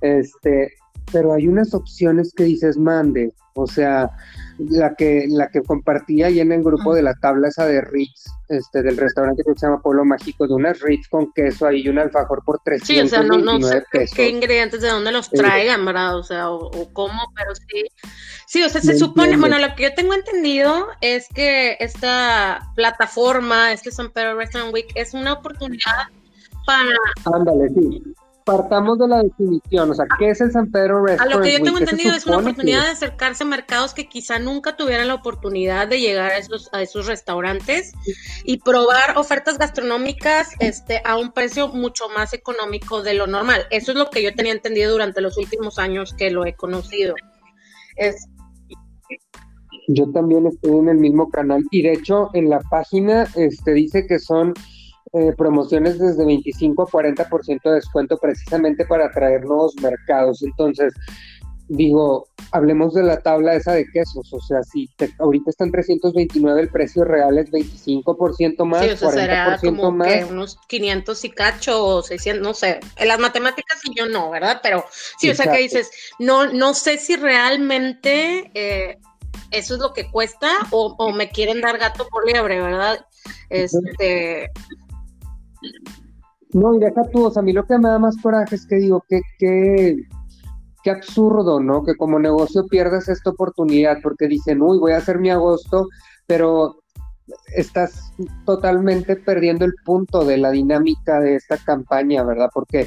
Este, 0.00 0.72
pero 1.12 1.32
hay 1.32 1.48
unas 1.48 1.74
opciones 1.74 2.32
que 2.34 2.44
dices, 2.44 2.76
mande, 2.76 3.32
o 3.54 3.66
sea, 3.66 4.10
la 4.58 4.94
que, 4.94 5.26
la 5.28 5.48
que 5.48 5.62
compartía 5.62 6.26
ahí 6.26 6.40
en 6.40 6.52
el 6.52 6.62
grupo 6.62 6.94
de 6.94 7.02
la 7.02 7.14
tabla 7.14 7.48
esa 7.48 7.66
de 7.66 7.80
Ritz, 7.80 8.24
este, 8.48 8.82
del 8.82 8.96
restaurante 8.96 9.42
que 9.44 9.58
se 9.58 9.66
llama 9.66 9.80
Pueblo 9.80 10.04
Mágico, 10.04 10.46
de 10.46 10.54
unas 10.54 10.80
Ritz 10.80 11.08
con 11.08 11.32
queso 11.32 11.66
ahí 11.66 11.82
y 11.82 11.88
un 11.88 11.98
alfajor 11.98 12.42
por 12.44 12.60
329 12.64 12.76
sí, 12.84 13.00
o 13.00 13.08
sea, 13.08 13.22
no, 13.22 13.58
no 13.58 13.66
sé 13.66 13.84
qué 14.14 14.28
ingredientes, 14.28 14.80
de 14.80 14.88
dónde 14.88 15.12
los 15.12 15.30
traigan, 15.30 15.84
¿verdad? 15.84 16.16
O 16.16 16.22
sea, 16.22 16.50
o, 16.50 16.92
cómo, 16.92 17.20
pero 17.36 17.54
sí. 17.54 17.84
Sí, 18.46 18.62
o 18.62 18.68
sea, 18.68 18.80
se 18.80 18.96
supone, 18.96 19.36
bueno, 19.36 19.58
lo 19.58 19.74
que 19.74 19.84
yo 19.84 19.94
tengo 19.94 20.14
entendido 20.14 20.88
es 21.00 21.28
que 21.28 21.76
esta 21.80 22.70
plataforma, 22.74 23.72
este 23.72 23.90
San 23.90 24.10
Pedro 24.10 24.36
Restaurant 24.36 24.72
Week, 24.72 24.88
es 24.94 25.12
una 25.12 25.34
oportunidad 25.34 26.08
para... 26.64 26.96
Ándale, 27.26 27.68
sí 27.68 28.14
partamos 28.48 28.98
de 28.98 29.08
la 29.08 29.22
definición, 29.22 29.90
o 29.90 29.94
sea, 29.94 30.06
¿qué 30.18 30.30
es 30.30 30.40
el 30.40 30.50
San 30.50 30.70
Pedro 30.70 31.04
Restaurant? 31.04 31.34
A 31.34 31.36
lo 31.36 31.44
que 31.44 31.52
yo 31.52 31.62
tengo 31.62 31.78
entendido 31.78 32.14
es 32.14 32.26
una 32.26 32.38
oportunidad 32.38 32.84
de 32.84 32.90
acercarse 32.92 33.44
a 33.44 33.46
mercados 33.46 33.92
que 33.92 34.08
quizá 34.08 34.38
nunca 34.38 34.74
tuvieran 34.74 35.06
la 35.06 35.14
oportunidad 35.14 35.86
de 35.86 36.00
llegar 36.00 36.32
a 36.32 36.38
esos, 36.38 36.70
a 36.72 36.80
esos 36.80 37.06
restaurantes 37.06 37.92
y 38.44 38.56
probar 38.60 39.18
ofertas 39.18 39.58
gastronómicas 39.58 40.52
este, 40.60 41.02
a 41.04 41.18
un 41.18 41.32
precio 41.32 41.68
mucho 41.68 42.08
más 42.08 42.32
económico 42.32 43.02
de 43.02 43.12
lo 43.12 43.26
normal. 43.26 43.66
Eso 43.70 43.92
es 43.92 43.98
lo 43.98 44.08
que 44.08 44.22
yo 44.22 44.34
tenía 44.34 44.52
entendido 44.52 44.92
durante 44.92 45.20
los 45.20 45.36
últimos 45.36 45.78
años 45.78 46.14
que 46.14 46.30
lo 46.30 46.46
he 46.46 46.54
conocido. 46.54 47.14
Es, 47.96 48.28
yo 49.88 50.10
también 50.12 50.46
estoy 50.46 50.78
en 50.78 50.88
el 50.88 50.96
mismo 50.96 51.28
canal 51.28 51.64
y 51.70 51.82
de 51.82 51.92
hecho 51.92 52.30
en 52.32 52.48
la 52.48 52.60
página 52.70 53.28
este, 53.36 53.74
dice 53.74 54.06
que 54.06 54.18
son 54.18 54.54
eh, 55.12 55.32
promociones 55.36 55.98
desde 55.98 56.24
25 56.24 56.82
a 56.82 56.86
40% 56.86 57.62
de 57.62 57.74
descuento 57.74 58.18
precisamente 58.18 58.84
para 58.84 59.06
atraer 59.06 59.44
nuevos 59.44 59.74
mercados. 59.80 60.42
Entonces, 60.42 60.94
digo, 61.68 62.26
hablemos 62.50 62.94
de 62.94 63.02
la 63.02 63.20
tabla 63.20 63.54
esa 63.54 63.72
de 63.72 63.86
quesos, 63.90 64.32
o 64.32 64.40
sea, 64.40 64.62
si 64.62 64.88
ahorita 65.18 65.50
están 65.50 65.70
329, 65.70 66.60
el 66.60 66.68
precio 66.70 67.04
real 67.04 67.38
es 67.38 67.50
25% 67.50 68.64
más, 68.64 68.84
sí, 68.84 68.90
o 68.90 68.96
sea, 68.96 69.08
40% 69.08 69.14
será 69.14 69.58
como 69.62 69.92
más. 69.92 70.08
Que 70.08 70.24
unos 70.24 70.58
500 70.66 71.24
y 71.24 71.30
cacho 71.30 71.86
o 71.86 72.02
600, 72.02 72.42
no 72.42 72.54
sé, 72.54 72.80
en 72.96 73.08
las 73.08 73.18
matemáticas 73.18 73.80
y 73.84 73.94
yo 73.94 74.08
no, 74.08 74.30
¿verdad? 74.30 74.60
Pero 74.62 74.84
sí, 75.18 75.28
o 75.30 75.34
sea, 75.34 75.52
que 75.52 75.58
dices, 75.58 75.90
no, 76.18 76.52
no 76.52 76.74
sé 76.74 76.96
si 76.96 77.16
realmente 77.16 78.50
eh, 78.54 78.98
eso 79.50 79.74
es 79.74 79.80
lo 79.80 79.92
que 79.92 80.10
cuesta 80.10 80.50
o, 80.70 80.94
o, 80.98 81.12
me 81.12 81.28
quieren 81.30 81.60
dar 81.60 81.78
gato 81.78 82.08
por 82.08 82.26
liebre, 82.26 82.60
¿verdad? 82.60 83.04
Este, 83.50 84.50
no, 86.52 86.74
y 86.74 86.78
deja 86.78 87.02
tú, 87.12 87.30
a 87.34 87.42
mí 87.42 87.52
lo 87.52 87.66
que 87.66 87.78
me 87.78 87.88
da 87.88 87.98
más 87.98 88.16
coraje 88.22 88.54
es 88.54 88.66
que 88.66 88.76
digo, 88.76 89.04
que, 89.08 89.20
que, 89.38 89.96
qué 90.82 90.90
absurdo, 90.90 91.60
¿no? 91.60 91.84
Que 91.84 91.94
como 91.96 92.18
negocio 92.18 92.66
pierdas 92.66 93.08
esta 93.08 93.30
oportunidad 93.30 93.98
porque 94.02 94.28
dicen, 94.28 94.62
uy, 94.62 94.78
voy 94.78 94.92
a 94.92 94.98
hacer 94.98 95.18
mi 95.18 95.30
agosto, 95.30 95.88
pero 96.26 96.80
estás 97.54 98.12
totalmente 98.46 99.16
perdiendo 99.16 99.66
el 99.66 99.74
punto 99.84 100.24
de 100.24 100.38
la 100.38 100.50
dinámica 100.50 101.20
de 101.20 101.36
esta 101.36 101.58
campaña, 101.58 102.24
¿verdad? 102.24 102.48
Porque, 102.54 102.86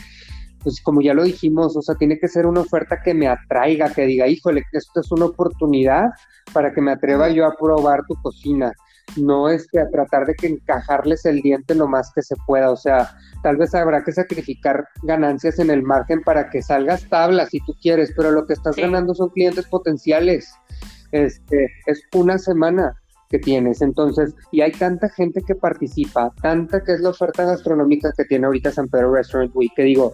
pues 0.63 0.81
como 0.81 1.01
ya 1.01 1.13
lo 1.13 1.23
dijimos, 1.23 1.75
o 1.77 1.81
sea, 1.83 1.95
tiene 1.95 2.17
que 2.17 2.27
ser 2.27 2.47
una 2.47 2.61
oferta 2.61 3.03
que 3.03 3.13
me 3.13 3.27
atraiga, 3.27 3.93
que 3.93 4.07
diga, 4.07 4.27
híjole, 4.27 4.63
esto 4.71 5.01
es 5.01 5.11
una 5.11 5.25
oportunidad 5.25 6.09
para 6.51 6.73
que 6.73 6.81
me 6.81 6.91
atreva 6.91 7.29
yo 7.29 7.45
a 7.45 7.55
probar 7.55 8.01
tu 8.07 8.15
cocina 8.15 8.73
no 9.17 9.49
es 9.49 9.67
que 9.67 9.79
a 9.79 9.89
tratar 9.89 10.25
de 10.25 10.35
que 10.35 10.47
encajarles 10.47 11.25
el 11.25 11.41
diente 11.41 11.75
lo 11.75 11.87
más 11.87 12.11
que 12.13 12.21
se 12.21 12.35
pueda, 12.45 12.71
o 12.71 12.75
sea, 12.75 13.09
tal 13.43 13.57
vez 13.57 13.73
habrá 13.75 14.03
que 14.03 14.11
sacrificar 14.11 14.87
ganancias 15.03 15.59
en 15.59 15.69
el 15.69 15.83
margen 15.83 16.21
para 16.21 16.49
que 16.49 16.61
salgas 16.61 17.07
tabla 17.09 17.45
si 17.47 17.59
tú 17.65 17.75
quieres, 17.81 18.13
pero 18.15 18.31
lo 18.31 18.45
que 18.45 18.53
estás 18.53 18.75
ganando 18.75 19.13
son 19.13 19.29
clientes 19.29 19.65
potenciales. 19.67 20.53
Este, 21.11 21.67
es 21.87 22.01
una 22.13 22.37
semana 22.37 22.95
que 23.29 23.39
tienes, 23.39 23.81
entonces, 23.81 24.33
y 24.51 24.61
hay 24.61 24.71
tanta 24.71 25.09
gente 25.09 25.41
que 25.41 25.55
participa, 25.55 26.31
tanta 26.41 26.83
que 26.83 26.93
es 26.93 26.99
la 26.99 27.09
oferta 27.09 27.45
gastronómica 27.45 28.11
que 28.15 28.25
tiene 28.25 28.45
ahorita 28.45 28.71
San 28.71 28.87
Pedro 28.87 29.13
Restaurant 29.13 29.51
Week, 29.55 29.71
que 29.75 29.83
digo, 29.83 30.13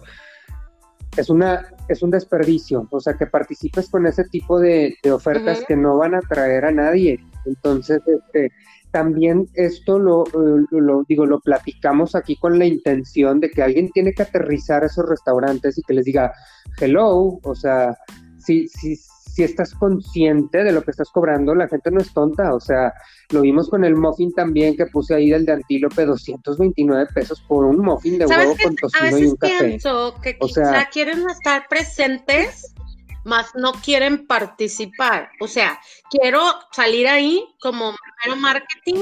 es 1.16 1.28
una 1.28 1.66
es 1.88 2.02
un 2.02 2.10
desperdicio, 2.10 2.86
o 2.90 3.00
sea, 3.00 3.14
que 3.14 3.26
participes 3.26 3.88
con 3.88 4.06
ese 4.06 4.24
tipo 4.24 4.60
de, 4.60 4.94
ofertas 5.10 5.64
que 5.66 5.74
no 5.74 5.96
van 5.96 6.14
a 6.14 6.20
traer 6.20 6.66
a 6.66 6.70
nadie. 6.70 7.18
Entonces, 7.46 8.00
este, 8.06 8.52
también 8.90 9.48
esto 9.54 9.98
lo, 9.98 10.24
lo, 10.70 11.04
digo, 11.08 11.26
lo 11.26 11.40
platicamos 11.40 12.14
aquí 12.14 12.36
con 12.36 12.58
la 12.58 12.66
intención 12.66 13.40
de 13.40 13.50
que 13.50 13.62
alguien 13.62 13.90
tiene 13.90 14.12
que 14.12 14.22
aterrizar 14.22 14.82
a 14.82 14.86
esos 14.86 15.08
restaurantes 15.08 15.78
y 15.78 15.82
que 15.82 15.94
les 15.94 16.04
diga, 16.04 16.32
hello, 16.80 17.38
o 17.42 17.54
sea, 17.54 17.96
si, 18.38 18.68
si, 18.68 18.96
si 18.96 19.44
estás 19.44 19.74
consciente 19.74 20.64
de 20.64 20.72
lo 20.72 20.82
que 20.82 20.90
estás 20.90 21.10
cobrando, 21.10 21.54
la 21.54 21.68
gente 21.68 21.90
no 21.90 22.00
es 22.00 22.12
tonta, 22.12 22.54
o 22.54 22.60
sea, 22.60 22.92
lo 23.30 23.42
vimos 23.42 23.68
con 23.68 23.84
el 23.84 23.94
muffin 23.94 24.32
también 24.32 24.76
que 24.76 24.86
puse 24.86 25.14
ahí 25.14 25.30
del 25.30 25.44
de 25.44 25.52
antílope, 25.52 26.06
229 26.06 27.06
pesos 27.14 27.40
por 27.46 27.64
un 27.64 27.78
muffin 27.78 28.18
de 28.18 28.26
huevo 28.26 28.56
con 28.62 28.74
tocino 28.74 29.18
y 29.18 29.26
un 29.26 29.36
café. 29.36 29.64
Pienso 29.64 30.14
que 30.22 30.38
quizá 30.38 30.88
quieren 30.90 31.28
estar 31.28 31.68
presentes 31.68 32.74
más 33.28 33.54
no 33.54 33.72
quieren 33.74 34.26
participar. 34.26 35.30
O 35.40 35.46
sea, 35.46 35.80
quiero 36.10 36.42
salir 36.72 37.06
ahí 37.06 37.44
como 37.60 37.94
marketing, 38.36 39.00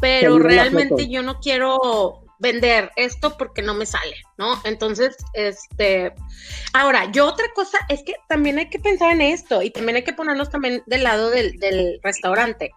pero 0.00 0.38
realmente 0.38 1.08
yo 1.08 1.22
no 1.22 1.40
quiero 1.40 2.23
vender 2.44 2.92
esto 2.96 3.38
porque 3.38 3.62
no 3.62 3.72
me 3.72 3.86
sale, 3.86 4.16
¿no? 4.36 4.60
Entonces, 4.64 5.16
este, 5.32 6.12
ahora, 6.74 7.10
yo 7.10 7.26
otra 7.26 7.46
cosa 7.54 7.78
es 7.88 8.02
que 8.02 8.14
también 8.28 8.58
hay 8.58 8.68
que 8.68 8.78
pensar 8.78 9.12
en 9.12 9.22
esto 9.22 9.62
y 9.62 9.70
también 9.70 9.96
hay 9.96 10.04
que 10.04 10.12
ponernos 10.12 10.50
también 10.50 10.82
del 10.86 11.04
lado 11.04 11.30
del, 11.30 11.98
restaurante. 12.02 12.70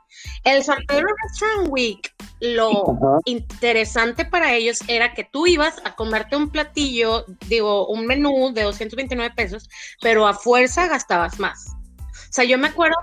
El 0.45 0.63
San 0.63 0.85
Pedro 0.87 1.07
Restaurant 1.23 1.67
Week, 1.69 2.15
lo 2.39 2.97
interesante 3.25 4.23
para 4.23 4.53
ellos 4.53 4.79
era 4.87 5.13
que 5.13 5.25
tú 5.25 5.45
ibas 5.47 5.75
a 5.83 5.95
comerte 5.95 6.37
un 6.37 6.49
platillo, 6.49 7.25
digo, 7.47 7.87
un 7.87 8.05
menú 8.05 8.53
de 8.53 8.63
229 8.63 9.35
pesos, 9.35 9.69
pero 10.01 10.27
a 10.27 10.33
fuerza 10.33 10.87
gastabas 10.87 11.39
más. 11.39 11.67
O 12.13 12.33
sea, 12.37 12.45
yo 12.45 12.57
me 12.57 12.67
acuerdo 12.67 12.95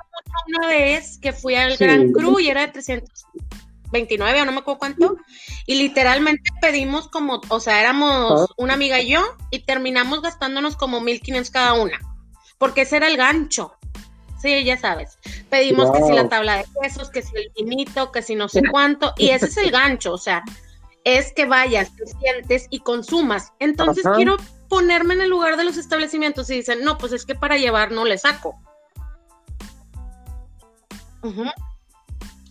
una 0.47 0.69
vez 0.69 1.19
que 1.19 1.33
fui 1.33 1.57
al 1.57 1.77
Gran 1.77 2.13
Cru 2.13 2.41
y 2.41 2.49
era 2.49 2.63
de 2.63 2.73
300 2.73 3.27
29 3.95 4.43
o 4.43 4.45
no 4.45 4.53
me 4.53 4.59
acuerdo 4.59 4.79
cuánto, 4.79 5.17
y 5.65 5.77
literalmente 5.77 6.51
pedimos 6.61 7.09
como, 7.09 7.41
o 7.49 7.61
sea, 7.61 7.81
éramos 7.81 8.53
una 8.59 8.75
amiga 8.75 9.01
y 9.01 9.09
yo, 9.09 9.25
y 9.51 9.61
terminamos 9.61 10.21
gastándonos 10.21 10.77
como 10.77 11.01
1500 11.01 11.51
cada 11.51 11.73
una, 11.73 11.99
porque 12.59 12.83
ese 12.83 12.99
era 12.99 13.07
el 13.07 13.17
gancho. 13.17 13.75
Sí, 14.43 14.63
ya 14.63 14.77
sabes. 14.77 15.19
Pedimos 15.49 15.91
que 15.91 16.03
si 16.03 16.13
la 16.13 16.29
tabla 16.29 16.59
de 16.59 16.67
quesos, 16.83 17.09
que 17.09 17.23
si 17.23 17.35
el 17.35 17.51
vinito, 17.65 18.13
que 18.13 18.21
si 18.21 18.35
no 18.35 18.51
sé 18.51 18.61
cuánto, 18.71 19.15
y 19.17 19.31
ese 19.31 19.47
es 19.47 19.57
el 19.57 19.71
gancho, 19.71 20.13
o 20.13 20.19
sea, 20.19 20.45
es 21.05 21.33
que 21.33 21.47
vayas, 21.47 21.97
te 21.97 22.07
sientes 22.07 22.67
y 22.69 22.81
consumas. 22.81 23.55
Entonces 23.59 24.05
quiero 24.17 24.37
ponerme 24.69 25.15
en 25.15 25.23
el 25.23 25.31
lugar 25.31 25.57
de 25.57 25.65
los 25.65 25.79
establecimientos 25.79 26.51
y 26.51 26.57
dicen, 26.57 26.85
no, 26.85 26.99
pues 26.99 27.13
es 27.13 27.25
que 27.25 27.35
para 27.35 27.57
llevar 27.57 27.91
no 27.91 28.05
le 28.05 28.19
saco. 28.19 28.61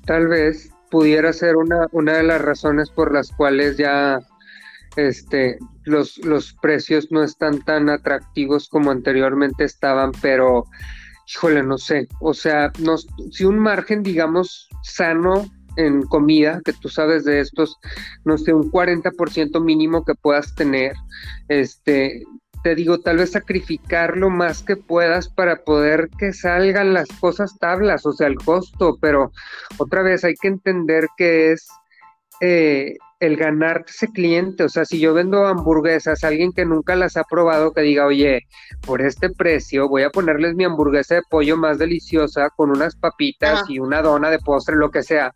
Tal 0.06 0.28
vez, 0.28 0.73
pudiera 0.94 1.34
ser 1.34 1.56
una, 1.56 1.88
una 1.92 2.18
de 2.18 2.22
las 2.22 2.40
razones 2.40 2.92
por 2.92 3.12
las 3.12 3.32
cuales 3.32 3.78
ya 3.78 4.20
este, 4.96 5.58
los, 5.86 6.20
los 6.20 6.54
precios 6.62 7.12
no 7.12 7.24
están 7.24 7.64
tan 7.64 7.90
atractivos 7.90 8.70
como 8.70 8.92
anteriormente 8.92 9.64
estaban, 9.64 10.12
pero 10.22 10.66
híjole, 11.28 11.64
no 11.64 11.80
sé, 11.80 12.08
o 12.20 12.36
sea, 12.36 12.72
no, 12.78 12.98
si 13.32 13.44
un 13.44 13.58
margen, 13.58 14.04
digamos, 14.04 14.70
sano 14.84 15.48
en 15.78 16.04
comida, 16.04 16.62
que 16.64 16.74
tú 16.74 16.90
sabes 16.90 17.26
de 17.26 17.40
estos, 17.40 17.76
no 18.24 18.38
sé, 18.38 18.54
un 18.54 18.70
40% 18.72 19.64
mínimo 19.64 20.06
que 20.06 20.14
puedas 20.14 20.54
tener, 20.54 20.94
este, 21.48 22.22
te 22.64 22.76
digo, 22.76 23.00
tal 23.00 23.18
vez 23.18 23.32
sacrificar 23.32 24.18
lo 24.18 24.30
más 24.30 24.64
que 24.64 24.78
puedas 24.78 25.28
para 25.28 25.58
poder 25.64 26.10
que 26.18 26.32
salgan 26.32 26.94
las 26.94 27.10
cosas 27.20 27.58
tablas, 27.60 28.06
o 28.06 28.14
sea, 28.14 28.28
el 28.28 28.38
costo, 28.38 28.98
pero 29.02 29.32
otra 29.78 30.02
vez 30.02 30.24
hay 30.24 30.34
que 30.42 30.48
entender 30.48 31.08
que 31.18 31.52
es 31.52 31.68
eh, 32.40 32.96
el 33.20 33.36
ganar 33.36 33.86
ese 33.88 34.08
cliente, 34.08 34.64
o 34.64 34.70
sea, 34.70 34.86
si 34.86 35.00
yo 35.00 35.14
vendo 35.14 35.46
hamburguesas 35.46 36.24
a 36.24 36.28
alguien 36.28 36.54
que 36.54 36.66
nunca 36.66 36.96
las 36.96 37.18
ha 37.18 37.24
probado, 37.24 37.74
que 37.74 37.82
diga, 37.82 38.06
oye, 38.06 38.48
por 38.86 39.02
este 39.02 39.30
precio 39.30 39.88
voy 39.90 40.04
a 40.04 40.10
ponerles 40.10 40.56
mi 40.56 40.64
hamburguesa 40.64 41.16
de 41.16 41.22
pollo 41.30 41.58
más 41.58 41.78
deliciosa 41.78 42.50
con 42.56 42.72
unas 42.72 42.96
papitas 42.96 43.70
y 43.70 43.80
una 43.80 44.02
dona 44.02 44.30
de 44.30 44.40
postre, 44.40 44.76
lo 44.76 44.90
que 44.90 45.04
sea, 45.04 45.32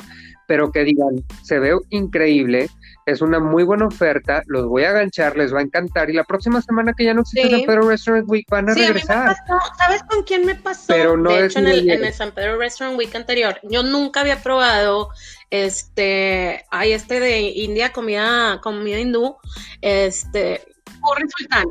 pero 0.47 0.71
que 0.71 0.83
digan, 0.83 1.23
se 1.43 1.59
ve 1.59 1.77
increíble, 1.89 2.69
es 3.07 3.21
una 3.21 3.39
muy 3.39 3.63
buena 3.63 3.87
oferta, 3.87 4.43
los 4.47 4.67
voy 4.67 4.83
a 4.83 4.89
aganchar, 4.89 5.37
les 5.37 5.53
va 5.53 5.59
a 5.59 5.61
encantar 5.61 6.09
y 6.09 6.13
la 6.13 6.25
próxima 6.25 6.61
semana 6.61 6.91
que 6.93 7.05
ya 7.05 7.13
no 7.13 7.21
existe 7.21 7.49
San 7.49 7.61
Pedro 7.61 7.87
Restaurant 7.87 8.29
Week 8.29 8.45
van 8.49 8.69
a 8.69 8.73
regresar. 8.73 9.33
¿Sabes 9.77 10.03
con 10.03 10.23
quién 10.23 10.45
me 10.45 10.55
pasó? 10.55 10.87
Pero 10.87 11.15
no 11.15 11.31
de 11.31 11.45
hecho, 11.45 11.59
en 11.59 11.67
el, 11.67 11.89
en 11.89 12.03
el, 12.03 12.13
San 12.13 12.33
Pedro 12.33 12.57
Restaurant 12.57 12.99
Week 12.99 13.15
anterior, 13.15 13.61
yo 13.63 13.81
nunca 13.81 14.19
había 14.19 14.43
probado 14.43 15.09
este, 15.49 16.65
hay 16.69 16.91
este 16.91 17.21
de 17.21 17.39
India, 17.39 17.93
comida, 17.93 18.59
comida 18.61 18.99
hindú, 18.99 19.37
este, 19.79 20.67
curry 21.01 21.29
sultán. 21.37 21.65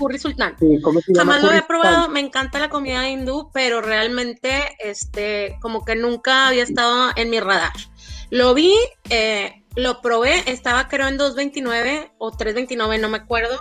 Curry 0.00 0.18
sultán. 0.18 0.56
Jamás 1.14 1.42
lo 1.44 1.50
había 1.50 1.64
probado, 1.68 2.08
me 2.08 2.18
encanta 2.18 2.58
la 2.58 2.68
comida 2.68 3.08
hindú, 3.08 3.52
pero 3.54 3.82
realmente, 3.82 4.76
este, 4.80 5.58
como 5.62 5.84
que 5.84 5.94
nunca 5.94 6.48
había 6.48 6.64
estado 6.64 7.12
en 7.14 7.30
mi 7.30 7.38
radar. 7.38 7.70
Lo 8.32 8.54
vi, 8.54 8.74
eh, 9.10 9.62
lo 9.76 10.00
probé, 10.00 10.50
estaba 10.50 10.88
creo 10.88 11.06
en 11.06 11.18
2.29 11.18 12.12
o 12.16 12.32
3.29, 12.32 12.98
no 12.98 13.10
me 13.10 13.18
acuerdo. 13.18 13.60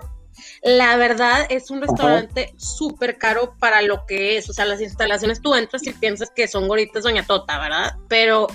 La 0.63 0.95
verdad 0.95 1.45
es 1.49 1.69
un 1.71 1.81
restaurante 1.81 2.53
súper 2.55 3.17
caro 3.17 3.53
para 3.59 3.81
lo 3.81 4.05
que 4.05 4.37
es. 4.37 4.49
O 4.49 4.53
sea, 4.53 4.63
las 4.63 4.79
instalaciones 4.79 5.41
tú 5.41 5.55
entras 5.55 5.85
y 5.85 5.91
piensas 5.91 6.31
que 6.33 6.47
son 6.47 6.69
goritas 6.69 7.03
Doña 7.03 7.25
Tota, 7.25 7.59
¿verdad? 7.59 7.97
Pero 8.07 8.47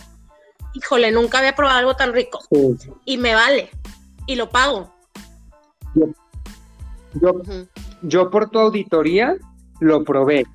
híjole, 0.72 1.12
nunca 1.12 1.40
había 1.40 1.55
probado 1.55 1.81
algo 1.81 1.96
tan 1.96 2.14
rico. 2.14 2.40
Y 3.05 3.18
me 3.18 3.35
vale. 3.35 3.68
Y 4.26 4.37
lo 4.37 4.48
pago. 4.48 4.90
Yo, 8.00 8.31
por 8.31 8.48
tu 8.48 8.59
auditoría 8.59 9.37
lo 9.81 10.02
probé. 10.02 10.46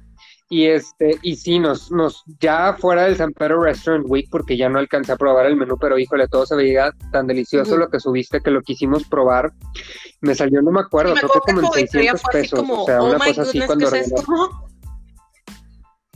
Y 0.52 0.66
este, 0.66 1.18
y 1.22 1.38
sí, 1.38 1.60
nos, 1.60 1.94
nos, 1.94 2.26
ya 2.42 2.76
fuera 2.78 3.06
del 3.06 3.16
San 3.16 3.32
Pedro 3.32 3.64
Restaurant 3.64 4.06
Week, 4.10 4.28
porque 4.30 4.58
ya 4.58 4.68
no 4.68 4.80
alcancé 4.80 5.14
a 5.14 5.16
probar 5.16 5.46
el 5.46 5.56
menú, 5.56 5.78
pero 5.80 5.98
híjole, 5.98 6.28
todo 6.28 6.46
se 6.46 6.58
veía 6.58 6.92
tan 7.14 7.26
delicioso 7.26 7.78
lo 7.78 7.90
que 7.90 8.02
subiste 8.02 8.42
que 8.42 8.52
lo 8.52 8.62
quisimos 8.62 9.06
probar. 9.08 9.54
Me 10.20 10.36
salió, 10.36 10.62
no 10.62 10.72
me 10.72 10.82
acuerdo, 10.82 11.14
creo 11.14 11.30
que 11.30 11.40
como 11.40 11.62
en 11.62 11.88
600 11.88 12.22
pesos. 12.34 12.66
o 12.70 12.86
sea, 12.86 13.02
una 13.02 13.16
oh 13.16 13.20
cosa 13.20 13.44
así 13.44 13.62
cuando 13.62 13.90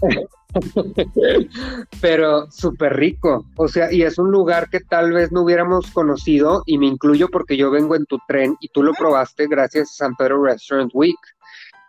pero 2.02 2.52
súper 2.52 2.98
rico, 2.98 3.46
o 3.56 3.70
sea, 3.70 3.90
y 3.94 4.04
es 4.04 4.18
un 4.18 4.32
lugar 4.32 4.70
que 4.70 4.82
tal 4.82 5.14
vez 5.14 5.32
no 5.32 5.44
hubiéramos 5.44 5.90
conocido, 5.92 6.62
y 6.66 6.78
me 6.78 6.88
incluyo 6.88 7.30
porque 7.30 7.56
yo 7.56 7.72
vengo 7.72 7.96
en 7.96 8.06
tu 8.06 8.20
tren 8.28 8.58
y 8.60 8.68
tú 8.68 8.84
lo 8.84 8.92
probaste 8.96 9.48
gracias 9.48 9.92
a 9.92 10.06
San 10.06 10.16
Pedro 10.18 10.44
Restaurant 10.44 10.92
Week. 10.94 11.16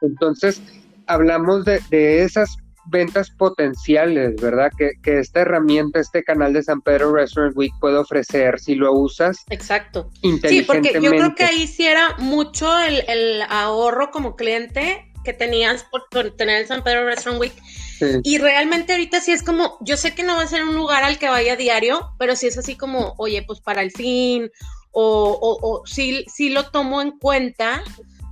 Entonces, 0.00 0.62
hablamos 1.06 1.64
de, 1.64 2.22
esas 2.22 2.56
ventas 2.88 3.30
potenciales, 3.30 4.36
¿verdad? 4.40 4.70
Que, 4.76 5.18
esta 5.18 5.40
herramienta, 5.40 6.00
este 6.00 6.22
canal 6.22 6.52
de 6.52 6.62
San 6.62 6.80
Pedro 6.80 7.12
Restaurant 7.12 7.56
Week 7.56 7.72
puede 7.80 7.96
ofrecer 7.96 8.60
si 8.60 8.74
lo 8.74 8.92
usas. 8.92 9.44
Exacto. 9.50 10.10
Sí, 10.48 10.62
porque 10.62 10.98
yo 11.00 11.10
creo 11.10 11.34
que 11.34 11.44
ahí 11.44 11.66
sí 11.66 11.86
era 11.86 12.16
mucho 12.18 12.78
el, 12.78 13.04
el 13.08 13.42
ahorro 13.48 14.10
como 14.10 14.36
cliente 14.36 15.06
que 15.26 15.34
tenías 15.34 15.84
por, 15.90 16.06
tener 16.36 16.60
el 16.60 16.66
San 16.66 16.84
Pedro 16.84 17.04
Restaurant 17.04 17.40
Week. 17.40 17.54
Y 18.22 18.38
realmente 18.38 18.92
ahorita 18.92 19.20
sí 19.20 19.32
es 19.32 19.42
como, 19.42 19.78
yo 19.80 19.96
sé 19.96 20.14
que 20.14 20.22
no 20.22 20.36
va 20.36 20.42
a 20.42 20.46
ser 20.46 20.62
un 20.62 20.74
lugar 20.74 21.02
al 21.02 21.18
que 21.18 21.28
vaya 21.28 21.56
diario, 21.56 22.12
pero 22.18 22.36
sí 22.36 22.46
es 22.46 22.56
así 22.56 22.76
como, 22.76 23.14
oye, 23.18 23.42
pues 23.42 23.60
para 23.60 23.82
el 23.82 23.90
fin, 23.90 24.50
o, 24.92 25.58
o, 25.60 25.86
sí, 25.86 26.24
sí 26.32 26.50
lo 26.50 26.70
tomo 26.70 27.02
en 27.02 27.18
cuenta 27.18 27.82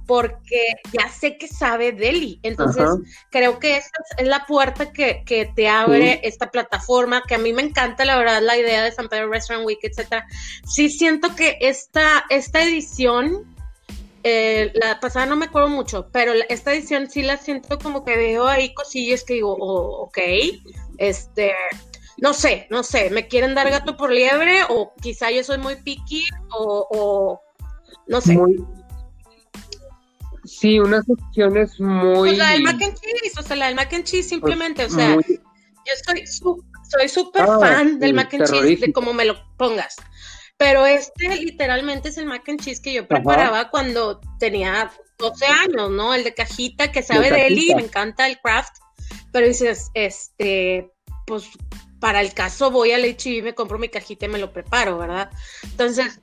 porque 0.07 0.75
ya 0.93 1.09
sé 1.09 1.39
que 1.39 1.49
sabe 1.49 1.93
Deli. 1.93 2.39
Entonces, 2.43 2.85
creo 3.31 3.59
que 3.59 3.77
esa 3.77 3.91
es 4.19 4.27
la 4.27 4.45
puerta 4.47 4.93
que, 4.93 5.25
te 5.55 5.69
abre 5.69 6.21
esta 6.23 6.51
plataforma, 6.51 7.23
que 7.27 7.35
a 7.35 7.39
mí 7.39 7.53
me 7.53 7.63
encanta, 7.63 8.05
la 8.05 8.17
verdad, 8.17 8.43
la 8.43 8.57
idea 8.57 8.83
de 8.83 8.93
San 8.93 9.09
Pedro 9.09 9.29
Restaurant 9.29 9.67
Week, 9.67 9.79
etcétera. 9.83 10.27
Sí 10.67 10.91
siento 10.91 11.35
que 11.35 11.59
esta, 11.61 12.25
esta 12.29 12.63
edición 12.63 13.55
eh, 14.27 14.73
la 14.75 15.01
pasada 15.01 15.27
no 15.27 15.37
me 15.37 15.47
acuerdo 15.47 15.69
mucho, 15.69 16.09
pero 16.11 16.33
esta 16.49 16.73
edición 16.73 17.11
sí 17.11 17.23
la 17.23 17.37
siento 17.37 17.79
como 17.79 18.05
que 18.05 18.17
veo 18.17 18.47
ahí 18.47 18.73
cosillas 18.73 19.23
que 19.23 19.35
digo, 19.35 19.55
oh, 19.59 20.05
ok, 20.05 20.19
este, 20.97 21.53
no 22.17 22.33
sé, 22.33 22.67
no 22.71 22.83
sé, 22.83 23.11
me 23.11 23.29
quieren 23.29 23.55
dar 23.55 23.69
gato 23.71 23.99
por 23.99 24.11
liebre 24.11 24.63
o 24.71 24.95
quizá 25.01 25.31
yo 25.31 25.45
soy 25.45 25.59
muy 25.59 25.77
picky 25.77 26.25
o, 26.59 27.39
no 28.07 28.21
sé. 28.23 28.39
Sí, 30.45 30.79
unas 30.79 31.05
opciones 31.09 31.79
muy... 31.81 32.31
Pues 32.31 32.39
la 32.39 32.51
del 32.51 32.63
mac 32.63 32.83
and 32.83 32.95
cheese, 32.99 33.39
o 33.39 33.43
sea, 33.43 33.57
la 33.57 33.67
del 33.67 33.75
mac 33.75 33.93
and 33.93 34.05
cheese 34.05 34.29
simplemente, 34.29 34.85
o 34.85 34.91
sea, 34.91 35.17
yo 35.17 35.93
soy 36.05 36.25
soy 36.89 37.09
súper 37.09 37.43
ah, 37.43 37.59
fan 37.59 37.99
del 37.99 38.15
mac 38.15 38.33
and 38.35 38.47
cheese, 38.47 38.81
de 38.81 38.93
cómo 38.93 39.13
me 39.13 39.25
lo 39.25 39.37
pongas. 39.57 39.97
Pero 40.57 40.87
este 40.87 41.29
literalmente 41.37 42.11
es 42.11 42.19
el 42.19 42.27
mac 42.27 42.49
and 42.49 42.61
cheese 42.61 42.81
que 42.81 42.93
yo 42.93 43.09
preparaba 43.09 43.71
cuando 43.71 44.21
tenía 44.39 44.91
12 45.19 45.47
años, 45.47 45.91
¿no? 45.91 46.15
El 46.15 46.25
de 46.25 46.35
cajita 46.35 46.93
que 46.93 47.03
sabe 47.03 47.31
de, 47.31 47.49
él 47.49 47.59
y 47.59 47.75
me 47.75 47.83
encanta 47.83 48.27
el 48.27 48.39
craft. 48.39 48.77
Pero 49.33 49.47
dices, 49.47 49.91
este, 49.95 50.93
pues 51.27 51.49
para 51.99 52.21
el 52.21 52.33
caso 52.35 52.71
voy 52.71 52.93
al 52.93 53.05
HB, 53.05 53.43
me 53.43 53.55
compro 53.55 53.79
mi 53.79 53.89
cajita 53.89 54.27
y 54.27 54.29
me 54.29 54.39
lo 54.39 54.53
preparo, 54.53 54.99
¿verdad? 54.99 55.31
Entonces, 55.65 56.21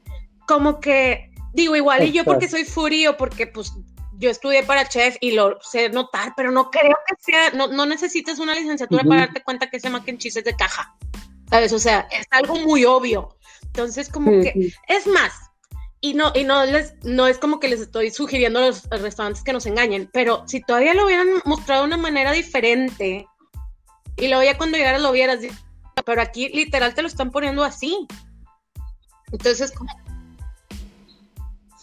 como 0.48 0.80
que 0.80 1.32
digo, 1.54 1.76
igual 1.76 2.04
y 2.04 2.12
yo 2.12 2.24
porque 2.24 2.48
soy 2.48 2.64
fury 2.64 3.08
o 3.08 3.18
porque 3.18 3.48
pues 3.48 3.74
yo 4.22 4.30
estudié 4.30 4.62
para 4.64 4.88
chef 4.88 5.18
y 5.20 5.32
lo 5.32 5.60
sé 5.62 5.90
notar, 5.90 6.34
pero 6.38 6.52
no 6.52 6.70
creo 6.70 6.96
que 7.08 7.16
sea, 7.20 7.50
no, 7.52 7.68
no 7.68 7.88
necesitas 7.88 8.38
una 8.38 8.54
licenciatura 8.54 9.04
para 9.04 9.22
darte 9.22 9.42
cuenta 9.42 9.70
que 9.70 9.78
ese 9.78 9.90
mac 9.90 10.08
and 10.08 10.20
cheese 10.20 10.38
es 10.38 10.46
de 10.46 10.56
caja. 10.56 10.96
¿Sabes? 11.50 11.74
O 11.74 11.80
sea, 11.80 12.08
es 12.12 12.26
algo 12.30 12.56
muy 12.60 12.86
obvio. 12.86 13.36
Entonces, 13.64 14.10
como 14.10 14.30
que, 14.44 14.74
es 14.88 15.08
más, 15.08 15.34
y 16.02 16.14
no, 16.14 16.32
y 16.36 16.44
no 16.44 16.66
les, 16.66 16.94
no 17.04 17.26
es 17.26 17.40
como 17.40 17.60
que 17.60 17.68
les 17.68 17.82
estoy 17.82 18.12
sugiriendo 18.12 18.60
a 18.60 18.68
los 18.68 18.88
restaurantes 18.90 19.44
que 19.44 19.54
nos 19.54 19.66
engañen, 19.66 20.08
pero 20.14 20.44
si 20.48 20.62
todavía 20.62 20.94
lo 20.94 21.06
hubieran 21.06 21.28
mostrado 21.46 21.82
de 21.82 21.88
una 21.88 21.98
manera 21.98 22.32
diferente, 22.32 23.26
y 24.18 24.28
luego 24.28 24.44
ya 24.44 24.58
cuando 24.58 24.78
llegaras 24.78 25.02
lo 25.02 25.12
vieras, 25.12 25.40
pero 26.06 26.22
aquí 26.22 26.50
literal 26.50 26.94
te 26.94 27.02
lo 27.02 27.08
están 27.08 27.32
poniendo 27.32 27.64
así. 27.64 28.08
Entonces, 29.32 29.72
como... 29.72 29.90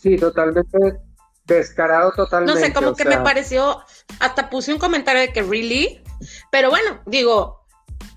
Sí, 0.01 0.16
totalmente 0.16 1.08
descarado 1.54 2.12
totalmente. 2.12 2.61
No 2.61 2.66
sé, 2.66 2.72
como 2.72 2.94
que 2.94 3.04
me 3.04 3.18
pareció, 3.18 3.80
hasta 4.20 4.50
puse 4.50 4.72
un 4.72 4.78
comentario 4.78 5.20
de 5.20 5.32
que 5.32 5.42
really, 5.42 6.02
pero 6.50 6.70
bueno, 6.70 7.00
digo, 7.06 7.58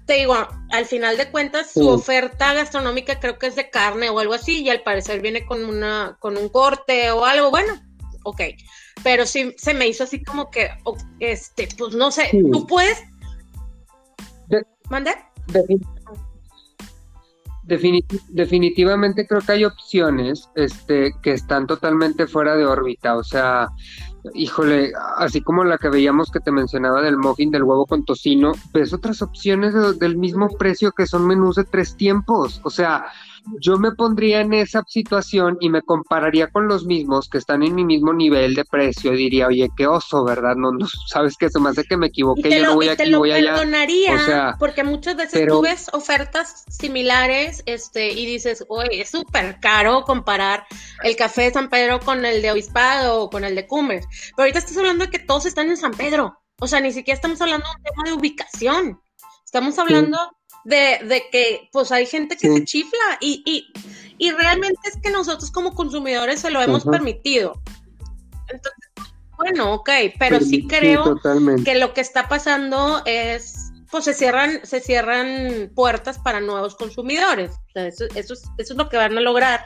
te 0.06 0.14
digo, 0.14 0.36
al 0.72 0.86
final 0.86 1.18
de 1.18 1.32
cuentas, 1.32 1.72
su 1.72 1.88
oferta 1.88 2.54
gastronómica 2.54 3.20
creo 3.20 3.40
que 3.40 3.48
es 3.48 3.56
de 3.56 3.70
carne 3.70 4.10
o 4.10 4.20
algo 4.20 4.34
así, 4.34 4.62
y 4.62 4.70
al 4.70 4.84
parecer 4.84 5.22
viene 5.22 5.46
con 5.46 5.64
una, 5.64 6.18
con 6.20 6.38
un 6.38 6.50
corte 6.50 7.12
o 7.12 7.26
algo, 7.26 7.50
bueno, 7.50 7.74
ok. 8.24 8.42
Pero 9.04 9.26
sí 9.26 9.56
se 9.58 9.74
me 9.74 9.88
hizo 9.88 10.04
así 10.04 10.24
como 10.24 10.52
que, 10.52 10.70
este, 11.20 11.68
pues 11.78 11.96
no 11.96 12.12
sé, 12.12 12.30
tú 12.52 12.68
puedes. 12.68 13.02
¿Mande? 14.90 15.12
Definitivamente 18.30 19.26
creo 19.26 19.42
que 19.42 19.52
hay 19.52 19.66
opciones 19.66 20.50
este, 20.56 21.14
que 21.22 21.32
están 21.32 21.68
totalmente 21.68 22.28
fuera 22.28 22.56
de 22.56 22.66
órbita. 22.66 23.16
O 23.16 23.24
sea, 23.24 23.70
híjole, 24.34 24.92
así 25.18 25.42
como 25.42 25.64
la 25.64 25.78
que 25.78 25.90
veíamos 25.90 26.32
que 26.32 26.40
te 26.40 26.52
mencionaba 26.52 27.02
del 27.02 27.18
muffin 27.18 27.52
del 27.52 27.64
huevo 27.64 27.86
con 27.86 28.04
tocino, 28.04 28.54
ves 28.74 28.94
otras 28.94 29.22
opciones 29.22 29.74
del 30.00 30.18
mismo 30.18 30.50
precio 30.50 30.92
que 30.92 31.08
son 31.08 31.26
menús 31.28 31.56
de 31.56 31.64
tres 31.64 31.96
tiempos. 31.96 32.60
O 32.64 32.70
sea, 32.70 33.06
yo 33.60 33.78
me 33.78 33.92
pondría 33.92 34.42
en 34.42 34.54
esa 34.54 34.84
situación 34.88 35.58
y 35.60 35.70
me 35.70 35.82
compararía 35.82 36.48
con 36.48 36.68
los 36.68 36.86
mismos 36.86 37.30
que 37.30 37.38
están 37.38 37.64
en 37.64 37.76
mi 37.76 37.84
mismo 37.84 38.14
nivel 38.14 38.56
de 38.56 38.66
precio. 38.66 39.12
Diría, 39.12 39.48
oye, 39.48 39.70
qué 39.76 39.88
oso, 39.88 40.24
¿verdad? 40.24 40.56
No, 40.56 40.72
no 40.72 40.88
sabes 41.08 41.38
que 41.38 41.50
se 41.50 41.60
me 41.60 41.70
hace 41.70 41.84
que 41.84 41.98
me 41.98 42.08
equivoqué, 42.08 42.50
yo 42.50 42.64
no 42.64 42.76
voy 42.76 42.90
aquí, 42.90 43.14
voy 43.14 43.32
allá. 43.32 43.56
O 43.56 44.26
sea, 44.26 44.56
porque 44.60 44.84
muchas 44.84 45.16
veces 45.16 45.48
tú 45.48 45.62
ves 45.62 45.90
ofertas 45.94 46.66
similares 46.70 47.64
este, 47.66 48.12
y 48.12 48.26
dices, 48.26 48.66
oye, 48.70 49.02
es 49.02 49.10
súper 49.10 49.60
caro 49.60 50.04
comparar 50.04 50.66
el 51.04 51.16
café 51.16 51.44
de 51.44 51.52
San 51.52 51.70
Pedro 51.70 52.00
con 52.00 52.26
el 52.26 52.42
de 52.42 52.52
Obispado 52.52 53.24
o 53.24 53.30
con 53.30 53.44
el 53.44 53.56
de 53.56 53.68
Cumbres. 53.68 54.06
Pero 54.36 54.44
ahorita 54.44 54.60
estás 54.60 54.78
hablando 54.78 55.06
de 55.06 55.12
que 55.12 55.20
todos 55.20 55.46
están 55.46 55.70
en 55.70 55.78
San 55.78 55.92
Pedro. 55.92 56.38
O 56.60 56.68
sea, 56.68 56.80
ni 56.80 56.92
siquiera 56.92 57.16
estamos 57.16 57.42
hablando 57.42 57.66
de 57.66 57.72
un 57.76 57.84
tema 57.84 58.04
de 58.06 58.14
ubicación. 58.14 59.02
Estamos 59.44 59.78
hablando 59.80 60.18
de, 60.64 61.24
que 61.32 61.70
pues 61.72 61.92
hay 61.92 62.06
gente 62.06 62.38
que 62.38 62.54
se 62.54 62.64
chifla 62.66 63.18
y, 63.20 63.68
y, 64.18 64.32
realmente 64.32 64.80
es 64.88 64.98
que 65.02 65.10
nosotros 65.10 65.52
como 65.52 65.74
consumidores 65.74 66.42
se 66.42 66.52
lo 66.52 66.62
hemos 66.62 66.86
permitido. 66.86 67.60
Entonces, 68.50 68.90
bueno, 69.38 69.74
ok, 69.74 69.90
pero 70.20 70.40
sí 70.40 70.68
creo 70.68 71.20
que 71.66 71.80
lo 71.80 71.94
que 71.94 72.02
está 72.02 72.28
pasando 72.28 73.02
es, 73.06 73.72
pues 73.90 74.06
se 74.06 74.14
cierran, 74.14 74.60
se 74.64 74.80
cierran 74.80 75.72
puertas 75.74 76.20
para 76.20 76.40
nuevos 76.40 76.76
consumidores. 76.76 77.52
eso, 77.74 78.06
eso, 78.16 78.34
es, 78.34 78.44
eso 78.58 78.74
es 78.74 78.78
lo 78.78 78.90
que 78.90 78.98
van 78.98 79.18
a 79.18 79.22
lograr. 79.22 79.62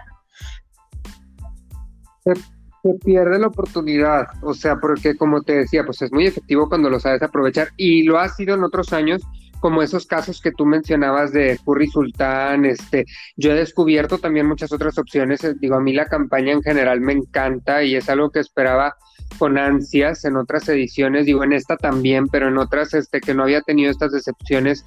Se, 2.23 2.35
se, 2.35 2.93
pierde 3.03 3.37
la 3.37 3.47
oportunidad, 3.47 4.27
o 4.41 4.53
sea, 4.53 4.77
porque 4.77 5.17
como 5.17 5.41
te 5.41 5.57
decía, 5.57 5.83
pues 5.83 6.01
es 6.01 6.11
muy 6.13 6.25
efectivo 6.25 6.69
cuando 6.69 6.89
lo 6.89 6.99
sabes 6.99 7.21
aprovechar 7.21 7.67
y 7.75 8.03
lo 8.03 8.17
ha 8.17 8.29
sido 8.29 8.55
en 8.55 8.63
otros 8.63 8.93
años 8.93 9.21
como 9.65 9.81
esos 9.81 10.05
casos 10.05 10.41
que 10.41 10.51
tú 10.51 10.63
mencionabas 10.63 11.31
de 11.31 11.59
Curry 11.65 11.87
Sultán, 11.87 12.65
este, 12.65 13.07
yo 13.35 13.49
he 13.49 13.55
descubierto 13.55 14.19
también 14.19 14.45
muchas 14.45 14.71
otras 14.71 14.99
opciones, 14.99 15.43
eh, 15.43 15.55
digo, 15.59 15.73
a 15.73 15.79
mí 15.79 15.91
la 15.91 16.05
campaña 16.05 16.51
en 16.51 16.61
general 16.61 17.01
me 17.01 17.13
encanta 17.13 17.81
y 17.81 17.95
es 17.95 18.07
algo 18.07 18.29
que 18.29 18.41
esperaba 18.41 18.95
con 19.39 19.57
ansias 19.57 20.23
en 20.23 20.37
otras 20.37 20.69
ediciones, 20.69 21.25
digo, 21.25 21.43
en 21.43 21.51
esta 21.51 21.77
también, 21.77 22.27
pero 22.27 22.49
en 22.49 22.59
otras, 22.59 22.93
este, 22.93 23.19
que 23.21 23.33
no 23.33 23.41
había 23.41 23.61
tenido 23.61 23.89
estas 23.89 24.11
decepciones 24.11 24.85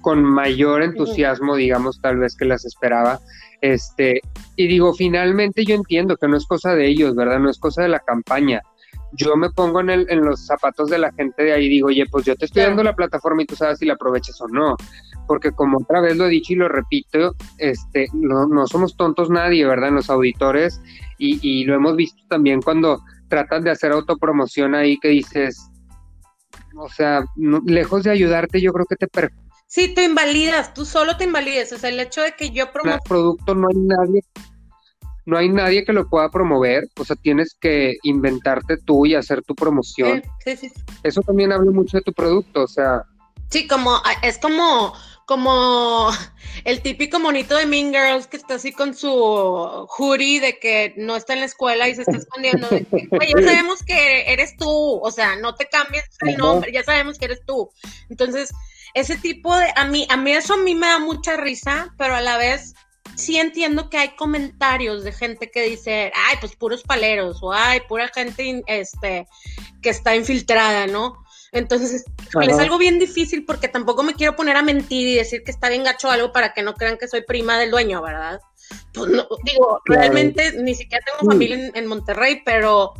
con 0.00 0.24
mayor 0.24 0.82
entusiasmo, 0.82 1.54
digamos, 1.54 2.00
tal 2.00 2.18
vez 2.18 2.34
que 2.34 2.46
las 2.46 2.64
esperaba. 2.64 3.20
Este, 3.60 4.22
y 4.56 4.66
digo, 4.66 4.92
finalmente 4.92 5.64
yo 5.64 5.76
entiendo 5.76 6.16
que 6.16 6.26
no 6.26 6.36
es 6.36 6.46
cosa 6.46 6.74
de 6.74 6.88
ellos, 6.88 7.14
¿verdad? 7.14 7.38
No 7.38 7.48
es 7.48 7.60
cosa 7.60 7.82
de 7.82 7.90
la 7.90 8.00
campaña 8.00 8.60
yo 9.16 9.36
me 9.36 9.50
pongo 9.50 9.80
en, 9.80 9.90
el, 9.90 10.06
en 10.10 10.24
los 10.24 10.46
zapatos 10.46 10.90
de 10.90 10.98
la 10.98 11.12
gente 11.12 11.42
de 11.42 11.52
ahí 11.52 11.66
y 11.66 11.68
digo, 11.68 11.88
oye, 11.88 12.04
pues 12.10 12.24
yo 12.24 12.36
te 12.36 12.46
estoy 12.46 12.62
dando 12.62 12.82
la 12.82 12.94
plataforma 12.94 13.42
y 13.42 13.46
tú 13.46 13.56
sabes 13.56 13.78
si 13.78 13.86
la 13.86 13.94
aprovechas 13.94 14.40
o 14.40 14.48
no. 14.48 14.76
Porque 15.26 15.52
como 15.52 15.78
otra 15.78 16.00
vez 16.00 16.16
lo 16.16 16.26
he 16.26 16.30
dicho 16.30 16.52
y 16.52 16.56
lo 16.56 16.68
repito, 16.68 17.34
este, 17.58 18.08
no, 18.12 18.46
no 18.46 18.66
somos 18.66 18.96
tontos 18.96 19.30
nadie, 19.30 19.66
¿verdad? 19.66 19.88
En 19.88 19.96
los 19.96 20.10
auditores 20.10 20.80
y, 21.18 21.38
y 21.42 21.64
lo 21.64 21.74
hemos 21.74 21.96
visto 21.96 22.22
también 22.28 22.60
cuando 22.62 23.00
tratan 23.28 23.64
de 23.64 23.70
hacer 23.70 23.92
autopromoción 23.92 24.74
ahí 24.74 24.98
que 24.98 25.08
dices, 25.08 25.70
o 26.76 26.88
sea, 26.88 27.24
lejos 27.64 28.04
de 28.04 28.10
ayudarte, 28.10 28.60
yo 28.60 28.72
creo 28.72 28.86
que 28.86 28.96
te 28.96 29.08
Sí, 29.68 29.92
te 29.92 30.04
invalidas, 30.04 30.74
tú 30.74 30.84
solo 30.84 31.16
te 31.16 31.24
invalidas, 31.24 31.72
o 31.72 31.78
sea, 31.78 31.90
el 31.90 31.98
hecho 31.98 32.22
de 32.22 32.36
que 32.36 32.50
yo 32.50 32.72
promueva... 32.72 33.00
producto 33.00 33.54
no 33.54 33.66
hay 33.68 33.76
nadie 33.76 34.22
no 35.26 35.36
hay 35.36 35.48
nadie 35.48 35.84
que 35.84 35.92
lo 35.92 36.08
pueda 36.08 36.30
promover, 36.30 36.88
o 36.96 37.04
sea, 37.04 37.16
tienes 37.16 37.56
que 37.60 37.96
inventarte 38.04 38.76
tú 38.78 39.06
y 39.06 39.14
hacer 39.14 39.42
tu 39.42 39.54
promoción. 39.54 40.22
Sí, 40.44 40.56
sí, 40.56 40.72
Eso 41.02 41.20
también 41.20 41.52
habla 41.52 41.72
mucho 41.72 41.98
de 41.98 42.04
tu 42.04 42.12
producto, 42.12 42.62
o 42.62 42.68
sea. 42.68 43.02
Sí, 43.50 43.66
como, 43.66 44.00
es 44.22 44.38
como, 44.38 44.94
como 45.26 46.10
el 46.64 46.80
típico 46.80 47.18
monito 47.18 47.56
de 47.56 47.66
Mean 47.66 47.92
Girls 47.92 48.28
que 48.28 48.36
está 48.36 48.54
así 48.54 48.72
con 48.72 48.94
su 48.94 49.10
hoodie 49.10 50.40
de 50.40 50.60
que 50.60 50.94
no 50.96 51.16
está 51.16 51.32
en 51.32 51.40
la 51.40 51.46
escuela 51.46 51.88
y 51.88 51.96
se 51.96 52.02
está 52.02 52.16
escondiendo. 52.16 52.68
Ya 52.70 53.42
sabemos 53.42 53.82
que 53.82 54.32
eres 54.32 54.56
tú, 54.56 55.00
o 55.02 55.10
sea, 55.10 55.34
no 55.36 55.56
te 55.56 55.68
cambies 55.68 56.04
el 56.20 56.36
nombre, 56.36 56.70
ya 56.72 56.84
sabemos 56.84 57.18
que 57.18 57.24
eres 57.24 57.44
tú. 57.44 57.68
Entonces, 58.08 58.52
ese 58.94 59.16
tipo 59.16 59.54
de, 59.56 59.66
a 59.74 59.86
mí, 59.86 60.06
a 60.08 60.16
mí 60.16 60.30
eso 60.30 60.54
a 60.54 60.58
mí 60.58 60.76
me 60.76 60.86
da 60.86 61.00
mucha 61.00 61.36
risa, 61.36 61.92
pero 61.98 62.14
a 62.14 62.20
la 62.20 62.38
vez 62.38 62.74
sí 63.14 63.38
entiendo 63.38 63.88
que 63.90 63.98
hay 63.98 64.16
comentarios 64.16 65.04
de 65.04 65.12
gente 65.12 65.50
que 65.50 65.62
dice, 65.62 66.12
ay, 66.14 66.36
pues 66.40 66.56
puros 66.56 66.82
paleros, 66.82 67.38
o 67.42 67.52
ay, 67.52 67.80
pura 67.88 68.08
gente 68.08 68.62
este, 68.66 69.26
que 69.82 69.90
está 69.90 70.16
infiltrada, 70.16 70.86
¿no? 70.86 71.24
Entonces, 71.52 72.04
es 72.42 72.58
algo 72.58 72.76
bien 72.76 72.98
difícil 72.98 73.44
porque 73.44 73.68
tampoco 73.68 74.02
me 74.02 74.14
quiero 74.14 74.36
poner 74.36 74.56
a 74.56 74.62
mentir 74.62 75.06
y 75.08 75.14
decir 75.14 75.42
que 75.42 75.50
está 75.50 75.68
bien 75.68 75.84
gacho 75.84 76.10
algo 76.10 76.32
para 76.32 76.52
que 76.52 76.62
no 76.62 76.74
crean 76.74 76.98
que 76.98 77.08
soy 77.08 77.22
prima 77.22 77.58
del 77.58 77.70
dueño, 77.70 78.02
¿verdad? 78.02 78.40
Pues 78.92 79.10
no, 79.10 79.26
digo, 79.44 79.80
realmente 79.86 80.52
ni 80.60 80.74
siquiera 80.74 81.04
tengo 81.04 81.30
familia 81.30 81.70
en, 81.72 81.86
Monterrey, 81.86 82.42
pero 82.44 82.92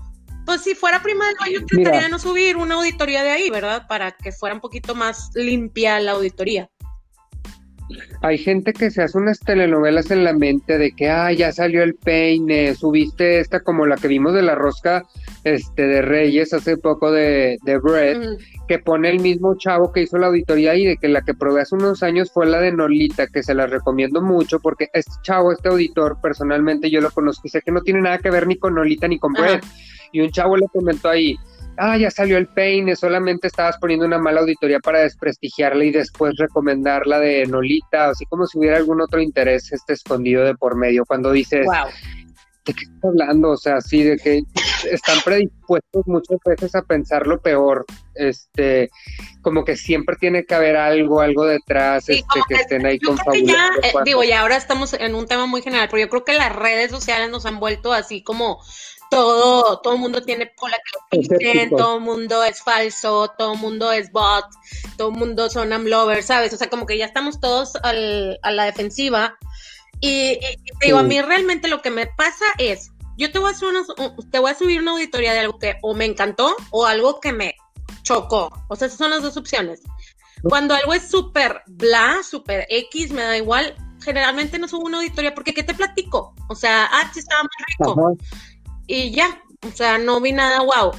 pues 0.47 0.63
si 0.63 0.75
fuera 0.75 1.03
prima 1.03 1.27
del 1.27 1.37
dueño, 1.37 1.67
trataría 1.67 2.03
de 2.03 2.09
no 2.09 2.19
subir 2.19 2.57
una 2.57 2.77
auditoría 2.77 3.23
de 3.25 3.31
ahí, 3.31 3.51
¿verdad? 3.51 3.87
Para 3.89 4.13
que 4.13 4.33
fuera 4.33 4.55
un 4.55 4.61
poquito 4.61 4.95
más 4.95 5.31
limpia 5.35 5.99
la 6.01 6.13
auditoría 6.13 6.71
hay 8.23 8.39
gente 8.39 8.73
que 8.73 8.91
se 8.91 9.03
hace 9.03 9.19
unas 9.19 9.39
telenovelas 9.41 10.11
en 10.11 10.25
la 10.25 10.33
mente 10.33 10.79
de 10.79 10.93
que, 10.93 11.09
ah, 11.09 11.33
ya 11.33 11.53
salió 11.53 11.83
el 11.83 11.95
peine, 11.95 12.75
subiste 12.75 13.41
esta 13.41 13.61
como 13.61 13.87
la 13.87 13.97
que 13.97 14.09
vimos 14.09 14.35
de 14.35 14.43
la 14.43 14.55
rosca 14.55 15.05
este, 15.45 15.87
de 15.87 16.03
Reyes 16.03 16.53
hace 16.53 16.77
poco 16.77 17.13
de, 17.13 17.59
de 17.65 17.79
Brett, 17.79 18.41
que 18.67 18.79
pone 18.81 19.11
el 19.11 19.21
mismo 19.21 19.57
chavo 19.57 19.93
que 19.93 20.03
hizo 20.03 20.19
la 20.19 20.27
auditoría 20.27 20.75
y 20.75 20.85
de 20.85 20.97
que 20.97 21.09
la 21.09 21.23
que 21.23 21.35
probé 21.35 21.63
hace 21.63 21.77
unos 21.77 22.03
años 22.03 22.33
fue 22.33 22.47
la 22.47 22.61
de 22.61 22.73
Nolita, 22.73 23.29
que 23.29 23.43
se 23.43 23.55
la 23.55 23.67
recomiendo 23.67 24.21
mucho 24.21 24.59
porque 24.59 24.89
este 24.93 25.13
chavo, 25.23 25.53
este 25.53 25.69
auditor, 25.69 26.19
personalmente 26.21 26.91
yo 26.91 27.01
lo 27.01 27.11
conozco 27.11 27.47
y 27.47 27.51
sé 27.51 27.63
que 27.63 27.71
no 27.71 27.83
tiene 27.83 28.01
nada 28.01 28.19
que 28.19 28.31
ver 28.31 28.47
ni 28.47 28.57
con 28.57 28.75
Nolita 28.75 29.07
ni 29.07 29.19
con 29.19 29.33
Brett. 29.33 29.65
Y 30.13 30.21
un 30.21 30.31
chavo 30.31 30.57
le 30.57 30.67
comentó 30.73 31.09
ahí, 31.09 31.37
ah, 31.79 31.97
ya 31.97 32.11
salió 32.11 32.39
el 32.39 32.49
peine, 32.49 32.97
solamente 32.97 33.47
estabas 33.47 33.77
poniendo 33.79 34.07
una 34.07 34.19
mala 34.19 34.41
auditoría 34.41 34.81
para 34.81 35.01
desprestigiarla 35.01 35.85
y 35.85 35.91
después 35.91 36.35
recomendarla 36.39 37.19
de 37.21 37.47
Nolita, 37.47 38.11
así 38.11 38.25
como 38.27 38.47
si 38.47 38.59
hubiera 38.59 38.77
algún 38.77 39.01
otro 39.01 39.21
interés 39.21 39.73
este 39.73 39.95
escondido 39.95 40.45
de 40.45 40.55
por 40.55 40.77
medio, 40.77 41.05
cuando 41.05 41.33
dices, 41.33 41.67
¿de 42.65 42.75
qué 42.75 42.85
estás 42.85 43.05
hablando? 43.05 43.51
O 43.51 43.57
sea, 43.57 43.81
sí, 43.81 44.03
de 44.03 44.17
que 44.17 44.43
están 44.91 45.21
predispuestos 45.25 46.03
muchas 46.07 46.39
veces 46.45 46.75
a 46.75 46.83
pensar 46.83 47.27
lo 47.27 47.41
peor, 47.41 47.85
este, 48.15 48.91
como 49.43 49.65
que 49.65 49.77
siempre 49.77 50.17
tiene 50.17 50.45
que 50.45 50.55
haber 50.55 50.77
algo, 50.77 51.21
algo 51.21 51.45
detrás, 51.45 52.09
este, 52.09 52.41
que, 52.49 52.55
estén 52.55 52.87
ahí 52.87 52.99
con 52.99 53.17
ya, 53.45 53.71
eh, 53.83 53.93
Digo, 54.05 54.25
y 54.25 54.33
ahora 54.33 54.57
estamos 54.57 54.95
en 54.95 55.15
un 55.15 55.27
tema 55.27 55.47
muy 55.47 55.63
general, 55.63 55.89
pero 55.91 56.03
yo 56.03 56.09
creo 56.09 56.25
que 56.25 56.35
las 56.35 56.55
redes 56.55 56.91
sociales 56.91 57.31
nos 57.31 57.47
han 57.47 57.61
vuelto 57.61 57.93
así 57.93 58.23
como 58.23 58.61
todo, 59.11 59.81
todo 59.81 59.97
mundo 59.97 60.23
tiene 60.23 60.53
cola 60.55 60.77
que 61.11 61.69
lo 61.71 61.77
todo 61.77 61.97
el 61.97 62.03
mundo 62.03 62.45
es 62.45 62.63
falso, 62.63 63.33
todo 63.39 63.55
mundo 63.55 63.93
es 63.93 64.11
bot, 64.13 64.47
todo 64.97 65.11
mundo 65.11 65.49
son 65.51 65.73
amlovers, 65.73 66.27
¿sabes? 66.27 66.53
O 66.53 66.57
sea, 66.57 66.69
como 66.69 66.87
que 66.87 66.99
ya 66.99 67.07
estamos 67.07 67.41
todos 67.41 67.77
al, 67.83 68.39
a 68.43 68.51
la 68.51 68.65
defensiva. 68.65 69.39
Y, 70.01 70.39
te 70.81 70.87
digo, 70.87 70.99
a 70.99 71.03
mí 71.03 71.21
realmente 71.23 71.69
lo 71.69 71.81
que 71.81 71.91
me 71.91 72.07
pasa 72.07 72.45
es, 72.59 72.91
yo 73.17 73.33
te 73.33 73.39
voy, 73.39 73.49
a 73.49 73.53
hacer 73.53 73.69
te 74.31 74.39
voy 74.39 74.51
a 74.51 74.55
subir 74.55 74.81
una 74.81 74.93
auditoría 74.93 75.33
de 75.33 75.41
algo 75.41 75.59
que 75.59 75.77
o 75.83 75.95
me 75.95 76.05
encantó 76.05 76.55
o 76.71 76.85
algo 76.85 77.21
que 77.21 77.33
me 77.33 77.57
chocó. 78.03 78.51
O 78.69 78.77
sea, 78.77 78.87
esas 78.87 78.99
son 78.99 79.11
las 79.11 79.23
dos 79.23 79.37
opciones. 79.37 79.83
Cuando 80.43 80.75
algo 80.75 80.93
es 80.93 81.09
súper 81.09 81.63
bla, 81.67 82.19
súper 82.29 82.67
X, 82.69 83.11
me 83.11 83.23
da 83.23 83.37
igual, 83.37 83.75
generalmente 84.03 84.59
no 84.59 84.69
subo 84.69 84.85
una 84.85 84.99
auditoría 84.99 85.35
porque 85.35 85.55
¿qué 85.55 85.63
te 85.63 85.75
platico? 85.75 86.35
O 86.49 86.55
sea, 86.55 86.89
ah, 86.93 87.11
sí 87.13 87.21
estaba 87.21 87.43
muy 87.43 87.95
rico 87.95 88.17
y 88.87 89.11
ya, 89.11 89.43
o 89.67 89.71
sea, 89.73 89.99
no 89.99 90.21
vi 90.21 90.33
nada 90.33 90.61
wow. 90.63 90.93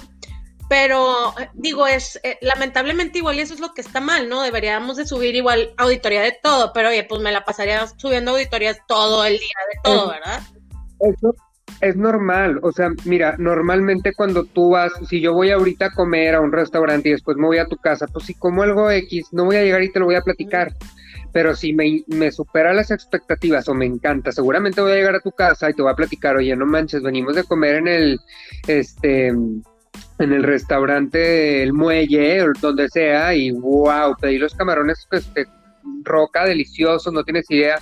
Pero 0.69 1.33
digo, 1.53 1.87
es 1.87 2.19
eh, 2.23 2.37
lamentablemente 2.41 3.19
igual 3.19 3.37
y 3.37 3.39
eso 3.39 3.53
es 3.53 3.61
lo 3.61 3.73
que 3.73 3.79
está 3.79 4.01
mal, 4.01 4.27
¿no? 4.27 4.41
Deberíamos 4.41 4.97
de 4.97 5.07
subir 5.07 5.33
igual 5.33 5.73
auditoría 5.77 6.21
de 6.21 6.37
todo, 6.43 6.73
pero 6.73 6.89
oye, 6.89 7.05
pues 7.05 7.21
me 7.21 7.31
la 7.31 7.45
pasaría 7.45 7.87
subiendo 7.87 8.31
auditorías 8.31 8.77
todo 8.85 9.23
el 9.23 9.37
día 9.37 9.55
de 9.71 9.79
todo, 9.83 10.09
¿verdad? 10.09 10.41
Eso 10.99 11.35
es 11.81 11.95
normal, 11.95 12.59
o 12.63 12.71
sea, 12.71 12.89
mira, 13.05 13.35
normalmente 13.37 14.13
cuando 14.15 14.45
tú 14.45 14.71
vas, 14.71 14.91
si 15.07 15.21
yo 15.21 15.33
voy 15.33 15.51
ahorita 15.51 15.87
a 15.87 15.93
comer 15.93 16.35
a 16.35 16.41
un 16.41 16.51
restaurante 16.51 17.09
y 17.09 17.11
después 17.11 17.37
me 17.37 17.45
voy 17.45 17.59
a 17.59 17.67
tu 17.67 17.77
casa, 17.77 18.07
pues 18.07 18.25
si 18.25 18.33
como 18.33 18.63
algo 18.63 18.89
X, 18.89 19.27
no 19.31 19.45
voy 19.45 19.57
a 19.57 19.63
llegar 19.63 19.83
y 19.83 19.91
te 19.91 19.99
lo 19.99 20.05
voy 20.05 20.15
a 20.15 20.21
platicar 20.21 20.73
pero 21.31 21.55
si 21.55 21.73
me, 21.73 22.03
me, 22.07 22.31
supera 22.31 22.73
las 22.73 22.89
expectativas 22.89 23.67
o 23.67 23.75
me 23.75 23.85
encanta, 23.85 24.31
seguramente 24.31 24.81
voy 24.81 24.93
a 24.93 24.95
llegar 24.95 25.15
a 25.15 25.19
tu 25.19 25.31
casa 25.31 25.69
y 25.69 25.73
te 25.73 25.83
voy 25.83 25.91
a 25.91 25.95
platicar, 25.95 26.35
oye, 26.35 26.55
no 26.55 26.65
manches, 26.65 27.03
venimos 27.03 27.35
de 27.35 27.43
comer 27.43 27.75
en 27.75 27.87
el, 27.87 28.19
este, 28.67 29.27
en 29.27 29.63
el 30.19 30.41
restaurante 30.41 31.61
El 31.61 31.73
Muelle, 31.73 32.41
o 32.41 32.53
donde 32.59 32.89
sea, 32.89 33.35
y 33.35 33.51
wow, 33.51 34.15
pedí 34.19 34.37
los 34.37 34.55
camarones, 34.55 35.07
este, 35.11 35.45
roca, 36.03 36.45
deliciosos, 36.45 37.13
no 37.13 37.23
tienes 37.23 37.49
idea, 37.51 37.77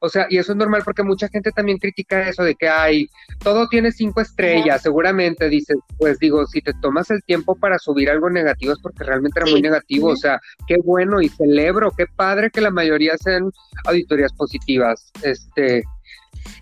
o 0.00 0.08
sea, 0.08 0.26
y 0.30 0.38
eso 0.38 0.52
es 0.52 0.58
normal 0.58 0.82
porque 0.84 1.02
mucha 1.02 1.28
gente 1.28 1.52
también 1.52 1.78
critica 1.78 2.28
eso 2.28 2.42
de 2.42 2.54
que 2.54 2.68
hay, 2.68 3.08
todo 3.38 3.68
tiene 3.68 3.92
cinco 3.92 4.22
estrellas, 4.22 4.82
seguramente 4.82 5.48
dices, 5.48 5.76
pues 5.98 6.18
digo, 6.18 6.46
si 6.46 6.62
te 6.62 6.72
tomas 6.80 7.10
el 7.10 7.22
tiempo 7.22 7.54
para 7.54 7.78
subir 7.78 8.10
algo 8.10 8.30
negativo 8.30 8.72
es 8.72 8.78
porque 8.80 9.04
realmente 9.04 9.40
era 9.40 9.50
muy 9.50 9.60
negativo, 9.60 10.08
o 10.08 10.16
sea, 10.16 10.40
qué 10.66 10.76
bueno 10.82 11.20
y 11.20 11.28
celebro, 11.28 11.90
qué 11.90 12.06
padre 12.06 12.50
que 12.50 12.62
la 12.62 12.70
mayoría 12.70 13.16
sean 13.18 13.50
auditorías 13.84 14.32
positivas, 14.32 15.12
este, 15.22 15.84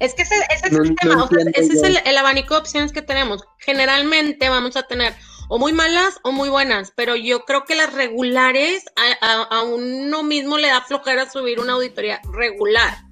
Es 0.01 0.15
que 0.15 0.23
ese, 0.23 0.35
es 0.51 0.65
el 0.65 0.97
tema, 0.97 1.29
ese 1.55 1.73
es 1.75 1.83
el, 2.05 2.17
abanico 2.17 2.55
de 2.55 2.61
opciones 2.61 2.93
que 2.93 3.03
tenemos. 3.03 3.45
Generalmente 3.59 4.49
vamos 4.49 4.77
a 4.77 4.83
tener 4.83 5.15
o 5.49 5.59
muy 5.59 5.73
malas 5.73 6.19
o 6.23 6.33
muy 6.33 6.49
buenas, 6.49 6.93
pero 6.95 7.17
yo 7.17 7.45
creo 7.45 7.65
que 7.65 7.75
las 7.75 7.93
regulares 7.93 8.85
a, 9.21 9.63
uno 9.63 10.23
mismo 10.23 10.59
le 10.59 10.69
da 10.69 10.83
flojera 10.83 11.31
subir 11.31 11.61
una 11.61 11.75
auditoría 11.75 12.21
regular. 12.33 13.08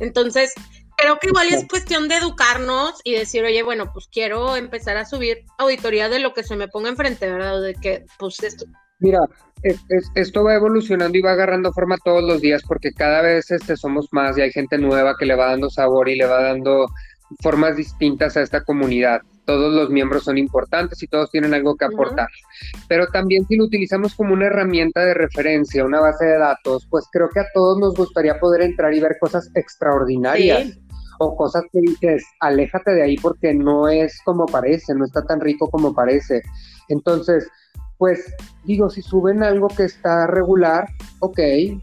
Entonces, 0.00 0.52
creo 0.96 1.18
que 1.18 1.28
igual 1.28 1.48
es 1.48 1.66
cuestión 1.68 2.08
de 2.08 2.16
educarnos 2.16 3.00
y 3.04 3.14
decir, 3.14 3.44
oye, 3.44 3.62
bueno, 3.62 3.90
pues 3.92 4.08
quiero 4.08 4.56
empezar 4.56 4.96
a 4.96 5.04
subir 5.04 5.44
auditoría 5.58 6.08
de 6.08 6.20
lo 6.20 6.32
que 6.32 6.42
se 6.42 6.56
me 6.56 6.68
ponga 6.68 6.88
enfrente, 6.88 7.30
¿verdad? 7.30 7.60
De 7.60 7.74
que, 7.74 8.04
pues 8.18 8.42
esto. 8.42 8.66
Mira, 8.98 9.20
esto 10.14 10.44
va 10.44 10.54
evolucionando 10.54 11.18
y 11.18 11.22
va 11.22 11.32
agarrando 11.32 11.72
forma 11.72 11.96
todos 12.02 12.22
los 12.22 12.40
días 12.40 12.62
porque 12.66 12.92
cada 12.92 13.20
vez 13.22 13.50
este, 13.50 13.76
somos 13.76 14.08
más 14.10 14.38
y 14.38 14.42
hay 14.42 14.50
gente 14.50 14.78
nueva 14.78 15.16
que 15.18 15.26
le 15.26 15.34
va 15.34 15.50
dando 15.50 15.68
sabor 15.68 16.08
y 16.08 16.16
le 16.16 16.26
va 16.26 16.42
dando 16.42 16.86
formas 17.42 17.76
distintas 17.76 18.36
a 18.36 18.42
esta 18.42 18.64
comunidad. 18.64 19.20
Todos 19.46 19.72
los 19.72 19.90
miembros 19.90 20.24
son 20.24 20.38
importantes 20.38 21.02
y 21.02 21.06
todos 21.06 21.30
tienen 21.30 21.54
algo 21.54 21.76
que 21.76 21.86
aportar. 21.86 22.28
Pero 22.88 23.06
también 23.06 23.46
si 23.46 23.56
lo 23.56 23.64
utilizamos 23.64 24.14
como 24.14 24.34
una 24.34 24.46
herramienta 24.46 25.04
de 25.04 25.14
referencia, 25.14 25.84
una 25.84 26.00
base 26.00 26.26
de 26.26 26.38
datos, 26.38 26.86
pues 26.90 27.06
creo 27.12 27.28
que 27.32 27.40
a 27.40 27.46
todos 27.54 27.78
nos 27.78 27.94
gustaría 27.94 28.38
poder 28.38 28.62
entrar 28.62 28.92
y 28.92 29.00
ver 29.00 29.16
cosas 29.20 29.50
extraordinarias. 29.54 30.78
O 31.18 31.34
cosas 31.34 31.62
que 31.72 31.80
dices, 31.80 32.22
aléjate 32.40 32.90
de 32.90 33.02
ahí 33.02 33.16
porque 33.16 33.54
no 33.54 33.88
es 33.88 34.20
como 34.26 34.44
parece, 34.44 34.94
no 34.94 35.06
está 35.06 35.24
tan 35.24 35.40
rico 35.40 35.70
como 35.70 35.94
parece. 35.94 36.42
Entonces, 36.88 37.48
pues 37.98 38.34
digo, 38.64 38.90
si 38.90 39.00
suben 39.00 39.42
algo 39.42 39.68
que 39.68 39.84
está 39.84 40.26
regular, 40.26 40.88
ok, 41.20 41.38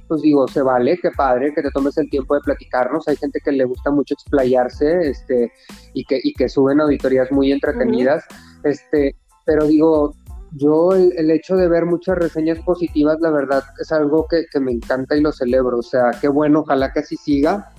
pues 0.08 0.21
digo, 0.21 0.47
se 0.47 0.62
vale, 0.62 0.97
qué 1.02 1.12
padre 1.12 1.54
que 1.54 1.62
te 1.62 1.71
tomes 1.71 1.97
el 1.97 2.10
tiempo 2.10 2.36
de 2.36 2.41
platicarnos. 2.41 3.08
Hay 3.08 3.15
gente 3.15 3.39
que 3.43 3.52
le 3.52 3.65
gusta 3.65 3.89
mucho 3.89 4.13
explayarse, 4.13 5.10
este, 5.10 5.52
y 5.93 6.06
que, 6.06 6.19
y 6.23 6.34
que 6.34 6.49
suben 6.49 6.82
auditorías 6.82 7.32
muy 7.32 7.52
entretenidas, 7.52 8.23
este, 8.63 9.15
pero 9.45 9.65
digo, 9.65 10.13
yo 10.56 10.93
el, 10.93 11.32
hecho 11.32 11.56
de 11.56 11.67
ver 11.67 11.86
muchas 11.86 12.17
reseñas 12.17 12.60
positivas, 12.60 13.17
la 13.19 13.32
verdad, 13.32 13.63
es 13.82 13.91
algo 13.91 14.28
que, 14.30 14.45
que 14.52 14.60
me 14.60 14.71
encanta 14.71 15.15
y 15.15 15.21
lo 15.21 15.32
celebro. 15.32 15.80
O 15.80 15.84
sea, 15.84 16.12
qué 16.21 16.28
bueno, 16.28 16.60
ojalá 16.60 16.91
que 16.93 16.99
así 16.99 17.17
siga. 17.17 17.71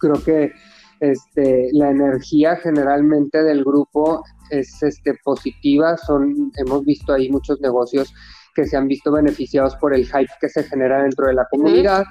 Creo 0.00 0.22
que 0.24 0.52
este, 1.00 1.68
la 1.72 1.90
energía 1.90 2.56
generalmente 2.56 3.42
del 3.42 3.64
grupo 3.64 4.24
es 4.50 4.82
este, 4.82 5.14
positiva, 5.24 5.96
son, 5.96 6.52
hemos 6.56 6.84
visto 6.84 7.12
ahí 7.12 7.30
muchos 7.30 7.60
negocios 7.60 8.12
que 8.54 8.66
se 8.66 8.76
han 8.76 8.88
visto 8.88 9.12
beneficiados 9.12 9.74
por 9.76 9.94
el 9.94 10.06
hype 10.06 10.32
que 10.40 10.48
se 10.48 10.62
genera 10.64 11.02
dentro 11.02 11.26
de 11.26 11.34
la 11.34 11.46
comunidad. 11.50 12.04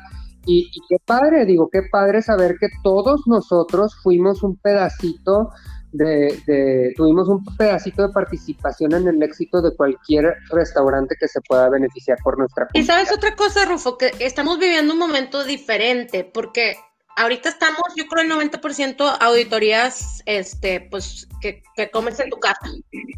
Y, 0.46 0.70
qué 0.90 0.98
padre, 1.06 1.46
digo, 1.46 1.70
qué 1.72 1.84
padre 1.90 2.22
saber 2.22 2.58
que 2.60 2.68
todos 2.84 3.22
nosotros 3.28 3.96
fuimos 4.04 4.44
un 4.44 4.58
pedacito 4.58 5.52
de, 5.94 6.92
tuvimos 6.98 7.30
un 7.30 7.46
pedacito 7.56 8.08
de 8.08 8.14
participación 8.14 8.94
en 8.94 9.08
el 9.08 9.24
éxito 9.24 9.62
de 9.62 9.74
cualquier 9.76 10.36
restaurante 10.50 11.16
que 11.18 11.28
se 11.30 11.40
pueda 11.48 11.70
beneficiar 11.70 12.18
por 12.24 12.38
nuestra 12.38 12.68
comunidad. 12.68 12.84
Y 12.84 12.86
sabes 12.86 13.16
otra 13.16 13.36
cosa, 13.36 13.64
Rufo, 13.66 13.98
que 13.98 14.12
estamos 14.20 14.60
viviendo 14.60 14.92
un 14.94 15.00
momento 15.00 15.46
diferente, 15.46 16.26
porque 16.26 16.76
ahorita 17.16 17.50
estamos, 17.50 17.84
yo 17.96 18.08
creo, 18.08 18.24
el 18.24 18.52
90% 18.52 19.18
auditorías, 19.20 20.22
este, 20.26 20.82
pues, 20.82 21.28
que, 21.42 21.64
que, 21.76 21.90
comes 21.92 22.20
en 22.20 22.30
tu 22.30 22.40
casa, 22.40 22.60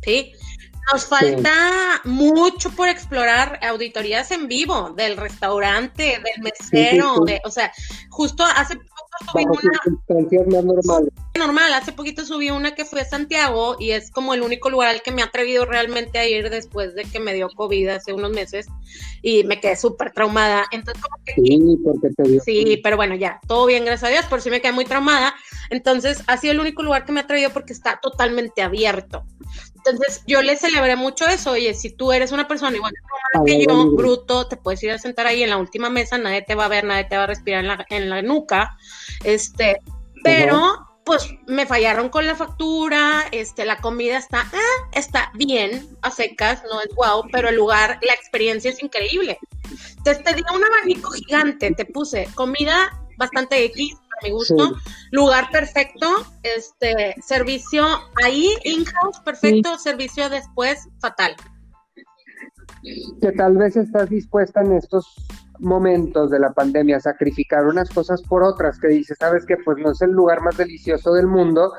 ¿sí? 0.04 0.34
Nos 0.92 1.06
falta 1.06 2.02
mucho 2.04 2.70
por 2.72 2.88
explorar 2.88 3.60
auditorías 3.64 4.30
en 4.30 4.48
vivo 4.48 4.92
del 4.92 5.18
restaurante, 5.18 6.22
del 6.24 6.44
mesero, 6.44 7.16
de, 7.26 7.42
o 7.44 7.50
sea, 7.50 7.72
justo 8.10 8.44
hace 8.44 8.78
subí 9.32 10.38
una. 10.38 10.62
normal. 10.62 11.12
Normal, 11.38 11.74
hace 11.74 11.92
poquito 11.92 12.26
subí 12.26 12.50
una 12.50 12.76
que 12.76 12.86
fue 12.86 13.02
a 13.02 13.06
Santiago 13.06 13.76
y 13.80 13.92
es 13.92 14.12
como 14.12 14.34
el 14.34 14.42
único 14.42 14.70
lugar 14.70 14.90
al 14.90 15.02
que 15.02 15.12
me 15.12 15.22
he 15.22 15.26
atrevido 15.26 15.66
realmente 15.66 16.18
a 16.18 16.28
ir 16.28 16.50
después 16.50 16.96
de 16.96 17.04
que 17.04 17.20
me 17.20 17.34
dio 17.34 17.50
COVID 17.50 17.90
hace 17.90 18.14
unos 18.14 18.32
meses 18.32 18.68
y 19.22 19.44
me 19.44 19.60
quedé 19.60 19.76
súper 19.76 20.12
traumada. 20.12 20.66
Entonces, 20.72 21.04
como 21.04 21.24
que, 21.26 21.34
sí, 21.34 21.78
porque 21.84 22.10
te 22.16 22.24
dio 22.24 22.42
Sí, 22.42 22.80
pero 22.84 22.96
bueno, 22.96 23.16
ya, 23.16 23.40
todo 23.48 23.66
bien, 23.66 23.86
gracias 23.86 24.10
a 24.10 24.14
Dios, 24.14 24.26
por 24.26 24.42
si 24.42 24.50
me 24.50 24.62
quedé 24.62 24.72
muy 24.72 24.86
traumada. 24.86 25.36
Entonces, 25.70 26.24
ha 26.28 26.38
sido 26.38 26.54
el 26.54 26.60
único 26.60 26.84
lugar 26.84 27.06
que 27.06 27.12
me 27.12 27.20
ha 27.20 27.24
atrevido 27.24 27.50
porque 27.52 27.74
está 27.74 28.00
totalmente 28.02 28.62
abierto. 28.62 29.26
Entonces, 29.86 30.24
yo 30.26 30.42
le 30.42 30.58
celebré 30.58 30.96
mucho 30.96 31.28
eso. 31.28 31.52
Oye, 31.52 31.74
si 31.74 31.92
tú 31.92 32.12
eres 32.12 32.32
una 32.32 32.48
persona 32.48 32.76
igual 32.76 32.94
que 33.46 33.66
yo, 33.66 33.92
bruto, 33.92 34.48
te 34.48 34.58
puedes 34.58 34.82
ir 34.84 34.92
a 34.92 34.98
sentar 34.98 35.28
ahí 35.28 35.44
en 35.44 35.50
la 35.50 35.58
última 35.58 35.90
mesa, 35.90 36.18
nadie 36.18 36.42
te 36.42 36.56
va 36.56 36.66
a 36.66 36.70
ver, 36.70 36.84
nadie 36.84 37.06
te 37.06 37.18
va 37.18 37.24
a 37.24 37.28
respirar 37.28 37.62
en 37.62 37.68
la, 37.68 37.86
en 37.90 38.10
la 38.10 38.22
nuca. 38.22 38.78
Este, 39.24 39.80
pero 40.24 40.88
pues 41.06 41.30
me 41.46 41.68
fallaron 41.68 42.10
con 42.10 42.26
la 42.26 42.36
factura, 42.36 43.26
este, 43.32 43.64
la 43.64 43.78
comida 43.78 44.18
está, 44.18 44.50
ah, 44.52 44.90
está 44.92 45.32
bien, 45.36 45.88
a 46.02 46.10
secas, 46.10 46.64
no 46.64 46.82
es 46.82 46.90
guau, 46.96 47.26
pero 47.32 47.50
el 47.50 47.56
lugar, 47.56 48.00
la 48.02 48.14
experiencia 48.14 48.72
es 48.72 48.82
increíble. 48.82 49.38
Entonces 49.98 50.24
te 50.24 50.34
di 50.34 50.42
un 50.54 50.64
abanico 50.64 51.12
gigante, 51.12 51.72
te 51.72 51.86
puse 51.86 52.28
comida 52.34 53.00
bastante 53.18 53.64
X, 53.66 53.96
para 54.16 54.28
mi 54.28 54.32
gusto, 54.32 54.76
lugar 55.12 55.50
perfecto, 55.52 56.08
este, 56.44 57.16
servicio 57.22 57.86
ahí, 58.24 58.50
in-house 58.64 59.20
perfecto, 59.22 59.78
servicio 59.78 60.30
después 60.30 60.88
fatal. 61.00 61.36
Que 63.22 63.32
tal 63.32 63.58
vez 63.58 63.76
estás 63.76 64.10
dispuesta 64.10 64.62
en 64.62 64.74
estos 64.74 65.16
momentos 65.60 66.30
de 66.30 66.40
la 66.40 66.52
pandemia 66.52 67.00
sacrificar 67.00 67.66
unas 67.66 67.90
cosas 67.90 68.22
por 68.22 68.44
otras, 68.44 68.80
que 68.80 68.88
dices, 68.88 69.18
sabes 69.20 69.46
que 69.46 69.58
pues 69.58 69.78
no 69.78 69.92
es 69.92 70.02
el 70.02 70.12
lugar 70.12 70.42
más 70.42 70.58
delicioso 70.58 71.14
del 71.14 71.28
mundo, 71.28 71.72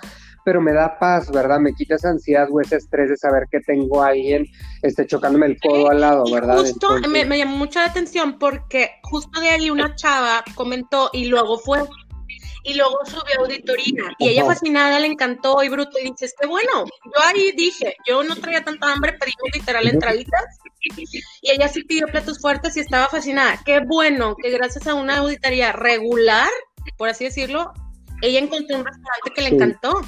pero 0.47 0.61
me 0.61 0.73
da 0.73 0.97
paz, 0.99 1.31
¿verdad? 1.33 1.59
Me 1.59 1.75
quita 1.75 1.97
esa 1.97 2.11
ansiedad 2.11 2.47
o 2.53 2.61
ese 2.61 2.77
estrés 2.77 3.11
de 3.11 3.17
saber 3.17 3.49
que 3.51 3.59
tengo 3.61 4.03
a 4.03 4.09
alguien 4.09 4.47
este, 4.83 5.05
chocándome 5.05 5.47
el 5.47 5.59
codo 5.61 5.91
al 5.91 6.01
lado, 6.01 6.25
¿verdad? 6.33 6.59
Justo 6.59 7.01
me, 7.09 7.25
me, 7.25 7.37
llamó 7.37 7.57
mucho 7.57 7.81
la 7.81 7.87
atención 7.87 8.39
porque 8.39 8.91
justo 9.03 9.41
de 9.41 9.49
ahí 9.49 9.71
una 9.71 9.97
chava 9.97 10.45
comentó 10.55 11.11
y 11.13 11.27
luego 11.27 11.59
fue 11.59 11.81
y 12.67 12.75
luego 12.75 12.99
subió 13.07 13.41
auditoría 13.41 14.03
y 14.19 14.29
ella 14.29 14.45
fascinada 14.45 14.99
le 14.99 15.07
encantó 15.07 15.63
y 15.63 15.69
bruto 15.69 15.99
y 16.01 16.11
dices 16.11 16.35
que 16.39 16.49
bueno, 16.49 16.85
yo 17.05 17.25
ahí 17.25 17.53
dije, 17.53 17.97
yo 18.07 18.25
no 18.25 18.35
traía 18.35 18.65
tanta 18.65 18.93
hambre, 18.93 19.13
pedimos 19.13 19.55
literal 19.55 19.87
entraditas 19.87 20.59
y 21.43 21.51
ella 21.51 21.69
sí 21.69 21.85
pidió 21.85 22.09
platos 22.09 22.41
fuertes 22.41 22.77
y 22.77 22.81
estaba 22.81 23.09
fascinada. 23.09 23.61
Qué 23.65 23.81
bueno 23.87 24.35
que 24.35 24.51
gracias 24.51 24.87
a 24.89 24.95
una 24.95 25.19
auditoría 25.19 25.71
regular, 25.71 26.49
por 26.97 27.09
así 27.09 27.25
decirlo, 27.25 27.73
ella 28.21 28.41
encontró 28.41 28.79
un 28.79 28.85
restaurante 28.85 29.31
que 29.33 29.43
le 29.43 29.49
encantó. 29.51 30.01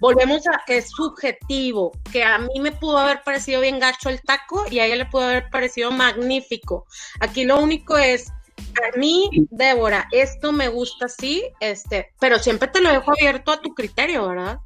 Volvemos 0.00 0.46
a 0.46 0.62
que 0.66 0.78
es 0.78 0.88
subjetivo, 0.88 1.92
que 2.10 2.24
a 2.24 2.38
mí 2.38 2.58
me 2.60 2.72
pudo 2.72 2.96
haber 2.98 3.22
parecido 3.22 3.60
bien 3.60 3.80
gacho 3.80 4.08
el 4.08 4.22
taco 4.22 4.64
y 4.70 4.78
a 4.78 4.86
ella 4.86 4.96
le 4.96 5.06
pudo 5.06 5.24
haber 5.24 5.50
parecido 5.50 5.90
magnífico. 5.90 6.86
Aquí 7.20 7.44
lo 7.44 7.60
único 7.60 7.98
es 7.98 8.32
a 8.78 8.98
mí, 8.98 9.28
Débora, 9.50 10.08
esto 10.12 10.52
me 10.52 10.68
gusta 10.68 11.06
así, 11.06 11.42
este, 11.60 12.08
pero 12.20 12.38
siempre 12.38 12.68
te 12.68 12.80
lo 12.80 12.90
dejo 12.90 13.10
abierto 13.10 13.52
a 13.52 13.60
tu 13.60 13.74
criterio, 13.74 14.28
¿verdad? 14.28 14.58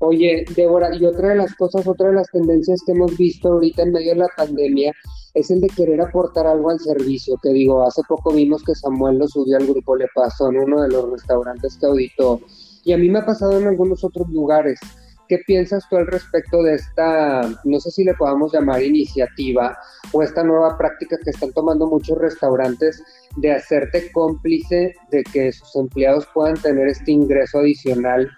Oye, 0.00 0.44
Débora, 0.56 0.94
y 0.94 1.04
otra 1.04 1.30
de 1.30 1.36
las 1.36 1.54
cosas, 1.54 1.86
otra 1.86 2.08
de 2.08 2.16
las 2.16 2.30
tendencias 2.30 2.82
que 2.84 2.92
hemos 2.92 3.16
visto 3.16 3.48
ahorita 3.48 3.82
en 3.82 3.92
medio 3.92 4.12
de 4.12 4.18
la 4.18 4.28
pandemia 4.36 4.92
es 5.34 5.50
el 5.50 5.60
de 5.60 5.68
querer 5.68 6.00
aportar 6.00 6.46
algo 6.46 6.70
al 6.70 6.80
servicio, 6.80 7.36
que 7.42 7.50
digo, 7.50 7.82
hace 7.86 8.02
poco 8.08 8.32
vimos 8.32 8.62
que 8.62 8.74
Samuel 8.74 9.18
lo 9.18 9.28
subió 9.28 9.56
al 9.56 9.66
grupo 9.66 9.96
Le 9.96 10.06
Pasó 10.14 10.50
en 10.50 10.58
uno 10.58 10.82
de 10.82 10.88
los 10.88 11.10
restaurantes 11.10 11.76
que 11.76 11.86
auditó, 11.86 12.40
y 12.84 12.92
a 12.92 12.98
mí 12.98 13.08
me 13.08 13.20
ha 13.20 13.26
pasado 13.26 13.58
en 13.58 13.66
algunos 13.66 14.04
otros 14.04 14.28
lugares. 14.28 14.78
¿Qué 15.26 15.38
piensas 15.46 15.88
tú 15.88 15.96
al 15.96 16.06
respecto 16.06 16.62
de 16.62 16.74
esta, 16.74 17.40
no 17.64 17.80
sé 17.80 17.90
si 17.90 18.04
le 18.04 18.14
podamos 18.14 18.52
llamar 18.52 18.82
iniciativa 18.82 19.76
o 20.14 20.22
esta 20.22 20.44
nueva 20.44 20.78
práctica 20.78 21.18
que 21.22 21.30
están 21.30 21.52
tomando 21.52 21.86
muchos 21.86 22.16
restaurantes 22.18 23.02
de 23.36 23.52
hacerte 23.52 24.10
cómplice 24.12 24.94
de 25.10 25.24
que 25.24 25.52
sus 25.52 25.74
empleados 25.74 26.26
puedan 26.32 26.54
tener 26.54 26.86
este 26.88 27.10
ingreso 27.10 27.58
adicional, 27.58 28.30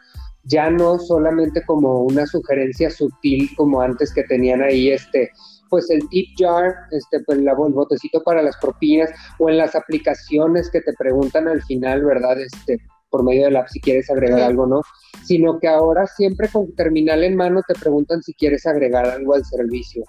ya 0.44 0.70
no 0.70 0.98
solamente 0.98 1.62
como 1.66 2.02
una 2.02 2.26
sugerencia 2.26 2.90
sutil 2.90 3.50
como 3.56 3.82
antes 3.82 4.12
que 4.12 4.24
tenían 4.24 4.62
ahí 4.62 4.90
este 4.90 5.30
pues 5.68 5.90
el 5.90 6.08
tip 6.08 6.28
jar, 6.38 6.74
este, 6.92 7.20
pues 7.24 7.38
el 7.38 7.48
botecito 7.72 8.22
para 8.22 8.40
las 8.40 8.56
propinas 8.58 9.10
o 9.38 9.50
en 9.50 9.58
las 9.58 9.74
aplicaciones 9.74 10.70
que 10.70 10.80
te 10.80 10.92
preguntan 10.94 11.48
al 11.48 11.60
final, 11.64 12.04
¿verdad? 12.04 12.40
Este, 12.40 12.78
por 13.10 13.24
medio 13.24 13.46
de 13.46 13.50
la 13.50 13.60
app 13.60 13.68
si 13.68 13.80
quieres 13.80 14.10
agregar 14.10 14.40
algo, 14.40 14.66
¿no? 14.66 14.82
Sino 15.26 15.58
que 15.58 15.68
ahora 15.68 16.06
siempre 16.06 16.48
con 16.48 16.74
terminal 16.74 17.24
en 17.24 17.36
mano 17.36 17.62
te 17.66 17.74
preguntan 17.74 18.22
si 18.22 18.32
quieres 18.34 18.66
agregar 18.66 19.06
algo 19.06 19.34
al 19.34 19.44
servicio. 19.44 20.04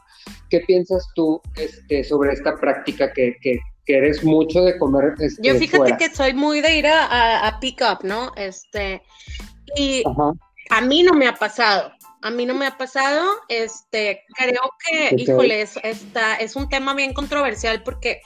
¿Qué 0.49 0.61
piensas 0.61 1.07
tú 1.15 1.41
este, 1.55 2.03
sobre 2.03 2.33
esta 2.33 2.55
práctica 2.55 3.11
que, 3.11 3.35
que, 3.41 3.59
eres 3.87 4.23
mucho 4.23 4.63
de 4.63 4.77
comer? 4.77 5.13
Este, 5.19 5.41
Yo 5.41 5.55
fíjate 5.55 5.97
que 5.97 6.13
soy 6.13 6.33
muy 6.33 6.61
de 6.61 6.77
ir 6.77 6.87
a, 6.87 7.47
a, 7.47 7.59
pick 7.59 7.81
up, 7.81 8.05
¿no? 8.05 8.31
Este, 8.35 9.01
y 9.75 10.03
a 10.69 10.81
mí 10.81 11.03
no 11.03 11.13
me 11.13 11.27
ha 11.27 11.33
pasado. 11.33 11.91
A 12.21 12.31
mí 12.31 12.45
no 12.45 12.55
me 12.55 12.65
ha 12.65 12.77
pasado, 12.77 13.23
este, 13.47 14.23
creo 14.35 14.71
que, 14.83 15.15
híjole, 15.15 15.61
es, 15.61 15.79
es 15.83 16.55
un 16.55 16.67
tema 16.67 16.95
bien 16.95 17.13
controversial 17.13 17.83
porque 17.83 18.21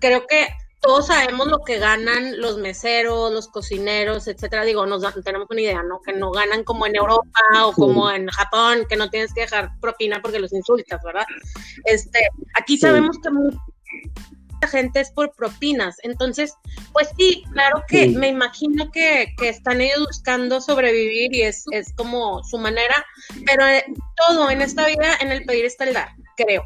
creo 0.00 0.26
que 0.26 0.46
todos 0.80 1.08
sabemos 1.08 1.48
lo 1.48 1.60
que 1.64 1.78
ganan 1.78 2.40
los 2.40 2.58
meseros, 2.58 3.32
los 3.32 3.48
cocineros, 3.48 4.28
etcétera. 4.28 4.64
Digo, 4.64 4.86
nos 4.86 5.02
tenemos 5.24 5.48
una 5.50 5.60
idea, 5.60 5.82
¿no? 5.82 6.00
Que 6.02 6.12
no 6.12 6.30
ganan 6.30 6.64
como 6.64 6.86
en 6.86 6.96
Europa 6.96 7.40
o 7.64 7.72
como 7.72 8.10
en 8.10 8.28
Japón, 8.28 8.86
que 8.88 8.96
no 8.96 9.10
tienes 9.10 9.32
que 9.34 9.42
dejar 9.42 9.70
propina 9.80 10.20
porque 10.22 10.38
los 10.38 10.52
insultas, 10.52 11.00
¿verdad? 11.02 11.26
Este, 11.84 12.20
aquí 12.54 12.78
sabemos 12.78 13.16
que 13.22 13.30
mucha 13.30 13.58
gente 14.68 15.00
es 15.00 15.10
por 15.10 15.32
propinas. 15.32 15.96
Entonces, 16.02 16.54
pues 16.92 17.08
sí, 17.16 17.44
claro 17.52 17.82
que 17.88 18.08
me 18.08 18.28
imagino 18.28 18.90
que, 18.90 19.34
están 19.42 19.80
ellos 19.80 20.06
buscando 20.06 20.60
sobrevivir 20.60 21.34
y 21.34 21.42
es, 21.42 21.64
es 21.72 21.92
como 21.94 22.42
su 22.44 22.58
manera, 22.58 23.04
pero 23.44 23.66
eh, 23.66 23.84
todo 24.26 24.50
en 24.50 24.62
esta 24.62 24.86
vida, 24.86 25.16
en 25.20 25.32
el 25.32 25.44
pedir 25.44 25.64
está 25.64 25.84
el 25.84 25.94
dar, 25.94 26.10
creo. 26.36 26.64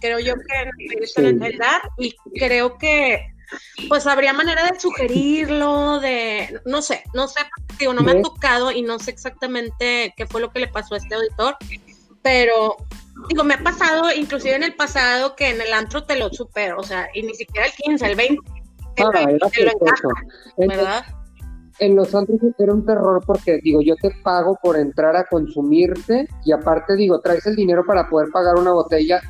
Creo 0.00 0.20
yo 0.20 0.34
que 0.34 0.62
en 0.62 0.68
el 0.68 0.74
pedir 0.76 1.02
está 1.02 1.46
el 1.46 1.58
dar 1.58 1.82
y 1.98 2.14
creo 2.38 2.78
que 2.78 3.31
pues 3.88 4.06
habría 4.06 4.32
manera 4.32 4.70
de 4.70 4.78
sugerirlo, 4.78 6.00
de, 6.00 6.60
no 6.64 6.82
sé, 6.82 7.04
no 7.14 7.28
sé, 7.28 7.40
digo, 7.78 7.94
no 7.94 8.02
me 8.02 8.12
ha 8.12 8.22
tocado 8.22 8.70
y 8.70 8.82
no 8.82 8.98
sé 8.98 9.10
exactamente 9.10 10.14
qué 10.16 10.26
fue 10.26 10.40
lo 10.40 10.50
que 10.50 10.60
le 10.60 10.68
pasó 10.68 10.94
a 10.94 10.98
este 10.98 11.14
auditor, 11.14 11.56
pero 12.22 12.76
digo, 13.28 13.44
me 13.44 13.54
ha 13.54 13.62
pasado 13.62 14.12
inclusive 14.12 14.54
en 14.54 14.62
el 14.62 14.74
pasado 14.74 15.36
que 15.36 15.50
en 15.50 15.60
el 15.60 15.72
antro 15.72 16.04
te 16.04 16.16
lo 16.16 16.30
supero, 16.30 16.78
o 16.78 16.82
sea, 16.82 17.08
y 17.14 17.22
ni 17.22 17.34
siquiera 17.34 17.66
el 17.66 17.72
15, 17.72 18.06
el 18.06 18.16
20, 18.16 18.42
ah, 18.98 19.10
te 19.50 19.64
lo 19.64 20.68
¿verdad? 20.68 21.04
En 21.78 21.96
los 21.96 22.14
antros 22.14 22.38
era 22.58 22.72
un 22.72 22.84
terror 22.84 23.22
porque 23.26 23.58
digo, 23.62 23.80
yo 23.80 23.96
te 23.96 24.10
pago 24.22 24.58
por 24.62 24.76
entrar 24.76 25.16
a 25.16 25.24
consumirte 25.24 26.28
y 26.44 26.52
aparte 26.52 26.94
digo, 26.94 27.20
traes 27.20 27.46
el 27.46 27.56
dinero 27.56 27.84
para 27.86 28.08
poder 28.08 28.28
pagar 28.30 28.56
una 28.56 28.72
botella 28.72 29.20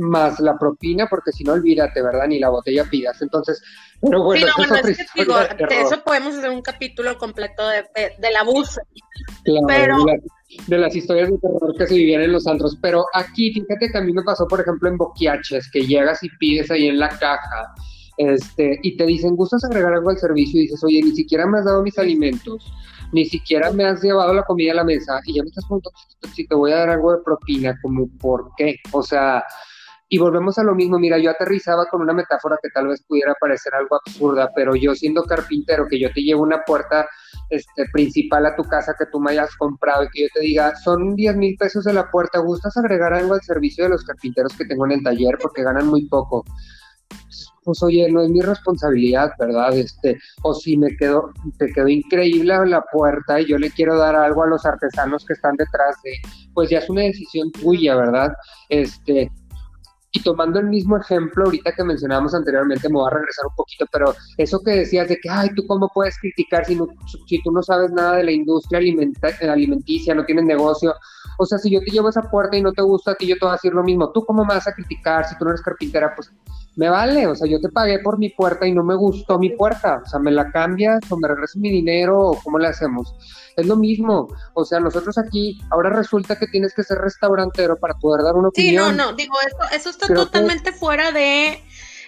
más 0.00 0.40
la 0.40 0.58
propina, 0.58 1.06
porque 1.08 1.32
si 1.32 1.44
no, 1.44 1.52
olvídate, 1.52 2.02
¿verdad? 2.02 2.26
Ni 2.26 2.38
la 2.38 2.48
botella 2.48 2.84
pidas. 2.90 3.20
Entonces, 3.22 3.62
pero 4.00 4.24
bueno, 4.24 4.46
sí, 4.56 4.62
no, 4.68 4.74
es 4.76 4.96
que 4.96 5.04
digo, 5.14 5.38
de, 5.38 5.80
eso 5.80 6.02
podemos 6.04 6.34
hacer 6.36 6.50
un 6.50 6.62
capítulo 6.62 7.16
completo 7.18 7.68
de, 7.68 7.84
del 8.18 8.36
abuso. 8.36 8.80
Claro, 9.44 9.66
pero... 9.66 10.04
de, 10.66 10.78
las 10.78 10.96
historias 10.96 11.30
de 11.30 11.38
terror 11.38 11.74
que 11.76 11.86
se 11.86 11.94
vivían 11.94 12.22
en 12.22 12.32
los 12.32 12.46
antros. 12.46 12.78
Pero 12.80 13.04
aquí, 13.12 13.52
fíjate 13.52 13.90
que 13.90 13.98
a 13.98 14.00
mí 14.00 14.12
me 14.12 14.22
pasó, 14.22 14.46
por 14.48 14.60
ejemplo, 14.60 14.88
en 14.88 14.96
Boquiaches, 14.96 15.70
que 15.70 15.86
llegas 15.86 16.22
y 16.22 16.28
pides 16.38 16.70
ahí 16.70 16.88
en 16.88 16.98
la 16.98 17.08
caja. 17.08 17.74
Este, 18.16 18.78
y 18.82 18.96
te 18.96 19.06
dicen, 19.06 19.34
¿gustas 19.34 19.64
agregar 19.64 19.94
algo 19.94 20.10
al 20.10 20.18
servicio? 20.18 20.60
Y 20.60 20.64
dices, 20.64 20.84
oye, 20.84 21.02
ni 21.02 21.12
siquiera 21.12 21.46
me 21.46 21.58
has 21.58 21.64
dado 21.64 21.82
mis 21.82 21.98
alimentos, 21.98 22.70
ni 23.12 23.24
siquiera 23.24 23.70
me 23.72 23.86
has 23.86 24.02
llevado 24.02 24.34
la 24.34 24.42
comida 24.42 24.72
a 24.72 24.74
la 24.74 24.84
mesa, 24.84 25.20
y 25.24 25.36
ya 25.36 25.42
me 25.42 25.48
estás 25.48 25.64
preguntando 25.64 25.98
si 26.34 26.46
te 26.46 26.54
voy 26.54 26.72
a 26.72 26.76
dar 26.76 26.90
algo 26.90 27.12
de 27.12 27.22
propina, 27.24 27.78
como, 27.80 28.08
¿por 28.18 28.50
qué? 28.58 28.76
O 28.92 29.02
sea, 29.02 29.42
y 30.12 30.18
volvemos 30.18 30.58
a 30.58 30.64
lo 30.64 30.74
mismo, 30.74 30.98
mira, 30.98 31.18
yo 31.18 31.30
aterrizaba 31.30 31.86
con 31.86 32.02
una 32.02 32.12
metáfora 32.12 32.58
que 32.60 32.68
tal 32.70 32.88
vez 32.88 33.00
pudiera 33.06 33.32
parecer 33.40 33.72
algo 33.76 33.94
absurda, 33.94 34.50
pero 34.56 34.74
yo 34.74 34.92
siendo 34.92 35.22
carpintero, 35.22 35.86
que 35.88 36.00
yo 36.00 36.12
te 36.12 36.20
llevo 36.20 36.42
una 36.42 36.64
puerta 36.64 37.08
este, 37.48 37.84
principal 37.92 38.44
a 38.44 38.56
tu 38.56 38.64
casa 38.64 38.96
que 38.98 39.06
tú 39.06 39.20
me 39.20 39.30
hayas 39.30 39.54
comprado 39.54 40.02
y 40.02 40.08
que 40.08 40.22
yo 40.22 40.28
te 40.34 40.40
diga, 40.40 40.74
son 40.74 41.14
10 41.14 41.36
mil 41.36 41.56
pesos 41.56 41.84
de 41.84 41.92
la 41.92 42.10
puerta, 42.10 42.40
¿gustas 42.40 42.76
agregar 42.76 43.14
algo 43.14 43.34
al 43.34 43.42
servicio 43.42 43.84
de 43.84 43.90
los 43.90 44.02
carpinteros 44.02 44.52
que 44.56 44.64
tengo 44.64 44.84
en 44.86 44.92
el 44.92 45.02
taller 45.04 45.38
porque 45.40 45.62
ganan 45.62 45.86
muy 45.86 46.04
poco? 46.08 46.44
Pues 47.62 47.80
oye, 47.84 48.10
no 48.10 48.22
es 48.22 48.30
mi 48.30 48.40
responsabilidad, 48.40 49.30
¿verdad? 49.38 49.76
Este, 49.76 50.18
o 50.42 50.54
si 50.54 50.76
me 50.76 50.96
quedo, 50.96 51.30
te 51.56 51.72
quedó 51.72 51.86
increíble 51.86 52.56
la 52.66 52.82
puerta 52.92 53.40
y 53.40 53.46
yo 53.46 53.58
le 53.58 53.70
quiero 53.70 53.96
dar 53.96 54.16
algo 54.16 54.42
a 54.42 54.48
los 54.48 54.66
artesanos 54.66 55.24
que 55.24 55.34
están 55.34 55.54
detrás 55.54 55.94
de, 56.02 56.14
pues 56.52 56.68
ya 56.68 56.78
es 56.78 56.90
una 56.90 57.02
decisión 57.02 57.52
tuya, 57.52 57.94
¿verdad? 57.94 58.32
Este, 58.70 59.30
y 60.12 60.22
tomando 60.22 60.58
el 60.58 60.66
mismo 60.66 60.96
ejemplo, 60.96 61.44
ahorita 61.44 61.72
que 61.72 61.84
mencionábamos 61.84 62.34
anteriormente, 62.34 62.88
me 62.88 62.94
voy 62.94 63.06
a 63.06 63.14
regresar 63.14 63.46
un 63.46 63.54
poquito, 63.54 63.86
pero 63.92 64.14
eso 64.36 64.60
que 64.60 64.72
decías 64.72 65.08
de 65.08 65.18
que, 65.18 65.28
ay, 65.30 65.50
tú 65.54 65.64
cómo 65.66 65.88
puedes 65.94 66.18
criticar 66.18 66.64
si, 66.64 66.76
si 67.26 67.42
tú 67.42 67.52
no 67.52 67.62
sabes 67.62 67.92
nada 67.92 68.16
de 68.16 68.24
la 68.24 68.32
industria 68.32 68.80
alimenticia, 68.80 70.14
no 70.14 70.24
tienes 70.24 70.44
negocio. 70.44 70.94
O 71.38 71.46
sea, 71.46 71.58
si 71.58 71.70
yo 71.70 71.80
te 71.80 71.90
llevo 71.90 72.08
esa 72.08 72.22
puerta 72.22 72.56
y 72.56 72.62
no 72.62 72.72
te 72.72 72.82
gusta 72.82 73.12
a 73.12 73.14
ti, 73.14 73.26
yo 73.26 73.36
te 73.36 73.44
voy 73.44 73.50
a 73.50 73.52
decir 73.52 73.72
lo 73.72 73.84
mismo. 73.84 74.10
¿Tú 74.10 74.24
cómo 74.24 74.44
me 74.44 74.54
vas 74.54 74.66
a 74.66 74.72
criticar 74.72 75.26
si 75.28 75.38
tú 75.38 75.44
no 75.44 75.50
eres 75.50 75.62
carpintera? 75.62 76.14
Pues 76.14 76.32
me 76.80 76.88
vale, 76.88 77.26
o 77.26 77.34
sea, 77.34 77.46
yo 77.46 77.60
te 77.60 77.68
pagué 77.68 77.98
por 77.98 78.18
mi 78.18 78.30
puerta 78.30 78.66
y 78.66 78.72
no 78.72 78.82
me 78.82 78.94
gustó 78.94 79.38
mi 79.38 79.50
puerta, 79.50 80.00
o 80.02 80.08
sea, 80.08 80.18
me 80.18 80.30
la 80.30 80.50
cambias 80.50 81.00
o 81.10 81.18
me 81.18 81.28
regresas 81.28 81.56
mi 81.56 81.70
dinero 81.70 82.18
o 82.18 82.40
cómo 82.42 82.58
le 82.58 82.68
hacemos. 82.68 83.14
Es 83.54 83.66
lo 83.66 83.76
mismo, 83.76 84.28
o 84.54 84.64
sea, 84.64 84.80
nosotros 84.80 85.18
aquí, 85.18 85.60
ahora 85.70 85.90
resulta 85.90 86.38
que 86.38 86.46
tienes 86.46 86.72
que 86.72 86.82
ser 86.82 86.96
restaurantero 86.96 87.76
para 87.78 87.98
poder 87.98 88.24
dar 88.24 88.34
una 88.34 88.48
opinión. 88.48 88.92
Sí, 88.92 88.96
no, 88.96 89.10
no, 89.10 89.12
digo, 89.12 89.34
eso, 89.46 89.76
eso 89.76 89.90
está 89.90 90.06
totalmente 90.06 90.72
fuera 90.72 91.12
de, 91.12 91.62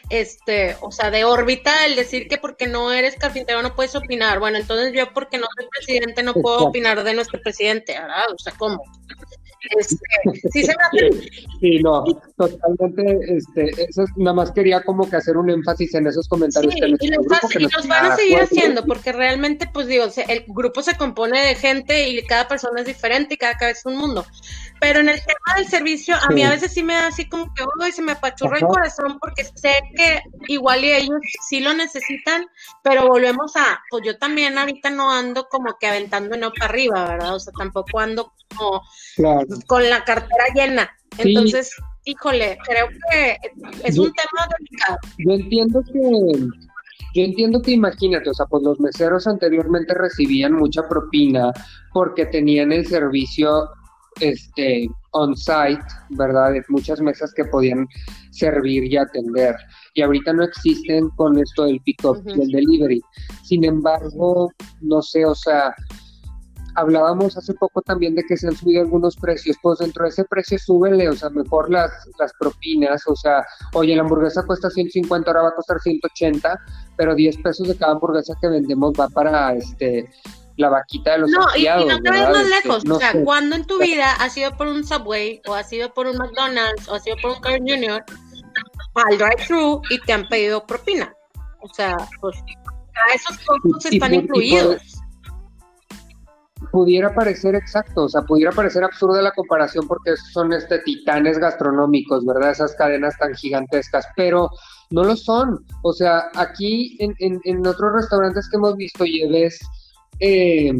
este, 0.09 0.75
o 0.81 0.91
sea, 0.91 1.11
de 1.11 1.25
órbita 1.25 1.85
el 1.85 1.95
decir 1.95 2.27
que 2.27 2.39
porque 2.39 2.67
no 2.67 2.93
eres 2.93 3.17
carpintero 3.17 3.61
no 3.61 3.75
puedes 3.75 3.95
opinar. 3.95 4.39
Bueno, 4.39 4.57
entonces 4.57 4.95
yo 4.95 5.13
porque 5.13 5.37
no 5.37 5.49
soy 5.55 5.69
presidente 5.69 6.23
no 6.23 6.33
puedo 6.33 6.69
opinar 6.69 7.05
de 7.05 7.13
nuestro 7.13 7.43
presidente, 7.43 7.93
¿verdad? 7.93 8.25
O 8.35 8.39
sea, 8.39 8.55
¿cómo? 8.57 8.83
Este, 9.79 9.97
sí 10.53 10.65
se 10.65 10.75
Sí, 11.61 11.79
no, 11.79 12.05
totalmente, 12.37 13.37
este, 13.37 13.71
eso 13.89 14.05
nada 14.17 14.35
más 14.35 14.51
quería 14.51 14.83
como 14.83 15.09
que 15.09 15.17
hacer 15.17 15.37
un 15.37 15.51
énfasis 15.51 15.95
en 15.95 16.07
esos 16.09 16.29
comentarios. 16.29 16.75
que 16.75 17.07
y, 17.07 17.11
los, 17.11 17.87
van 17.87 18.07
a 18.07 18.17
seguir 18.17 18.41
haciendo, 18.41 18.85
porque 18.85 19.13
realmente, 19.13 19.69
pues 19.73 19.87
digo, 19.87 20.07
el 20.29 20.45
grupo 20.49 20.83
se 20.83 20.97
compone 20.97 21.41
de 21.47 21.55
gente 21.55 22.09
y 22.09 22.23
cada 22.27 22.49
persona 22.49 22.81
es 22.81 22.87
diferente 22.87 23.35
y 23.35 23.37
cada 23.37 23.55
cabeza 23.55 23.81
es 23.81 23.87
un 23.87 23.97
mundo. 23.97 24.27
Pero 24.81 24.99
en 25.01 25.09
el 25.09 25.21
tema 25.21 25.57
del 25.57 25.69
servicio, 25.69 26.17
a 26.17 26.29
mí 26.33 26.43
a 26.43 26.51
veces 26.51 26.73
sí 26.73 26.83
me 26.83 26.95
da 26.95 27.07
así 27.07 27.29
como 27.29 27.55
que, 27.55 27.63
uy, 27.81 27.93
se 27.93 28.03
me 28.03 28.13
apachurra 28.13 28.59
el 28.59 28.67
corazón 28.67 29.19
porque 29.21 29.45
sé 29.45 29.75
que 29.95 30.21
igual 30.49 30.85
y 30.85 30.93
ellos 30.93 31.21
sí 31.49 31.61
lo 31.61 31.73
necesitan, 31.73 32.45
pero 32.83 33.07
volvemos 33.07 33.55
a, 33.57 33.81
pues 33.91 34.03
yo 34.05 34.19
también 34.19 34.59
ahorita 34.59 34.91
no 34.91 35.13
ando 35.13 35.49
como 35.49 35.77
que 35.79 35.87
aventando 35.87 36.37
no 36.37 36.53
para 36.53 36.67
arriba, 36.67 37.05
¿verdad? 37.07 37.37
O 37.37 37.41
sea, 37.41 37.53
tampoco 37.57 38.01
ando 38.01 38.33
como 38.57 38.83
con 39.67 39.89
la 39.89 40.05
cartera 40.05 40.45
llena. 40.55 40.91
Entonces, 41.19 41.75
híjole, 42.05 42.59
creo 42.67 42.89
que 43.11 43.37
es 43.85 43.99
un 43.99 44.13
tema 44.13 44.49
delicado. 44.59 44.99
Yo 45.19 45.33
entiendo 45.33 45.83
que 45.83 46.63
yo 47.15 47.23
entiendo 47.23 47.61
que 47.61 47.73
imagínate, 47.73 48.31
o 48.31 48.35
sea, 48.35 48.47
pues 48.47 48.63
los 48.63 48.81
meseros 48.81 49.27
anteriormente 49.27 49.93
recibían 49.93 50.55
mucha 50.55 50.89
propina 50.89 51.53
porque 51.93 52.25
tenían 52.27 52.73
el 52.73 52.87
servicio 52.87 53.69
este, 54.21 54.89
on-site, 55.11 55.85
¿verdad? 56.11 56.53
De 56.53 56.65
muchas 56.69 57.01
mesas 57.01 57.33
que 57.35 57.45
podían 57.45 57.87
servir 58.31 58.85
y 58.85 58.97
atender. 58.97 59.55
Y 59.95 60.03
ahorita 60.03 60.33
no 60.33 60.45
existen 60.45 61.11
con 61.11 61.39
esto 61.39 61.65
del 61.65 61.81
pick-up 61.81 62.23
y 62.27 62.41
el 62.41 62.49
delivery. 62.49 63.03
Sin 63.43 63.65
embargo, 63.65 64.51
no 64.81 65.03
sé, 65.03 65.27
o 65.27 65.35
sea, 65.35 65.75
hablábamos 66.75 67.37
hace 67.37 67.55
poco 67.55 67.83
también 67.83 68.15
de 68.15 68.23
que 68.25 68.37
se 68.37 68.49
han 68.49 68.57
subido 68.57 68.83
algunos 68.83 69.17
precios, 69.17 69.57
pues 69.63 69.79
dentro 69.79 70.05
de 70.05 70.11
ese 70.11 70.25
precio 70.25 70.59
súbele, 70.59 71.09
o 71.09 71.15
sea, 71.15 71.31
mejor 71.31 71.71
las, 71.71 71.91
las 72.19 72.33
propinas, 72.39 73.03
o 73.07 73.17
sea, 73.17 73.45
oye, 73.75 73.95
la 73.95 74.03
hamburguesa 74.03 74.45
cuesta 74.45 74.71
150, 74.71 75.31
ahora 75.31 75.43
va 75.43 75.49
a 75.49 75.55
costar 75.55 75.81
180, 75.81 76.59
pero 76.97 77.15
10 77.15 77.39
pesos 77.39 77.69
de 77.69 77.77
cada 77.77 77.93
hamburguesa 77.93 78.35
que 78.41 78.49
vendemos 78.49 78.93
va 78.99 79.09
para 79.09 79.55
este 79.55 80.09
la 80.57 80.69
vaquita 80.69 81.13
de 81.13 81.19
los 81.19 81.31
No, 81.31 81.47
y, 81.57 81.65
no 81.65 82.01
te 82.01 82.11
ves 82.11 82.29
más 82.29 82.47
este, 82.47 82.69
lejos. 82.69 82.85
o 82.89 82.99
sea, 82.99 83.13
cuando 83.25 83.57
en 83.57 83.65
tu 83.65 83.79
vida 83.79 84.13
has 84.13 84.37
ido 84.37 84.55
por 84.57 84.67
un 84.67 84.85
Subway 84.85 85.41
o 85.47 85.55
has 85.55 85.73
ido 85.73 85.93
por 85.93 86.07
un 86.07 86.17
McDonald's 86.17 86.89
o 86.89 86.95
has 86.95 87.07
ido 87.07 87.17
por 87.23 87.33
un 87.33 87.41
Carl 87.41 87.59
Jr. 87.59 88.05
al 88.95 89.19
drive-thru 89.19 89.81
y 89.91 89.99
te 90.01 90.13
han 90.13 90.29
pedido 90.29 90.67
propina? 90.67 91.15
O 91.63 91.73
sea, 91.75 91.97
pues 92.21 92.37
esos 93.15 93.39
costos 93.39 93.87
están 93.93 94.15
incluidos. 94.15 95.02
Pudiera 96.73 97.15
parecer 97.15 97.55
exacto, 97.55 98.05
o 98.05 98.09
sea, 98.09 98.23
pudiera 98.23 98.51
parecer 98.51 98.83
absurda 98.83 99.21
la 99.21 99.33
comparación 99.33 99.87
porque 99.87 100.17
son 100.33 100.55
este 100.55 100.79
titanes 100.81 101.39
gastronómicos, 101.39 102.25
¿verdad? 102.25 102.51
Esas 102.51 102.75
cadenas 102.75 103.17
tan 103.19 103.35
gigantescas, 103.35 104.07
pero 104.17 104.51
no 104.91 105.05
lo 105.05 105.15
son. 105.15 105.65
O 105.83 105.93
sea, 105.93 106.31
aquí 106.35 106.97
en, 106.99 107.15
en, 107.19 107.41
en 107.45 107.67
otros 107.67 107.93
restaurantes 107.93 108.49
que 108.49 108.57
hemos 108.57 108.75
visto, 108.77 109.05
lleves 109.05 109.61
eh, 110.19 110.73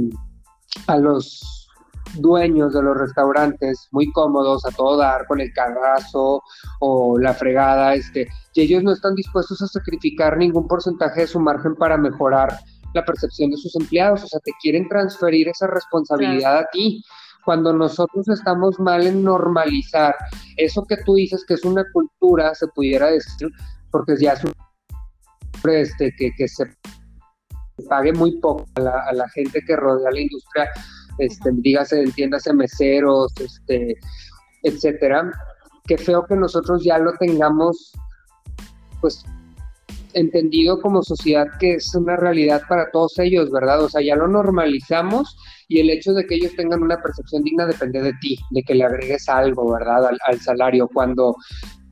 a 0.87 0.97
los 0.97 1.69
dueños 2.15 2.73
de 2.73 2.83
los 2.83 2.97
restaurantes 2.97 3.89
muy 3.91 4.11
cómodos 4.13 4.65
a 4.65 4.71
todo 4.71 4.97
dar 4.97 5.27
con 5.27 5.41
el 5.41 5.53
carrazo 5.53 6.43
o 6.81 7.19
la 7.19 7.35
fregada, 7.35 7.95
este, 7.95 8.29
y 8.55 8.63
ellos 8.63 8.83
no 8.83 8.93
están 8.93 9.15
dispuestos 9.15 9.61
a 9.61 9.67
sacrificar 9.67 10.39
ningún 10.39 10.67
porcentaje 10.67 11.23
de 11.23 11.27
su 11.27 11.39
margen 11.39 11.75
para 11.75 11.99
mejorar 11.99 12.59
la 12.95 13.05
percepción 13.05 13.51
de 13.51 13.57
sus 13.57 13.75
empleados, 13.77 14.25
o 14.25 14.27
sea, 14.27 14.41
te 14.41 14.53
quieren 14.61 14.89
transferir 14.89 15.49
esa 15.49 15.67
responsabilidad 15.67 16.59
a 16.59 16.67
ti. 16.73 17.03
Cuando 17.45 17.73
nosotros 17.73 18.29
estamos 18.29 18.79
mal 18.79 19.07
en 19.07 19.25
normalizar 19.25 20.15
eso 20.57 20.85
que 20.85 20.97
tú 20.99 21.15
dices 21.15 21.45
que 21.47 21.55
es 21.55 21.65
una 21.65 21.85
cultura, 21.93 22.55
se 22.55 22.69
pudiera 22.69 23.11
decir, 23.11 23.49
porque 23.91 24.15
ya 24.21 24.33
es 24.33 24.45
un 24.45 24.53
este, 25.65 26.13
que, 26.17 26.31
que 26.37 26.49
se 26.49 26.65
pague 27.89 28.13
muy 28.13 28.39
poco 28.41 28.67
a 28.77 29.13
la, 29.13 29.29
gente 29.31 29.61
que 29.67 29.77
rodea 29.77 30.11
la 30.11 30.21
industria, 30.21 30.69
este, 31.19 31.51
dígase, 31.53 32.03
entiéndase 32.03 32.53
meseros, 32.53 33.33
este, 33.41 33.95
etcétera. 34.63 35.31
Qué 35.87 35.99
feo 35.99 36.25
que 36.27 36.37
nosotros 36.37 36.85
ya 36.85 36.99
lo 36.99 37.13
tengamos, 37.15 37.93
pues, 39.01 39.25
entendido 40.15 40.81
como 40.81 41.03
sociedad 41.03 41.47
que 41.59 41.75
es 41.75 41.95
una 41.95 42.17
realidad 42.17 42.63
para 42.69 42.91
todos 42.91 43.19
ellos, 43.19 43.51
¿verdad? 43.51 43.83
O 43.83 43.89
sea, 43.89 44.03
ya 44.03 44.17
lo 44.17 44.29
normalizamos 44.29 45.37
y 45.69 45.81
el 45.81 45.91
hecho 45.91 46.13
de 46.13 46.27
que 46.27 46.35
ellos 46.35 46.55
tengan 46.57 46.83
una 46.83 47.01
percepción 47.01 47.43
digna 47.43 47.67
depende 47.67 48.03
de 48.03 48.13
ti, 48.21 48.39
de 48.51 48.63
que 48.63 48.75
le 48.75 48.85
agregues 48.85 49.29
algo, 49.29 49.73
¿verdad? 49.73 50.11
Al, 50.27 50.41
salario, 50.41 50.89
cuando 50.93 51.35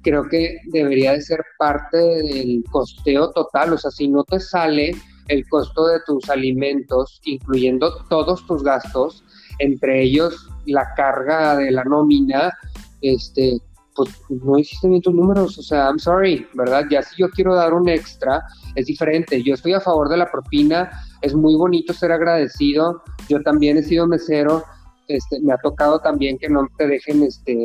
creo 0.03 0.29
que 0.29 0.59
debería 0.67 1.13
de 1.13 1.23
ser 1.23 1.41
parte 1.59 1.97
del 1.97 2.65
costeo 2.71 3.31
total, 3.33 3.73
o 3.73 3.79
sea, 3.79 3.91
si 3.91 4.09
no 4.09 4.25
te 4.25 4.41
sale 4.41 4.93
el 5.29 5.49
costo 5.49 5.87
de 5.87 6.01
tus 6.07 6.29
alimentos, 6.29 7.21
incluyendo 7.25 8.05
todos 8.09 8.47
tus 8.47 8.63
gastos, 8.63 9.25
entre 9.59 10.03
ellos 10.03 10.49
la 10.67 10.93
carga 10.97 11.57
de 11.57 11.71
la 11.71 11.85
nómina, 11.85 12.53
este, 13.01 13.59
pues 14.05 14.43
no 14.43 14.59
hiciste 14.59 14.89
bien 14.89 15.03
tus 15.03 15.15
números, 15.15 15.59
o 15.59 15.63
sea, 15.63 15.87
I'm 15.87 15.99
sorry, 15.99 16.47
¿verdad? 16.55 16.87
Ya 16.91 17.03
si 17.03 17.17
yo 17.21 17.29
quiero 17.31 17.55
dar 17.55 17.75
un 17.75 17.89
extra, 17.89 18.43
es 18.75 18.87
diferente. 18.87 19.43
Yo 19.43 19.55
estoy 19.55 19.75
a 19.75 19.81
favor 19.81 20.09
de 20.09 20.17
la 20.17 20.31
propina, 20.31 20.91
es 21.23 21.35
muy 21.35 21.55
bonito 21.55 21.93
ser 21.93 22.13
agradecido. 22.13 23.03
Yo 23.29 23.43
también 23.43 23.77
he 23.77 23.83
sido 23.83 24.07
mesero, 24.07 24.65
este, 25.09 25.41
me 25.41 25.53
ha 25.53 25.59
tocado 25.59 25.99
también 26.01 26.39
que 26.39 26.49
no 26.49 26.69
te 26.79 26.87
dejen 26.87 27.23
este, 27.23 27.57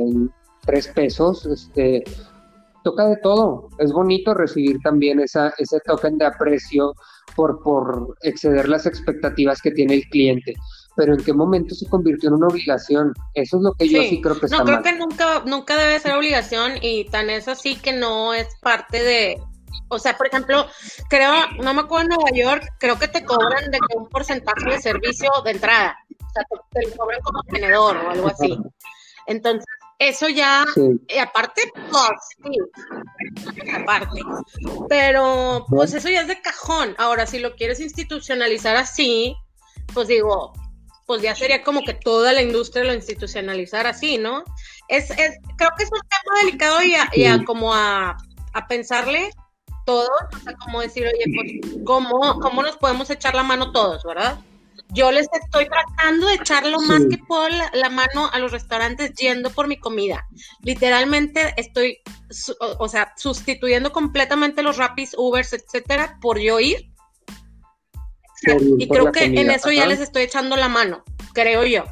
tres 0.66 0.88
pesos, 0.90 1.46
este, 1.46 2.04
toca 2.84 3.08
de 3.08 3.18
todo. 3.18 3.70
Es 3.80 3.92
bonito 3.92 4.34
recibir 4.34 4.80
también 4.84 5.20
esa, 5.20 5.54
ese 5.58 5.80
token 5.86 6.18
de 6.18 6.26
aprecio 6.26 6.94
por, 7.36 7.62
por 7.64 8.16
exceder 8.22 8.68
las 8.70 8.86
expectativas 8.86 9.62
que 9.62 9.72
tiene 9.72 9.96
el 9.96 10.04
cliente 10.10 10.56
pero 10.96 11.14
en 11.14 11.24
qué 11.24 11.34
momento 11.34 11.76
se 11.76 11.88
convirtió 11.88 12.30
en 12.30 12.36
una 12.36 12.48
obligación. 12.48 13.14
Eso 13.34 13.58
es 13.58 13.64
lo 13.64 13.74
que 13.74 13.90
yo 13.90 14.02
sí, 14.02 14.22
creo 14.22 14.40
que 14.40 14.46
está 14.46 14.58
No, 14.58 14.66
creo 14.66 14.82
que 14.82 14.94
nunca, 14.94 15.44
nunca 15.46 15.78
debe 15.78 16.00
ser 16.00 16.14
obligación 16.14 16.74
y 16.82 17.06
tan 17.06 17.30
es 17.30 17.48
así 17.48 17.76
que 17.76 17.94
no 17.94 18.34
es 18.34 18.48
parte 18.62 19.04
de, 19.04 19.42
o 19.90 20.00
sea, 20.00 20.18
por 20.18 20.28
ejemplo, 20.28 20.66
creo, 21.10 21.32
no 21.62 21.74
me 21.74 21.82
acuerdo 21.82 22.04
en 22.04 22.10
Nueva 22.10 22.32
York, 22.36 22.74
creo 22.80 22.98
que 22.98 23.08
te 23.08 23.24
cobran 23.26 23.72
de 23.72 23.80
un 23.96 24.08
porcentaje 24.10 24.70
de 24.70 24.82
servicio 24.82 25.30
de 25.44 25.52
entrada, 25.52 25.98
o 26.10 26.32
sea, 26.34 26.44
te, 26.72 26.88
lo 26.88 26.96
cobran 26.96 27.22
como 27.22 27.44
tenedor 27.44 27.98
o 27.98 28.10
algo 28.10 28.28
así. 28.28 28.58
Entonces, 29.28 29.66
eso 29.98 30.30
ya, 30.30 30.66
y 31.08 31.18
aparte, 31.18 31.62
pues, 31.74 32.10
sí, 32.44 33.64
aparte. 33.74 34.22
Pero, 34.88 35.66
pues 35.70 35.94
eso 35.94 36.10
ya 36.10 36.22
es 36.22 36.28
de 36.28 36.42
cajón. 36.42 36.96
Ahora, 36.98 37.26
si 37.26 37.40
lo 37.40 37.56
quieres 37.56 37.80
institucionalizar 37.80 38.76
así, 38.76 39.36
pues 39.94 40.08
digo, 40.08 40.54
pues 41.06 41.22
ya 41.22 41.36
sería 41.36 41.62
como 41.62 41.84
que 41.84 41.94
toda 41.94 42.34
la 42.34 42.42
industria 42.42 42.84
lo 42.84 42.94
institucionalizara 42.94 43.90
así, 43.90 44.18
¿no? 44.18 44.44
Es, 44.88 45.12
es 45.12 45.38
creo 45.58 45.70
que 45.78 45.84
es 45.84 45.92
un 45.92 46.00
tema 46.00 46.40
delicado 46.44 46.78
y 46.84 47.26
a, 47.26 47.44
como 47.46 47.74
a, 47.74 48.18
pensarle 48.68 49.32
todos, 49.86 50.10
o 50.34 50.40
sea, 50.40 50.54
como 50.56 50.82
decir, 50.82 51.06
oye, 51.06 51.26
pues, 51.36 51.84
¿cómo, 51.86 52.40
¿cómo 52.40 52.64
nos 52.64 52.78
podemos 52.78 53.10
echar 53.10 53.36
la 53.36 53.44
mano 53.44 53.72
todos, 53.72 54.04
verdad? 54.04 54.40
Yo 54.90 55.12
les 55.12 55.28
estoy 55.44 55.68
tratando 55.68 56.28
de 56.28 56.36
echar 56.36 56.66
lo 56.66 56.80
más 56.80 57.04
que 57.10 57.18
puedo 57.18 57.50
la, 57.50 57.90
mano 57.90 58.30
a 58.32 58.40
los 58.40 58.52
restaurantes 58.52 59.14
yendo 59.16 59.50
por 59.50 59.68
mi 59.68 59.78
comida. 59.78 60.26
Literalmente 60.62 61.54
estoy, 61.58 62.00
o, 62.80 62.88
sea, 62.88 63.14
sustituyendo 63.18 63.92
completamente 63.92 64.64
los 64.64 64.78
rapis, 64.78 65.14
Ubers, 65.18 65.54
etcétera, 65.54 66.18
por 66.22 66.40
yo 66.40 66.60
ir 66.60 66.95
y 68.78 68.88
creo 68.88 69.12
que 69.12 69.26
en 69.26 69.50
eso 69.50 69.72
ya 69.72 69.86
les 69.86 70.00
estoy 70.00 70.24
echando 70.24 70.56
la 70.56 70.70
mano, 70.70 71.04
creo 71.34 71.66
yo. 71.66 71.86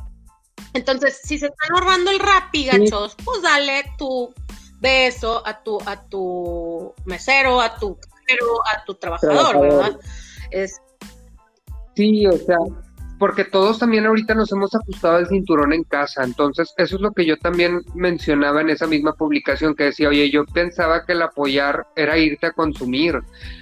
Entonces, 0.74 1.20
si 1.24 1.38
se 1.38 1.48
están 1.48 1.76
ahorrando 1.76 2.12
el 2.12 2.20
rapi, 2.20 2.66
gachos, 2.66 3.16
pues 3.24 3.42
dale 3.42 3.84
tu 3.98 4.34
beso 4.80 5.46
a 5.46 5.64
tu, 5.64 5.80
a 5.86 6.04
tu 6.10 6.94
mesero, 7.06 7.62
a 7.62 7.76
tu 7.76 7.98
a 8.74 8.84
tu 8.86 8.96
trabajador, 8.96 9.62
¿verdad? 9.62 10.00
Es... 10.50 10.82
Sí, 11.96 12.26
o 12.26 12.38
sea, 12.38 12.58
porque 13.20 13.46
todos 13.46 13.80
también 13.80 14.06
ahorita 14.06 14.34
nos 14.34 14.52
hemos 14.52 14.74
ajustado 14.74 15.20
el 15.20 15.28
cinturón 15.28 15.74
en 15.74 15.84
casa, 15.84 16.24
entonces 16.24 16.74
eso 16.78 16.96
es 16.96 17.02
lo 17.02 17.12
que 17.12 17.26
yo 17.26 17.38
también 17.38 17.82
mencionaba 17.94 18.62
en 18.62 18.70
esa 18.70 18.88
misma 18.88 19.14
publicación 19.14 19.76
que 19.76 19.86
decía, 19.86 20.10
oye, 20.10 20.32
yo 20.32 20.46
pensaba 20.46 21.06
que 21.06 21.14
el 21.14 21.22
apoyar 21.22 21.88
era 21.96 22.18
irte 22.18 22.48
a 22.48 22.52
consumir, 22.52 23.20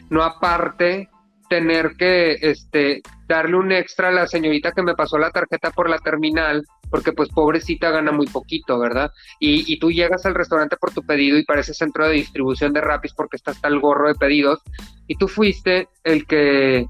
no 0.10 0.24
aparte 0.24 1.10
tener 1.52 1.98
que 1.98 2.38
este, 2.40 3.02
darle 3.28 3.58
un 3.58 3.74
extra 3.74 4.08
a 4.08 4.12
la 4.12 4.26
señorita 4.26 4.72
que 4.72 4.84
me 4.84 4.96
pasó 4.96 5.18
la 5.18 5.32
tarjeta 5.32 5.70
por 5.72 5.90
la 5.90 5.98
terminal, 5.98 6.64
porque 6.90 7.12
pues 7.12 7.28
pobrecita 7.28 7.92
gana 7.92 8.14
muy 8.14 8.26
poquito, 8.28 8.80
¿verdad? 8.80 9.12
Y, 9.38 9.66
y 9.68 9.78
tú 9.78 9.92
llegas 9.92 10.26
al 10.26 10.34
restaurante 10.34 10.78
por 10.78 10.92
tu 10.92 11.04
pedido 11.04 11.38
y 11.38 11.44
parece 11.44 11.74
centro 11.74 12.08
de 12.08 12.14
distribución 12.14 12.72
de 12.72 12.80
Rapis 12.80 13.14
porque 13.14 13.36
está 13.36 13.52
hasta 13.52 13.68
el 13.68 13.82
gorro 13.82 14.08
de 14.08 14.16
pedidos, 14.16 14.62
y 15.08 15.18
tú 15.18 15.28
fuiste 15.28 15.90
el 16.06 16.26
que 16.26 16.86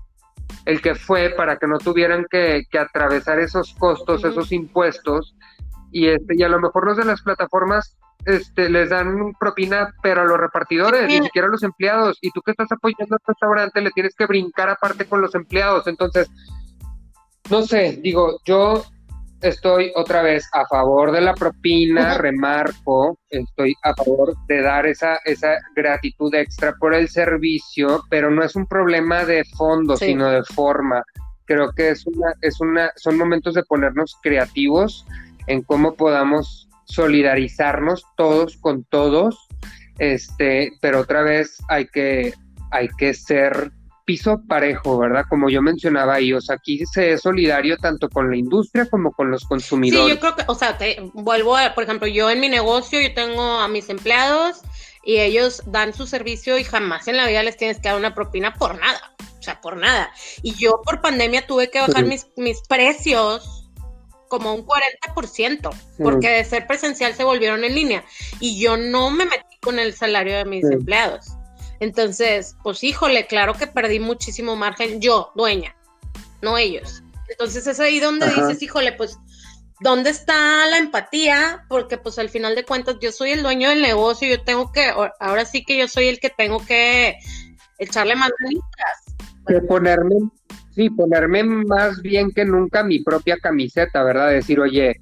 el 0.67 0.79
que 0.79 0.93
fue 0.93 1.31
para 1.31 1.57
que 1.57 1.65
no 1.65 1.79
tuvieran 1.79 2.27
que, 2.29 2.61
que 2.69 2.77
atravesar 2.77 3.39
esos 3.39 3.73
costos, 3.73 4.23
esos 4.25 4.51
impuestos, 4.51 5.35
y 5.91 6.05
este, 6.05 6.35
y 6.37 6.43
a 6.43 6.49
lo 6.49 6.59
mejor 6.59 6.85
los 6.85 6.97
de 6.97 7.05
las 7.05 7.23
plataformas 7.23 7.97
este, 8.25 8.69
les 8.69 8.89
dan 8.89 9.33
propina, 9.39 9.93
pero 10.01 10.21
a 10.21 10.25
los 10.25 10.39
repartidores, 10.39 11.07
ni 11.07 11.21
siquiera 11.21 11.47
a 11.47 11.51
los 11.51 11.63
empleados. 11.63 12.17
Y 12.21 12.31
tú 12.31 12.41
que 12.41 12.51
estás 12.51 12.71
apoyando 12.71 13.15
al 13.15 13.21
restaurante, 13.25 13.81
le 13.81 13.91
tienes 13.91 14.15
que 14.15 14.25
brincar 14.25 14.69
aparte 14.69 15.05
con 15.05 15.21
los 15.21 15.33
empleados. 15.35 15.87
Entonces, 15.87 16.29
no 17.49 17.63
sé, 17.63 17.99
digo, 18.01 18.39
yo 18.45 18.83
estoy 19.41 19.91
otra 19.95 20.21
vez 20.21 20.47
a 20.53 20.65
favor 20.67 21.11
de 21.11 21.21
la 21.21 21.33
propina, 21.33 22.17
remarco, 22.17 23.17
estoy 23.29 23.73
a 23.83 23.93
favor 23.95 24.35
de 24.47 24.61
dar 24.61 24.85
esa, 24.85 25.17
esa 25.25 25.57
gratitud 25.75 26.33
extra 26.35 26.73
por 26.79 26.93
el 26.93 27.09
servicio, 27.09 28.03
pero 28.09 28.29
no 28.29 28.43
es 28.43 28.55
un 28.55 28.67
problema 28.67 29.25
de 29.25 29.43
fondo, 29.57 29.97
sino 29.97 30.29
de 30.29 30.43
forma. 30.43 31.03
Creo 31.45 31.71
que 31.73 31.89
es 31.89 32.05
una, 32.05 32.33
es 32.41 32.61
una, 32.61 32.91
son 32.95 33.17
momentos 33.17 33.55
de 33.55 33.63
ponernos 33.63 34.15
creativos 34.21 35.05
en 35.47 35.63
cómo 35.63 35.95
podamos 35.95 36.69
solidarizarnos 36.91 38.05
todos 38.17 38.57
con 38.57 38.83
todos, 38.83 39.47
este, 39.99 40.73
pero 40.81 40.99
otra 40.99 41.21
vez 41.23 41.57
hay 41.69 41.87
que, 41.87 42.33
hay 42.71 42.89
que 42.97 43.13
ser 43.13 43.71
piso 44.05 44.41
parejo, 44.47 44.97
¿verdad? 44.97 45.23
Como 45.29 45.49
yo 45.49 45.61
mencionaba 45.61 46.15
ahí, 46.15 46.33
o 46.33 46.41
sea, 46.41 46.55
aquí 46.55 46.83
se 46.85 47.13
es 47.13 47.21
solidario 47.21 47.77
tanto 47.77 48.09
con 48.09 48.29
la 48.29 48.35
industria 48.35 48.85
como 48.87 49.11
con 49.11 49.31
los 49.31 49.45
consumidores. 49.45 50.05
Sí, 50.05 50.11
yo 50.15 50.19
creo 50.19 50.35
que, 50.35 50.43
o 50.47 50.55
sea, 50.55 50.77
te, 50.77 50.97
vuelvo 51.13 51.55
a, 51.55 51.73
por 51.73 51.83
ejemplo, 51.83 52.07
yo 52.07 52.29
en 52.29 52.39
mi 52.39 52.49
negocio, 52.49 52.99
yo 52.99 53.13
tengo 53.13 53.41
a 53.41 53.67
mis 53.67 53.89
empleados 53.89 54.61
y 55.05 55.17
ellos 55.17 55.63
dan 55.65 55.93
su 55.93 56.07
servicio 56.07 56.57
y 56.57 56.63
jamás 56.63 57.07
en 57.07 57.17
la 57.17 57.27
vida 57.27 57.41
les 57.43 57.57
tienes 57.57 57.79
que 57.79 57.89
dar 57.89 57.97
una 57.97 58.13
propina 58.13 58.53
por 58.53 58.77
nada, 58.77 59.15
o 59.39 59.41
sea, 59.41 59.61
por 59.61 59.77
nada. 59.77 60.11
Y 60.41 60.55
yo 60.55 60.81
por 60.83 61.01
pandemia 61.01 61.47
tuve 61.47 61.69
que 61.69 61.79
bajar 61.79 62.05
mis, 62.05 62.27
mis 62.35 62.59
precios 62.67 63.60
como 64.31 64.53
un 64.53 64.65
40%, 64.65 65.75
porque 66.01 66.29
de 66.29 66.45
ser 66.45 66.65
presencial 66.65 67.13
se 67.13 67.25
volvieron 67.25 67.65
en 67.65 67.75
línea 67.75 68.05
y 68.39 68.57
yo 68.57 68.77
no 68.77 69.11
me 69.11 69.25
metí 69.25 69.57
con 69.61 69.77
el 69.77 69.93
salario 69.93 70.37
de 70.37 70.45
mis 70.45 70.63
empleados. 70.63 71.33
Entonces, 71.81 72.55
pues 72.63 72.81
híjole, 72.81 73.27
claro 73.27 73.55
que 73.55 73.67
perdí 73.67 73.99
muchísimo 73.99 74.55
margen 74.55 75.01
yo, 75.01 75.33
dueña, 75.35 75.75
no 76.41 76.57
ellos. 76.57 77.03
Entonces 77.27 77.67
es 77.67 77.81
ahí 77.81 77.99
donde 77.99 78.27
dices, 78.27 78.61
híjole, 78.61 78.93
pues, 78.93 79.19
¿dónde 79.81 80.11
está 80.11 80.65
la 80.67 80.77
empatía? 80.77 81.65
Porque 81.67 81.97
pues 81.97 82.17
al 82.17 82.29
final 82.29 82.55
de 82.55 82.63
cuentas 82.63 82.95
yo 83.01 83.11
soy 83.11 83.31
el 83.31 83.43
dueño 83.43 83.67
del 83.67 83.81
negocio, 83.81 84.29
yo 84.29 84.41
tengo 84.43 84.71
que, 84.71 84.93
ahora 85.19 85.43
sí 85.43 85.65
que 85.65 85.75
yo 85.75 85.89
soy 85.89 86.07
el 86.07 86.21
que 86.21 86.29
tengo 86.29 86.65
que 86.65 87.17
echarle 87.79 88.15
más 88.15 88.31
Que 89.45 89.59
ponerme 89.59 90.15
Sí, 90.71 90.89
ponerme 90.89 91.43
más 91.43 92.01
bien 92.01 92.31
que 92.31 92.45
nunca 92.45 92.83
mi 92.83 92.99
propia 92.99 93.37
camiseta, 93.37 94.03
¿verdad? 94.03 94.29
Decir, 94.29 94.59
oye, 94.59 95.01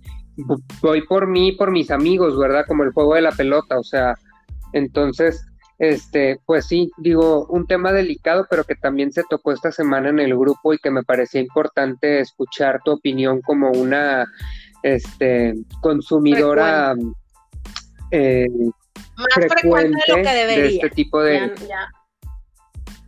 voy 0.82 1.05
por 1.05 1.28
mí, 1.28 1.51
por 1.51 1.72
mis 1.72 1.91
amigos, 1.91 2.38
¿verdad? 2.38 2.65
Como 2.67 2.84
el 2.84 2.91
juego 2.91 3.15
de 3.15 3.22
la 3.22 3.32
pelota, 3.32 3.78
o 3.78 3.84
sea, 3.84 4.15
entonces, 4.74 5.45
este, 5.78 6.39
pues 6.45 6.65
sí, 6.65 6.91
digo, 6.97 7.45
un 7.47 7.67
tema 7.67 7.91
delicado, 7.91 8.47
pero 8.49 8.63
que 8.63 8.76
también 8.76 9.11
se 9.11 9.24
tocó 9.30 9.51
esta 9.51 9.72
semana 9.72 10.09
en 10.09 10.20
el 10.20 10.36
grupo 10.36 10.74
y 10.74 10.80
que 10.80 10.91
me 10.91 11.03
parecía 11.03 11.41
importante 11.41 12.20
escuchar 12.20 12.82
tu 12.84 12.91
opinión 12.91 13.41
como 13.41 13.72
una, 13.72 14.26
este, 14.84 15.53
consumidora 15.82 16.95
eh, 18.11 18.47
más 19.17 19.51
frecuente, 19.51 19.99
de 20.07 20.17
lo 20.17 20.24
que 20.24 20.36
debería. 20.36 20.63
de 20.63 20.76
este 20.76 20.89
tipo 20.89 21.22
de, 21.22 21.51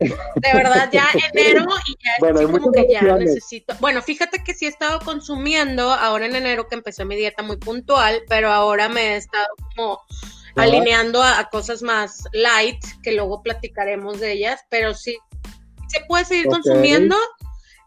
de 0.02 0.54
verdad, 0.54 0.90
ya 0.92 1.08
enero 1.32 1.66
y 1.88 1.96
ya 2.04 2.12
bueno, 2.20 2.52
como 2.52 2.72
que 2.72 2.88
ya 2.90 3.02
necesito. 3.16 3.76
Bueno, 3.80 4.02
fíjate 4.02 4.44
que 4.44 4.54
sí 4.54 4.66
he 4.66 4.70
estado 4.70 5.00
consumiendo 5.00 5.92
ahora 5.92 6.26
en 6.26 6.36
enero 6.36 6.68
que 6.68 6.76
empecé 6.76 7.06
mi 7.06 7.16
dieta 7.16 7.44
muy 7.44 7.58
puntual, 7.58 8.22
pero 8.28 8.52
ahora 8.52 8.90
me 8.90 9.14
he 9.14 9.18
estado 9.18 9.48
como 9.76 10.02
alineando 10.56 11.22
a, 11.22 11.50
cosas 11.50 11.82
más 11.82 12.24
light, 12.34 12.84
que 13.04 13.14
luego 13.14 13.42
platicaremos 13.42 14.20
de 14.20 14.34
ellas, 14.34 14.62
pero 14.70 14.94
sí 14.94 15.18
se 15.88 16.02
puede 16.08 16.26
seguir 16.26 16.48
consumiendo, 16.48 17.16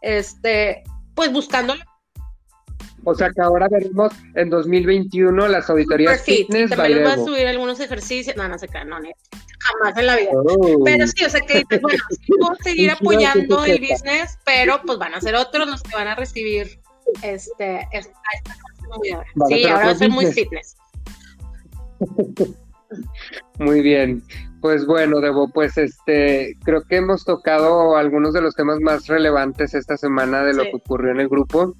este, 0.01 0.83
pues 1.13 1.31
buscándolo. 1.31 1.83
O 3.05 3.15
sea 3.15 3.29
que 3.29 3.41
ahora 3.41 3.67
veremos 3.69 4.11
en 4.33 4.49
2021 4.49 5.47
las 5.47 5.69
auditorías 5.69 6.21
fitness. 6.23 6.71
También 6.71 7.03
voy 7.03 7.11
a 7.11 7.15
subir 7.15 7.47
algunos 7.47 7.79
ejercicios. 7.79 8.35
No, 8.35 8.47
no 8.47 8.57
se 8.57 8.67
crean, 8.67 8.89
no, 8.89 8.97
jamás 8.97 9.97
en 9.97 10.05
la 10.05 10.15
vida. 10.15 10.31
Oh. 10.33 10.83
Pero 10.83 11.07
sí, 11.07 11.23
o 11.23 11.29
sea 11.29 11.41
que 11.41 11.63
bueno, 11.79 12.03
sí 12.09 12.33
puedo 12.39 12.55
seguir 12.63 12.91
apoyando 12.91 13.63
el 13.65 13.79
business, 13.79 14.37
pero 14.45 14.81
pues 14.85 14.97
van 14.97 15.13
a 15.13 15.21
ser 15.21 15.35
otros 15.35 15.67
los 15.67 15.83
que 15.83 15.95
van 15.95 16.07
a 16.07 16.15
recibir 16.15 16.79
este, 17.21 17.87
esta, 17.91 18.13
Sí, 19.47 19.65
ahora 19.65 19.85
va 19.85 19.91
a 19.91 19.95
ser 19.95 20.09
muy 20.09 20.25
fitness. 20.27 20.77
Muy 23.59 23.81
bien. 23.81 24.21
Pues 24.61 24.85
bueno, 24.85 25.19
Debo, 25.19 25.49
pues 25.49 25.77
este, 25.77 26.57
creo 26.63 26.83
que 26.83 26.97
hemos 26.97 27.23
tocado 27.23 27.95
algunos 27.95 28.33
de 28.33 28.41
los 28.41 28.55
temas 28.55 28.79
más 28.79 29.07
relevantes 29.07 29.73
esta 29.73 29.97
semana 29.97 30.43
de 30.43 30.53
lo 30.53 30.63
que 30.63 30.75
ocurrió 30.75 31.11
en 31.11 31.19
el 31.19 31.29
grupo. 31.29 31.75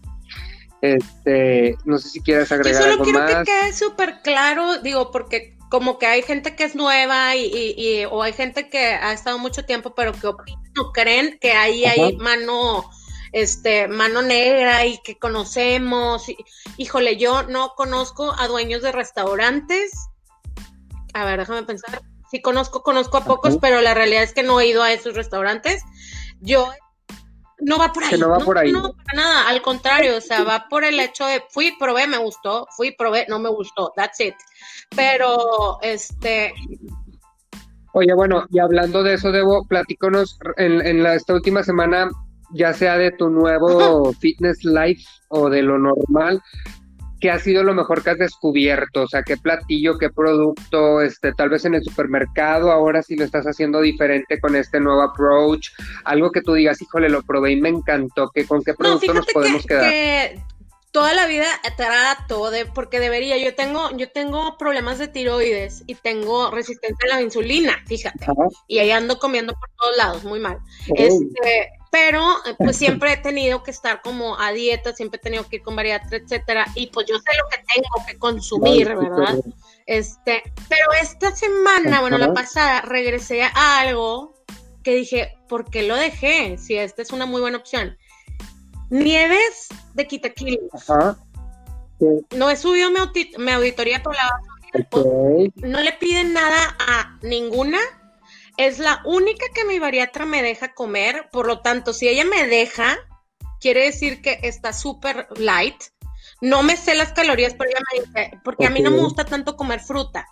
Este, 0.93 1.77
no 1.85 1.97
sé 1.97 2.09
si 2.09 2.21
quieres 2.21 2.51
agregar 2.51 2.83
Yo 2.83 2.91
solo 2.91 3.03
quiero 3.03 3.25
que 3.25 3.43
quede 3.43 3.73
súper 3.73 4.21
claro, 4.21 4.79
digo, 4.79 5.11
porque 5.11 5.55
como 5.69 5.97
que 5.97 6.05
hay 6.05 6.21
gente 6.21 6.55
que 6.55 6.63
es 6.63 6.75
nueva 6.75 7.35
y, 7.35 8.05
o 8.05 8.21
hay 8.21 8.33
gente 8.33 8.69
que 8.69 8.85
ha 8.85 9.13
estado 9.13 9.39
mucho 9.39 9.65
tiempo, 9.65 9.95
pero 9.95 10.13
que 10.13 10.27
opinan 10.27 10.61
o 10.79 10.91
creen 10.91 11.37
que 11.39 11.53
ahí 11.53 11.85
hay 11.85 12.17
mano, 12.17 12.89
este, 13.31 13.87
mano 13.87 14.21
negra 14.21 14.85
y 14.85 14.99
que 15.03 15.17
conocemos. 15.17 16.25
híjole, 16.77 17.17
yo 17.17 17.43
no 17.43 17.73
conozco 17.75 18.33
a 18.37 18.47
dueños 18.47 18.81
de 18.81 18.91
restaurantes. 18.91 19.91
A 21.13 21.25
ver, 21.25 21.39
déjame 21.39 21.63
pensar. 21.63 22.01
Sí 22.29 22.41
conozco, 22.41 22.83
conozco 22.83 23.17
a 23.17 23.25
pocos, 23.25 23.57
pero 23.61 23.81
la 23.81 23.93
realidad 23.93 24.23
es 24.23 24.33
que 24.33 24.43
no 24.43 24.59
he 24.59 24.67
ido 24.67 24.83
a 24.83 24.91
esos 24.91 25.15
restaurantes. 25.15 25.81
Yo 26.41 26.71
no 27.59 27.77
va 27.77 27.91
por 27.91 28.03
ahí. 28.03 28.19
no 28.19 28.29
va 28.29 28.39
por 28.39 28.57
ahí. 28.57 28.71
No, 28.71 28.93
para 28.93 29.17
nada, 29.17 29.49
al 29.49 29.61
contrario, 29.61 30.17
o 30.17 30.21
sea, 30.21 30.43
va 30.43 30.67
por 30.69 30.83
el 30.83 30.99
hecho 30.99 31.25
de 31.25 31.43
fui, 31.49 31.73
probé, 31.79 32.07
me 32.07 32.17
gustó, 32.17 32.67
fui, 32.75 32.91
probé, 32.91 33.25
no 33.29 33.39
me 33.39 33.49
gustó, 33.49 33.93
that's 33.95 34.19
it. 34.19 34.35
Pero, 34.95 35.79
este... 35.81 36.53
Oye, 37.93 38.13
bueno, 38.13 38.45
y 38.49 38.59
hablando 38.59 39.03
de 39.03 39.13
eso, 39.13 39.31
Debo, 39.31 39.65
platíconos 39.67 40.37
en, 40.57 40.85
en 40.85 41.01
la, 41.01 41.15
esta 41.15 41.33
última 41.33 41.63
semana, 41.63 42.09
ya 42.51 42.73
sea 42.73 42.97
de 42.97 43.11
tu 43.11 43.29
nuevo 43.29 44.11
fitness 44.13 44.63
life 44.65 45.03
o 45.29 45.49
de 45.49 45.61
lo 45.61 45.77
normal, 45.77 46.41
¿qué 47.19 47.31
ha 47.31 47.39
sido 47.39 47.63
lo 47.63 47.73
mejor 47.73 48.03
que 48.03 48.11
has 48.11 48.17
descubierto? 48.17 49.03
O 49.03 49.07
sea, 49.07 49.23
¿qué 49.23 49.37
platillo, 49.37 49.97
qué 49.97 50.09
producto, 50.09 51.01
este, 51.01 51.33
tal 51.33 51.49
vez 51.49 51.65
en 51.65 51.75
el 51.75 51.83
supermercado, 51.83 52.71
ahora 52.71 53.01
sí 53.01 53.15
lo 53.15 53.25
estás 53.25 53.45
haciendo 53.45 53.81
diferente 53.81 54.39
con 54.39 54.55
este 54.55 54.79
nuevo 54.79 55.01
approach? 55.01 55.69
Algo 56.03 56.31
que 56.31 56.41
tú 56.41 56.53
digas, 56.53 56.81
híjole, 56.81 57.09
lo 57.09 57.23
probé 57.23 57.51
y 57.53 57.61
me 57.61 57.69
encantó, 57.69 58.29
¿qué, 58.33 58.45
¿con 58.45 58.63
qué 58.63 58.73
producto 58.73 59.13
nos 59.13 59.27
podemos 59.27 59.65
quedar? 59.65 59.89
Que 59.89 60.39
toda 60.95 61.13
la 61.13 61.27
vida 61.27 61.47
trato 61.75 62.51
de, 62.51 62.65
porque 62.67 63.01
debería, 63.01 63.37
yo 63.37 63.53
tengo, 63.53 63.91
yo 63.97 64.09
tengo 64.09 64.57
problemas 64.57 64.97
de 64.97 65.09
tiroides 65.09 65.83
y 65.87 65.95
tengo 65.95 66.51
resistencia 66.51 67.11
a 67.11 67.15
la 67.15 67.21
insulina, 67.21 67.83
fíjate, 67.85 68.25
y 68.69 68.77
ahí 68.77 68.91
ando 68.91 69.19
comiendo 69.19 69.51
por 69.53 69.69
todos 69.77 69.97
lados, 69.97 70.23
muy 70.23 70.39
mal. 70.39 70.57
Este, 70.95 71.69
pero 71.95 72.39
eh, 72.45 72.55
pues 72.57 72.75
siempre 72.77 73.13
he 73.13 73.17
tenido 73.17 73.63
que 73.63 73.71
estar 73.71 74.01
como 74.01 74.37
a 74.37 74.51
dieta, 74.51 74.93
siempre 74.93 75.17
he 75.17 75.23
tenido 75.23 75.47
que 75.47 75.57
ir 75.57 75.61
con 75.63 75.77
bariatra, 75.77 76.17
etcétera, 76.17 76.67
y 76.75 76.87
pues 76.87 77.07
yo 77.07 77.15
sé 77.15 77.31
lo 77.37 77.47
que 77.49 77.63
tengo 77.73 78.05
que 78.05 78.17
consumir, 78.17 78.89
¿verdad? 78.89 79.39
Este, 79.85 80.43
pero 80.67 80.91
esta 81.01 81.33
semana, 81.33 82.01
bueno, 82.01 82.17
la 82.17 82.33
pasada, 82.33 82.81
regresé 82.81 83.43
a 83.43 83.79
algo 83.79 84.35
que 84.83 84.95
dije, 84.95 85.37
¿por 85.47 85.69
qué 85.69 85.83
lo 85.83 85.95
dejé? 85.95 86.57
Si 86.57 86.75
esta 86.75 87.01
es 87.01 87.11
una 87.11 87.25
muy 87.25 87.39
buena 87.39 87.57
opción. 87.57 87.97
Nieves 88.89 89.69
de 89.93 90.05
quitaquilos. 90.05 90.59
Ajá. 90.73 91.17
No 92.35 92.49
he 92.49 92.57
subido 92.57 92.89
mi, 92.91 93.51
auditoría 93.51 94.03
por 94.03 94.15
la 94.15 94.29
No 95.63 95.79
le 95.79 95.93
piden 95.93 96.33
nada 96.33 96.75
a 96.77 97.17
ninguna 97.21 97.79
es 98.57 98.79
la 98.79 99.01
única 99.05 99.45
que 99.53 99.65
mi 99.65 99.79
bariatra 99.79 100.25
me 100.25 100.41
deja 100.41 100.73
comer, 100.73 101.29
por 101.31 101.47
lo 101.47 101.61
tanto, 101.61 101.93
si 101.93 102.07
ella 102.07 102.25
me 102.25 102.47
deja, 102.47 102.97
quiere 103.59 103.83
decir 103.83 104.21
que 104.21 104.39
está 104.43 104.73
súper 104.73 105.27
light. 105.37 105.75
No 106.41 106.63
me 106.63 106.77
sé 106.77 106.95
las 106.95 107.13
calorías, 107.13 107.53
pero 107.53 107.69
ella 107.69 107.79
me 107.91 108.01
dice, 108.01 108.39
porque 108.43 108.65
a 108.65 108.69
mí 108.69 108.81
no 108.81 108.91
me 108.91 108.99
gusta 108.99 109.25
tanto 109.25 109.55
comer 109.55 109.79
fruta. 109.79 110.27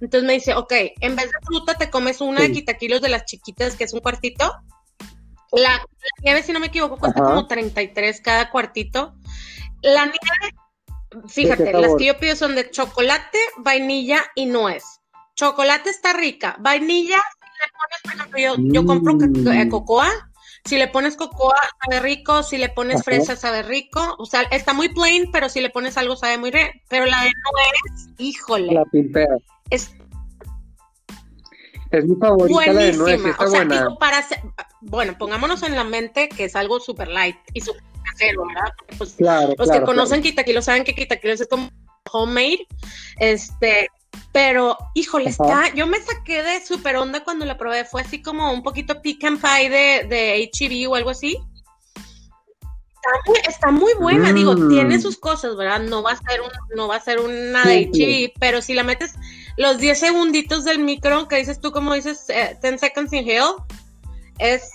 Entonces 0.00 0.26
me 0.26 0.34
dice, 0.34 0.54
ok, 0.54 0.72
en 1.00 1.16
vez 1.16 1.26
de 1.26 1.46
fruta 1.46 1.74
te 1.74 1.90
comes 1.90 2.20
una 2.20 2.42
de 2.42 2.52
quitaquilos 2.52 3.00
de 3.00 3.08
las 3.08 3.24
chiquitas, 3.24 3.76
que 3.76 3.84
es 3.84 3.92
un 3.92 4.00
cuartito. 4.00 4.52
La, 5.52 5.84
nieve, 6.22 6.42
si 6.42 6.52
no 6.52 6.60
me 6.60 6.66
equivoco, 6.66 6.98
cuesta 6.98 7.22
como 7.22 7.46
33 7.46 8.20
cada 8.20 8.50
cuartito. 8.50 9.14
La 9.82 10.04
nieve, 10.04 11.26
fíjate, 11.28 11.72
las 11.72 11.94
que 11.96 12.06
yo 12.06 12.18
pido 12.18 12.36
son 12.36 12.54
de 12.54 12.70
chocolate, 12.70 13.38
vainilla 13.58 14.24
y 14.34 14.46
nuez. 14.46 14.84
Chocolate 15.34 15.90
está 15.90 16.12
rica, 16.12 16.56
vainilla 16.60 17.22
le 17.60 17.72
pones, 17.72 18.00
por 18.02 18.14
ejemplo, 18.14 18.72
yo, 18.72 18.86
compro 18.86 19.52
eh, 19.52 19.64
mm. 19.64 19.70
cocoa, 19.70 20.10
si 20.64 20.76
le 20.76 20.88
pones 20.88 21.16
cocoa 21.16 21.56
sabe 21.84 22.00
rico, 22.00 22.42
si 22.42 22.58
le 22.58 22.68
pones 22.68 23.02
fresa 23.02 23.36
sabe 23.36 23.62
rico, 23.62 24.16
o 24.18 24.26
sea, 24.26 24.42
está 24.42 24.72
muy 24.72 24.88
plain, 24.88 25.30
pero 25.30 25.48
si 25.48 25.60
le 25.60 25.70
pones 25.70 25.96
algo 25.96 26.16
sabe 26.16 26.38
muy 26.38 26.50
rico, 26.50 26.70
pero 26.88 27.06
la 27.06 27.22
de 27.22 27.30
nuez, 27.30 28.08
híjole. 28.18 28.72
La 28.72 28.84
pimpea. 28.86 29.28
Es, 29.70 29.92
es 31.90 32.04
mi 32.04 32.16
favorita 32.16 32.72
la 32.72 32.82
de 32.82 32.92
nuez, 32.94 33.24
está 33.24 33.44
o 33.44 33.48
sea, 33.48 33.64
buena. 33.64 33.96
para 33.98 34.24
bueno, 34.82 35.16
pongámonos 35.18 35.62
en 35.62 35.74
la 35.74 35.84
mente 35.84 36.28
que 36.28 36.44
es 36.44 36.56
algo 36.56 36.80
super 36.80 37.08
light 37.08 37.36
y 37.54 37.60
super 37.60 37.82
casero, 38.04 38.46
¿verdad? 38.46 38.72
Pues, 38.98 39.14
claro, 39.14 39.54
los 39.56 39.70
que 39.70 39.82
conocen 39.82 40.22
claro. 40.22 40.62
saben 40.62 40.84
que 40.84 40.94
Quitaquilos 40.94 41.40
es 41.40 41.48
como 41.48 41.70
homemade, 42.12 42.66
este, 43.18 43.88
pero, 44.32 44.76
híjole, 44.94 45.30
está, 45.30 45.72
yo 45.74 45.86
me 45.86 46.00
saqué 46.00 46.42
de 46.42 46.64
super 46.64 46.96
onda 46.96 47.24
cuando 47.24 47.44
la 47.44 47.56
probé. 47.56 47.84
Fue 47.84 48.02
así 48.02 48.20
como 48.22 48.52
un 48.52 48.62
poquito 48.62 49.00
pick 49.00 49.24
and 49.24 49.40
pie 49.40 49.70
de, 49.70 50.06
de 50.08 50.50
HEB 50.52 50.90
o 50.90 50.94
algo 50.94 51.10
así. 51.10 51.38
Está 53.48 53.70
muy, 53.70 53.94
buena, 53.94 54.32
digo, 54.32 54.54
mm. 54.54 54.68
tiene 54.68 55.00
sus 55.00 55.16
cosas, 55.16 55.56
¿verdad? 55.56 55.80
No 55.80 56.02
va 56.02 56.12
a 56.12 56.16
ser 56.16 56.40
un, 56.40 56.50
no 56.74 56.88
va 56.88 56.96
a 56.96 57.00
ser 57.00 57.20
una 57.20 57.64
de 57.64 57.88
HEB, 57.92 58.32
pero 58.40 58.60
si 58.60 58.74
la 58.74 58.82
metes 58.82 59.14
los 59.56 59.78
10 59.78 59.98
segunditos 59.98 60.64
del 60.64 60.80
micro, 60.80 61.28
que 61.28 61.36
dices 61.36 61.60
tú, 61.60 61.70
como 61.70 61.94
dices, 61.94 62.26
10 62.26 62.62
eh, 62.62 62.78
seconds 62.78 63.12
in 63.12 63.28
hell, 63.28 63.54
es, 64.38 64.70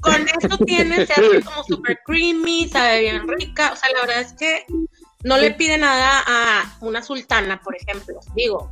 con 0.00 0.26
esto 0.28 0.56
tienes, 0.64 1.08
se 1.08 1.12
hace 1.14 1.42
como 1.42 1.64
super 1.64 1.98
creamy, 2.06 2.68
sabe 2.68 3.00
bien 3.00 3.26
rica, 3.26 3.72
o 3.72 3.76
sea, 3.76 3.90
la 3.92 4.00
verdad 4.02 4.20
es 4.20 4.32
que 4.34 4.64
no 5.26 5.36
le 5.38 5.50
pide 5.50 5.76
nada 5.76 6.22
a 6.24 6.76
una 6.80 7.02
sultana, 7.02 7.60
por 7.60 7.74
ejemplo, 7.74 8.20
digo. 8.36 8.70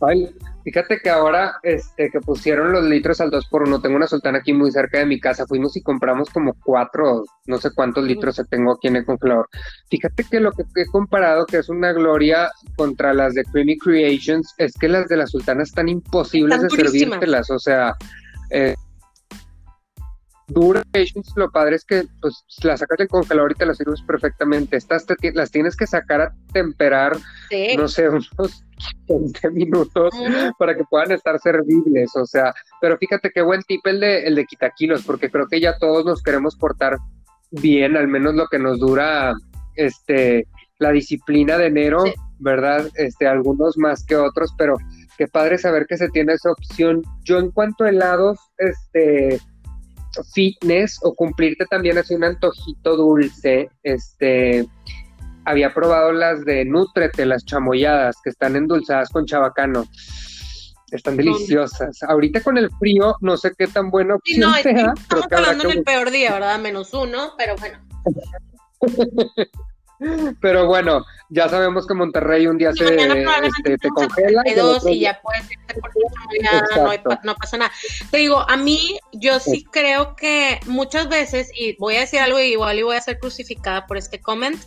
Ay, 0.00 0.28
fíjate 0.62 1.00
que 1.02 1.10
ahora 1.10 1.56
este, 1.64 2.10
que 2.10 2.20
pusieron 2.20 2.72
los 2.72 2.84
litros 2.84 3.20
al 3.20 3.30
2 3.30 3.46
por 3.48 3.64
1 3.64 3.80
tengo 3.80 3.96
una 3.96 4.06
sultana 4.06 4.38
aquí 4.38 4.52
muy 4.52 4.70
cerca 4.70 4.98
de 4.98 5.06
mi 5.06 5.18
casa, 5.18 5.46
fuimos 5.48 5.76
y 5.76 5.82
compramos 5.82 6.30
como 6.30 6.54
cuatro, 6.54 7.24
no 7.46 7.58
sé 7.58 7.70
cuántos 7.74 8.04
litros 8.04 8.40
tengo 8.48 8.74
aquí 8.74 8.86
en 8.86 8.96
el 8.96 9.04
congelador. 9.04 9.48
Fíjate 9.90 10.24
que 10.30 10.38
lo 10.38 10.52
que 10.52 10.62
he 10.76 10.86
comparado, 10.86 11.44
que 11.44 11.58
es 11.58 11.68
una 11.68 11.92
gloria 11.92 12.48
contra 12.76 13.12
las 13.14 13.34
de 13.34 13.42
Creamy 13.44 13.76
Creations, 13.78 14.54
es 14.58 14.74
que 14.74 14.88
las 14.88 15.08
de 15.08 15.16
la 15.16 15.26
sultana 15.26 15.64
están 15.64 15.88
imposibles 15.88 16.62
de 16.62 16.70
servírtelas, 16.70 17.50
o 17.50 17.58
sea... 17.58 17.96
Eh, 18.50 18.76
dura 20.48 20.82
lo 21.34 21.50
padre 21.50 21.76
es 21.76 21.84
que 21.84 22.04
pues 22.20 22.44
las 22.62 22.80
sacas 22.80 22.98
del 22.98 23.08
congelador 23.08 23.52
y 23.52 23.54
te 23.56 23.66
las 23.66 23.78
sirves 23.78 24.02
perfectamente. 24.02 24.76
Estas 24.76 25.06
las 25.34 25.50
tienes 25.50 25.76
que 25.76 25.86
sacar 25.86 26.20
a 26.20 26.34
temperar, 26.52 27.16
no 27.76 27.88
sé, 27.88 28.08
unos 28.08 28.30
20 29.08 29.50
minutos 29.50 30.14
para 30.58 30.76
que 30.76 30.84
puedan 30.84 31.12
estar 31.12 31.38
servibles, 31.40 32.14
o 32.14 32.26
sea, 32.26 32.54
pero 32.80 32.96
fíjate 32.98 33.30
qué 33.30 33.42
buen 33.42 33.62
tip 33.62 33.86
el 33.86 34.00
de, 34.00 34.26
el 34.26 34.34
de 34.34 34.44
quitaquilos, 34.44 35.02
porque 35.04 35.30
creo 35.30 35.48
que 35.48 35.60
ya 35.60 35.78
todos 35.78 36.04
nos 36.04 36.22
queremos 36.22 36.56
portar 36.56 36.98
bien, 37.50 37.96
al 37.96 38.08
menos 38.08 38.34
lo 38.34 38.46
que 38.48 38.58
nos 38.58 38.78
dura 38.78 39.34
este 39.74 40.46
la 40.78 40.90
disciplina 40.92 41.56
de 41.56 41.66
enero, 41.66 42.04
¿verdad? 42.38 42.88
Este, 42.96 43.26
algunos 43.26 43.78
más 43.78 44.04
que 44.04 44.16
otros, 44.16 44.54
pero 44.58 44.76
qué 45.16 45.26
padre 45.26 45.58
saber 45.58 45.86
que 45.86 45.96
se 45.96 46.08
tiene 46.10 46.34
esa 46.34 46.50
opción. 46.50 47.02
Yo 47.24 47.38
en 47.38 47.50
cuanto 47.50 47.84
a 47.84 47.88
helados, 47.88 48.38
este, 48.58 49.40
fitness 50.24 50.98
o 51.02 51.14
cumplirte 51.14 51.66
también 51.66 51.98
así 51.98 52.14
un 52.14 52.24
antojito 52.24 52.96
dulce, 52.96 53.70
este, 53.82 54.66
había 55.44 55.72
probado 55.72 56.12
las 56.12 56.44
de 56.44 56.64
Nutrete, 56.64 57.24
las 57.24 57.44
chamoyadas, 57.44 58.16
que 58.22 58.30
están 58.30 58.56
endulzadas 58.56 59.10
con 59.10 59.26
chabacano. 59.26 59.86
Están 60.90 61.16
deliciosas. 61.16 62.02
Ahorita 62.02 62.42
con 62.42 62.58
el 62.58 62.70
frío, 62.78 63.16
no 63.20 63.36
sé 63.36 63.52
qué 63.56 63.66
tan 63.66 63.90
bueno 63.90 64.18
sí, 64.24 64.38
no, 64.38 64.52
sea. 64.54 64.92
Estamos 64.96 65.26
hablando 65.32 65.64
en 65.64 65.78
el 65.78 65.84
peor 65.84 66.10
día, 66.10 66.32
¿verdad? 66.32 66.58
Menos 66.60 66.94
uno, 66.94 67.32
pero 67.36 67.56
bueno. 67.56 67.78
Pero 70.40 70.66
bueno, 70.66 71.04
ya 71.28 71.48
sabemos 71.48 71.86
que 71.86 71.94
Monterrey 71.94 72.46
un 72.46 72.58
día 72.58 72.72
se 72.72 72.84
este, 72.84 73.78
te 73.78 73.88
congela. 73.88 74.42
Y, 74.44 75.00
ya 75.00 75.20
puedes 75.22 75.50
irte 75.50 75.74
por 75.80 75.90
no, 77.04 77.18
no, 77.22 77.34
pasa 77.34 77.56
nada. 77.56 77.72
Te 78.10 78.18
digo, 78.18 78.44
a 78.48 78.56
mí, 78.56 78.98
yo 79.12 79.40
sí 79.40 79.64
creo 79.70 80.14
que 80.16 80.60
muchas 80.66 81.08
veces, 81.08 81.50
y 81.54 81.76
voy 81.78 81.96
a 81.96 82.00
decir 82.00 82.20
algo 82.20 82.38
igual 82.38 82.78
y 82.78 82.82
voy 82.82 82.96
a 82.96 83.00
ser 83.00 83.18
crucificada 83.18 83.86
por 83.86 83.96
este 83.96 84.20
comment, 84.20 84.60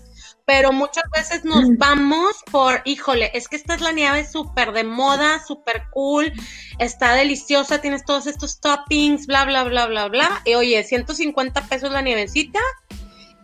pero 0.45 0.71
muchas 0.71 1.03
veces 1.15 1.45
nos 1.45 1.69
mm. 1.69 1.77
vamos 1.77 2.38
por, 2.51 2.82
híjole, 2.86 3.30
es 3.36 3.47
que 3.47 3.55
esta 3.55 3.75
es 3.75 3.82
la 3.82 3.91
nieve 3.91 4.25
súper 4.25 4.71
de 4.71 4.84
moda, 4.84 5.39
súper 5.45 5.84
cool, 5.91 6.34
está 6.80 7.13
deliciosa, 7.13 7.82
tienes 7.82 8.03
todos 8.03 8.25
estos 8.25 8.59
toppings, 8.59 9.27
bla, 9.27 9.45
bla, 9.45 9.63
bla, 9.65 9.86
bla, 9.86 10.07
bla, 10.07 10.41
y 10.45 10.55
oye, 10.55 10.84
150 10.84 11.67
pesos 11.67 11.91
la 11.91 12.01
nievecita, 12.01 12.59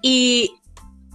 y 0.02 0.56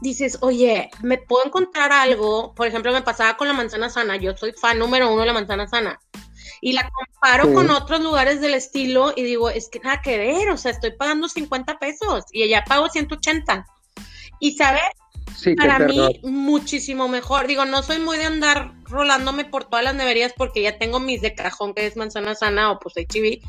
dices, 0.01 0.39
oye, 0.41 0.91
me 1.03 1.19
puedo 1.19 1.47
encontrar 1.47 1.93
algo, 1.93 2.55
por 2.55 2.67
ejemplo, 2.67 2.93
me 2.93 3.03
pasaba 3.03 3.37
con 3.37 3.49
la 3.49 3.55
manzana 3.55 3.91
sana, 3.91 4.17
yo 4.17 4.37
soy 4.37 4.53
fan 4.53 4.79
número 4.79 5.13
uno 5.13 5.21
de 5.21 5.27
la 5.27 5.33
manzana 5.33 5.69
sana, 5.69 6.01
y 6.61 6.73
la 6.73 6.89
comparo 6.91 7.53
con 7.55 7.71
otros 7.71 8.01
lugares 8.01 8.41
del 8.41 8.55
estilo 8.55 9.13
y 9.17 9.23
digo, 9.23 9.51
es 9.51 9.69
que 9.69 9.81
nada 9.81 10.03
que 10.03 10.19
ver, 10.19 10.51
o 10.51 10.57
sea, 10.57 10.73
estoy 10.73 10.93
pagando 10.93 11.29
50 11.29 11.79
pesos 11.79 12.25
y 12.33 12.43
ella 12.43 12.65
pago 12.67 12.89
180. 12.89 13.67
Y 14.41 14.57
sabes, 14.57 14.83
para 15.57 15.79
mí 15.79 16.21
muchísimo 16.23 17.09
mejor. 17.09 17.47
Digo, 17.47 17.65
no 17.65 17.83
soy 17.83 17.99
muy 17.99 18.19
de 18.19 18.25
andar 18.25 18.73
rolándome 18.85 19.45
por 19.45 19.65
todas 19.65 19.85
las 19.85 19.95
neverías 19.95 20.33
porque 20.37 20.63
ya 20.63 20.79
tengo 20.79 21.01
mis 21.01 21.23
de 21.23 21.35
cajón 21.35 21.75
que 21.75 21.87
es 21.87 21.97
manzana 21.97 22.35
sana 22.35 22.73
o 22.73 22.79
pues 22.79 22.95
HIV, 22.97 23.41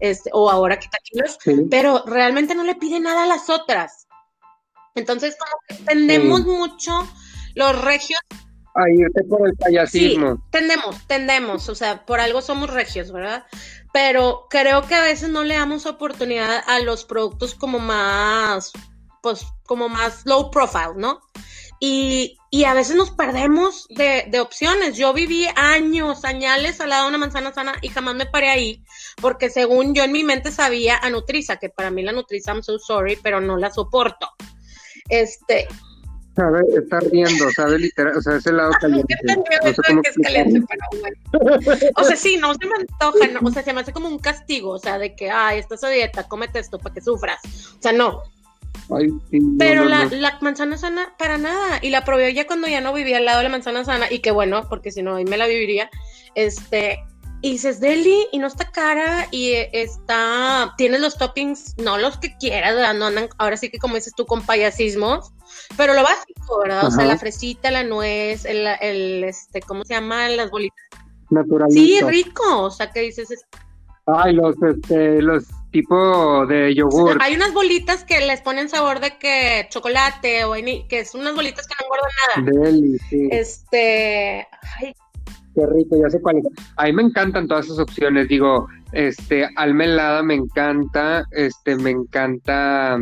este, 0.00 0.30
o 0.32 0.50
ahora 0.50 0.78
quitaquilos, 0.78 1.38
pero 1.70 2.02
realmente 2.06 2.54
no 2.54 2.64
le 2.64 2.74
pide 2.74 3.00
nada 3.00 3.24
a 3.24 3.26
las 3.26 3.48
otras. 3.48 4.07
Entonces, 4.98 5.36
como 5.38 5.52
que 5.68 5.84
tendemos 5.84 6.44
mucho 6.44 7.08
los 7.54 7.80
regios 7.82 8.20
a 8.78 8.88
irte 8.90 9.24
por 9.24 9.46
el 9.46 9.56
payasismo. 9.56 10.34
Sí, 10.34 10.42
tendemos, 10.50 11.06
tendemos, 11.06 11.68
o 11.68 11.74
sea, 11.74 12.06
por 12.06 12.20
algo 12.20 12.40
somos 12.40 12.70
regios, 12.70 13.10
¿verdad? 13.10 13.44
Pero 13.92 14.46
creo 14.48 14.86
que 14.86 14.94
a 14.94 15.02
veces 15.02 15.30
no 15.30 15.42
le 15.42 15.54
damos 15.54 15.86
oportunidad 15.86 16.62
a 16.66 16.78
los 16.80 17.04
productos 17.04 17.54
como 17.54 17.78
más, 17.78 18.72
pues, 19.22 19.46
como 19.66 19.88
más 19.88 20.22
low 20.26 20.50
profile, 20.50 20.94
¿no? 20.96 21.20
Y, 21.80 22.36
y 22.50 22.64
a 22.64 22.74
veces 22.74 22.96
nos 22.96 23.10
perdemos 23.10 23.86
de, 23.88 24.26
de, 24.28 24.40
opciones. 24.40 24.96
Yo 24.96 25.12
viví 25.12 25.46
años, 25.54 26.24
añales 26.24 26.80
al 26.80 26.90
lado 26.90 27.04
de 27.04 27.08
una 27.10 27.18
manzana 27.18 27.52
sana 27.52 27.74
y 27.82 27.88
jamás 27.88 28.16
me 28.16 28.26
paré 28.26 28.50
ahí, 28.50 28.84
porque 29.20 29.48
según 29.48 29.94
yo 29.94 30.02
en 30.02 30.12
mi 30.12 30.24
mente 30.24 30.50
sabía 30.50 30.98
a 30.98 31.08
Nutriza, 31.10 31.56
que 31.56 31.68
para 31.68 31.90
mí 31.90 32.02
la 32.02 32.12
Nutriza, 32.12 32.52
I'm 32.52 32.62
so 32.62 32.78
sorry, 32.78 33.16
pero 33.22 33.40
no 33.40 33.56
la 33.56 33.70
soporto. 33.70 34.28
Este, 35.08 35.66
sabe, 36.38 36.62
está 36.76 37.00
riendo, 37.00 37.50
sabe 37.50 37.78
literal, 37.80 38.16
o 38.16 38.22
sea, 38.22 38.36
ese 38.36 38.52
lado 38.52 38.70
caliente. 38.80 39.14
No 39.24 39.72
sé 39.72 39.82
cómo 39.86 40.02
que 40.02 40.10
es 40.10 40.16
caliente, 40.22 40.62
pero 40.68 41.00
bueno. 41.00 41.90
O 41.96 42.04
sea, 42.04 42.16
sí, 42.16 42.36
no 42.36 42.54
se 42.54 42.66
me 42.66 42.74
antoja, 42.78 43.40
o 43.42 43.50
sea, 43.50 43.62
se 43.62 43.72
me 43.72 43.80
hace 43.80 43.92
como 43.92 44.08
un 44.08 44.18
castigo, 44.18 44.70
o 44.70 44.78
sea, 44.78 44.98
de 44.98 45.16
que, 45.16 45.30
ay, 45.30 45.58
estás 45.58 45.82
a 45.82 45.88
dieta, 45.88 46.28
cómete 46.28 46.60
esto 46.60 46.78
para 46.78 46.94
que 46.94 47.00
sufras. 47.00 47.40
O 47.78 47.82
sea, 47.82 47.92
no. 47.92 48.22
Ay, 48.96 49.08
sí, 49.30 49.40
pero 49.58 49.84
la, 49.84 50.04
la, 50.06 50.38
manzana 50.40 50.78
sana, 50.78 51.14
para 51.18 51.36
nada. 51.36 51.80
Y 51.82 51.90
la 51.90 52.04
probé 52.04 52.32
ya 52.32 52.46
cuando 52.46 52.68
ya 52.68 52.80
no 52.80 52.94
vivía 52.94 53.18
al 53.18 53.24
lado 53.24 53.38
de 53.38 53.44
la 53.44 53.50
manzana 53.50 53.84
sana, 53.84 54.06
y 54.10 54.20
que 54.20 54.30
bueno, 54.30 54.66
porque 54.68 54.92
si 54.92 55.02
no, 55.02 55.16
ahí 55.16 55.24
me 55.24 55.36
la 55.36 55.46
viviría. 55.46 55.90
Este, 56.34 57.00
y 57.40 57.52
dices 57.52 57.80
deli 57.80 58.26
y 58.32 58.38
no 58.38 58.48
está 58.48 58.70
cara 58.70 59.28
y 59.30 59.52
está, 59.72 60.74
tienes 60.76 61.00
los 61.00 61.16
toppings, 61.16 61.76
no 61.78 61.96
los 61.98 62.18
que 62.18 62.36
quieras, 62.36 62.74
No 62.96 63.06
andan, 63.06 63.28
ahora 63.38 63.56
sí 63.56 63.70
que 63.70 63.78
como 63.78 63.94
dices 63.94 64.12
tú, 64.16 64.26
con 64.26 64.44
payasismos, 64.44 65.32
pero 65.76 65.94
lo 65.94 66.02
básico, 66.02 66.60
¿verdad? 66.60 66.86
O 66.86 66.90
sea, 66.90 67.04
la 67.04 67.16
fresita, 67.16 67.70
la 67.70 67.84
nuez, 67.84 68.44
el, 68.44 68.66
el, 68.80 69.24
este, 69.24 69.60
¿cómo 69.60 69.84
se 69.84 69.94
llama? 69.94 70.28
Las 70.28 70.50
bolitas. 70.50 70.84
Naturalito. 71.30 71.80
Sí, 71.80 72.00
rico, 72.02 72.62
o 72.62 72.70
sea, 72.70 72.90
que 72.90 73.00
dices... 73.00 73.28
Ay, 74.06 74.32
los, 74.32 74.56
este, 74.62 75.20
los 75.20 75.44
tipo 75.70 76.46
de 76.46 76.74
yogur. 76.74 77.18
Hay 77.20 77.34
unas 77.34 77.52
bolitas 77.52 78.04
que 78.04 78.20
les 78.20 78.40
ponen 78.40 78.70
sabor 78.70 79.00
de 79.00 79.18
que 79.18 79.66
chocolate 79.70 80.44
o 80.44 80.54
que 80.88 81.04
son 81.04 81.20
unas 81.20 81.34
bolitas 81.34 81.66
que 81.66 81.74
no 81.78 81.84
engordan 81.84 82.54
nada. 82.54 82.70
Deli, 82.70 82.98
sí. 83.10 83.28
Este, 83.30 84.48
ay, 84.78 84.94
Qué 85.58 85.66
rico, 85.66 85.96
ya 86.00 86.08
sé 86.08 86.20
cuál. 86.22 86.36
A 86.76 86.84
mí 86.84 86.92
me 86.92 87.02
encantan 87.02 87.48
todas 87.48 87.66
esas 87.66 87.80
opciones. 87.80 88.28
Digo, 88.28 88.68
este, 88.92 89.48
almelada 89.56 90.22
me 90.22 90.34
encanta, 90.34 91.24
este, 91.32 91.74
me 91.74 91.90
encanta, 91.90 92.96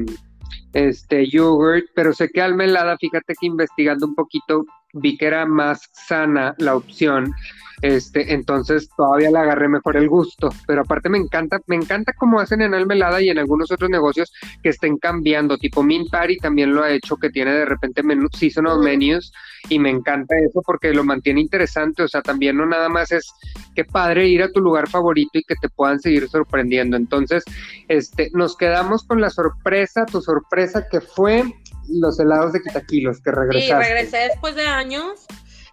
este, 0.72 1.28
yogurt, 1.28 1.84
pero 1.94 2.14
sé 2.14 2.30
que 2.30 2.40
almelada, 2.40 2.96
fíjate 2.96 3.34
que 3.38 3.46
investigando 3.46 4.06
un 4.06 4.14
poquito, 4.14 4.64
vi 4.92 5.16
que 5.16 5.26
era 5.26 5.46
más 5.46 5.88
sana 5.92 6.54
la 6.58 6.76
opción 6.76 7.34
este, 7.82 8.32
entonces 8.32 8.88
todavía 8.96 9.30
le 9.30 9.38
agarré 9.38 9.68
mejor 9.68 9.96
el 9.96 10.08
gusto, 10.08 10.48
pero 10.66 10.82
aparte 10.82 11.10
me 11.10 11.18
encanta, 11.18 11.60
me 11.66 11.76
encanta 11.76 12.12
cómo 12.16 12.40
hacen 12.40 12.62
en 12.62 12.72
Almelada 12.72 13.20
y 13.20 13.28
en 13.28 13.38
algunos 13.38 13.70
otros 13.70 13.90
negocios 13.90 14.32
que 14.62 14.70
estén 14.70 14.96
cambiando, 14.96 15.58
tipo 15.58 15.82
Mint 15.82 16.10
Party 16.10 16.38
también 16.38 16.74
lo 16.74 16.82
ha 16.82 16.90
hecho, 16.90 17.16
que 17.16 17.28
tiene 17.28 17.52
de 17.52 17.66
repente 17.66 18.02
menú, 18.02 18.28
seasonal 18.32 18.80
menus, 18.80 19.30
y 19.68 19.78
me 19.78 19.90
encanta 19.90 20.34
eso 20.38 20.62
porque 20.64 20.94
lo 20.94 21.04
mantiene 21.04 21.40
interesante, 21.40 22.02
o 22.02 22.08
sea, 22.08 22.22
también 22.22 22.56
no 22.56 22.64
nada 22.64 22.88
más 22.88 23.12
es 23.12 23.30
que 23.74 23.84
padre 23.84 24.26
ir 24.26 24.42
a 24.42 24.50
tu 24.50 24.60
lugar 24.60 24.88
favorito 24.88 25.38
y 25.38 25.42
que 25.42 25.56
te 25.60 25.68
puedan 25.68 26.00
seguir 26.00 26.28
sorprendiendo. 26.28 26.96
Entonces, 26.96 27.44
este, 27.88 28.30
nos 28.32 28.56
quedamos 28.56 29.04
con 29.04 29.20
la 29.20 29.28
sorpresa, 29.28 30.06
tu 30.06 30.22
sorpresa 30.22 30.86
que 30.90 31.00
fue 31.00 31.44
los 31.88 32.18
helados 32.18 32.52
de 32.52 32.62
Quitaquilos, 32.62 33.20
que 33.20 33.30
regresaste. 33.30 33.84
Sí, 33.84 33.88
regresé 33.88 34.16
después 34.28 34.54
de 34.54 34.66
años, 34.66 35.26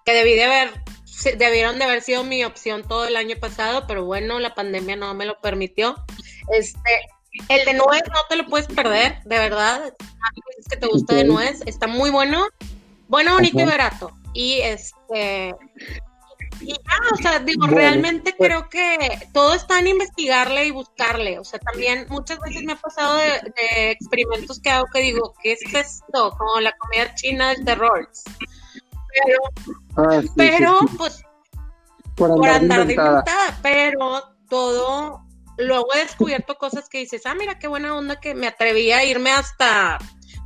que 0.05 0.13
debí 0.13 0.33
de 0.35 0.43
haber 0.43 0.83
debieron 1.37 1.77
de 1.77 1.85
haber 1.85 2.01
sido 2.01 2.23
mi 2.23 2.43
opción 2.43 2.83
todo 2.87 3.07
el 3.07 3.15
año 3.15 3.35
pasado, 3.39 3.85
pero 3.87 4.05
bueno, 4.05 4.39
la 4.39 4.55
pandemia 4.55 4.95
no 4.95 5.13
me 5.13 5.25
lo 5.25 5.39
permitió. 5.39 5.95
Este, 6.51 7.07
el 7.49 7.65
de 7.65 7.73
nuez 7.73 8.03
no 8.09 8.19
te 8.29 8.35
lo 8.35 8.45
puedes 8.47 8.67
perder, 8.67 9.21
de 9.23 9.37
verdad. 9.37 9.93
Es 10.57 10.65
que 10.69 10.77
te 10.77 10.87
gusta 10.87 11.15
de 11.15 11.23
nuez, 11.23 11.61
está 11.65 11.87
muy 11.87 12.09
bueno, 12.09 12.45
bueno, 13.07 13.33
bonito 13.33 13.59
y 13.59 13.65
barato. 13.65 14.11
Y 14.33 14.59
este 14.61 15.55
y 16.61 16.73
ya, 16.73 16.99
o 17.11 17.15
sea, 17.17 17.39
digo, 17.39 17.67
realmente 17.67 18.33
pues 18.37 18.49
creo 18.49 18.69
que 18.69 19.29
todo 19.33 19.53
está 19.53 19.79
en 19.79 19.87
investigarle 19.87 20.65
y 20.65 20.71
buscarle. 20.71 21.39
O 21.39 21.43
sea, 21.43 21.59
también 21.59 22.05
muchas 22.09 22.39
veces 22.39 22.63
me 22.63 22.73
ha 22.73 22.77
pasado 22.77 23.17
de, 23.17 23.91
experimentos 23.91 24.59
que 24.59 24.69
hago 24.69 24.85
que 24.93 25.01
digo, 25.01 25.33
¿qué 25.41 25.53
es 25.53 25.73
esto? 25.73 26.31
Como 26.37 26.59
la 26.59 26.73
comida 26.77 27.13
china 27.15 27.49
del 27.49 27.65
terror 27.65 28.09
pero, 30.35 30.79
ah, 30.79 30.85
pues, 30.97 31.23
por 32.15 32.47
andar, 32.47 32.85
de 32.85 32.93
inventada, 32.93 33.59
pero 33.61 34.23
todo, 34.49 35.25
luego 35.57 35.87
he 35.95 35.99
descubierto 35.99 36.57
cosas 36.57 36.89
que 36.89 36.99
dices, 36.99 37.23
ah, 37.25 37.35
mira 37.35 37.59
qué 37.59 37.67
buena 37.67 37.95
onda 37.95 38.19
que 38.19 38.35
me 38.35 38.47
atreví 38.47 38.91
a 38.91 39.03
irme 39.03 39.31
hasta 39.31 39.99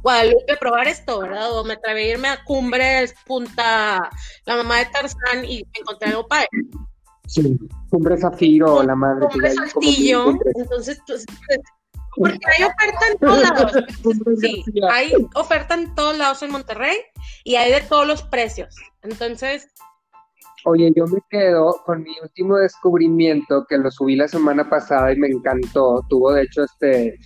Guadalupe 0.03 0.53
a 0.53 0.57
probar 0.57 0.87
esto, 0.87 1.19
¿verdad? 1.19 1.51
O 1.57 1.63
me 1.63 1.73
atreví 1.73 2.01
a 2.01 2.11
irme 2.11 2.27
a 2.27 2.43
Cumbres, 2.43 3.13
Punta, 3.25 4.09
la 4.45 4.55
mamá 4.55 4.77
de 4.77 4.85
Tarzán 4.85 5.45
y 5.45 5.63
encontré 5.73 6.09
algo 6.09 6.27
padre. 6.27 6.47
Sí, 7.27 7.57
Cumbre 7.89 8.17
Zafiro, 8.17 8.83
la 8.83 8.95
madre. 8.95 9.27
Cumbre 9.27 9.53
Saltillo, 9.53 10.33
entonces, 10.55 11.01
pues, 11.05 11.25
porque 12.17 12.39
hay 12.57 12.63
oferta 12.63 13.07
en 13.11 13.17
todos 13.19 13.41
lados. 13.41 13.71
Sí, 14.41 14.63
hay 14.89 15.11
oferta 15.35 15.75
en 15.75 15.93
todos 15.95 16.17
lados 16.17 16.41
en 16.43 16.51
Monterrey 16.51 16.97
y 17.43 17.55
hay 17.55 17.71
de 17.71 17.81
todos 17.81 18.07
los 18.07 18.23
precios. 18.23 18.75
Entonces. 19.03 19.67
Oye, 20.65 20.91
yo 20.95 21.05
me 21.05 21.19
quedo 21.29 21.81
con 21.85 22.03
mi 22.03 22.15
último 22.21 22.57
descubrimiento 22.57 23.65
que 23.69 23.77
lo 23.77 23.91
subí 23.91 24.15
la 24.15 24.27
semana 24.27 24.69
pasada 24.69 25.13
y 25.13 25.17
me 25.17 25.27
encantó. 25.27 26.03
Tuvo 26.09 26.33
de 26.33 26.43
hecho 26.43 26.63
este 26.63 27.17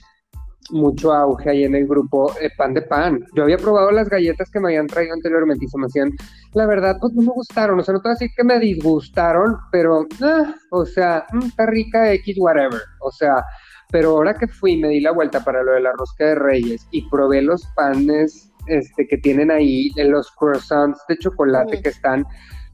mucho 0.70 1.12
auge 1.12 1.50
ahí 1.50 1.64
en 1.64 1.76
el 1.76 1.88
grupo 1.88 2.34
eh, 2.40 2.50
pan 2.56 2.74
de 2.74 2.82
pan. 2.84 3.20
Yo 3.36 3.44
había 3.44 3.58
probado 3.58 3.92
las 3.92 4.10
galletas 4.10 4.50
que 4.50 4.60
me 4.60 4.70
habían 4.70 4.88
traído 4.88 5.14
anteriormente 5.14 5.66
y 5.66 5.68
se 5.68 5.78
me 5.78 5.88
hacían, 5.88 6.12
la 6.54 6.66
verdad, 6.66 6.98
pues 7.00 7.14
no 7.14 7.24
me 7.24 7.34
gustaron. 7.34 7.80
O 7.80 7.84
sea, 7.84 7.94
no 7.94 8.02
te 8.02 8.10
voy 8.10 8.12
a 8.12 8.20
decir 8.20 8.30
que 8.36 8.44
me 8.44 8.60
disgustaron, 8.60 9.58
pero, 9.72 10.06
ah, 10.22 10.56
o 10.72 10.86
sea, 10.86 11.26
mm, 11.34 11.46
está 11.46 11.66
rica 11.66 12.14
X, 12.14 12.38
whatever. 12.40 12.82
O 13.02 13.12
sea, 13.12 13.44
pero 13.92 14.12
ahora 14.12 14.34
que 14.34 14.48
fui, 14.48 14.78
me 14.78 14.90
di 14.90 15.02
la 15.02 15.12
vuelta 15.12 15.44
para 15.44 15.64
lo 15.64 15.74
de 15.74 15.82
la 15.82 15.92
rosca 15.94 16.26
de 16.26 16.36
reyes 16.36 16.88
y 16.92 17.08
probé 17.10 17.42
los 17.42 17.66
panes 17.76 18.52
este, 18.68 19.08
que 19.08 19.18
tienen 19.18 19.52
ahí, 19.52 19.92
los 19.98 20.32
croissants 20.32 21.00
de 21.08 21.18
chocolate 21.18 21.82
que 21.82 21.90
están 21.90 22.26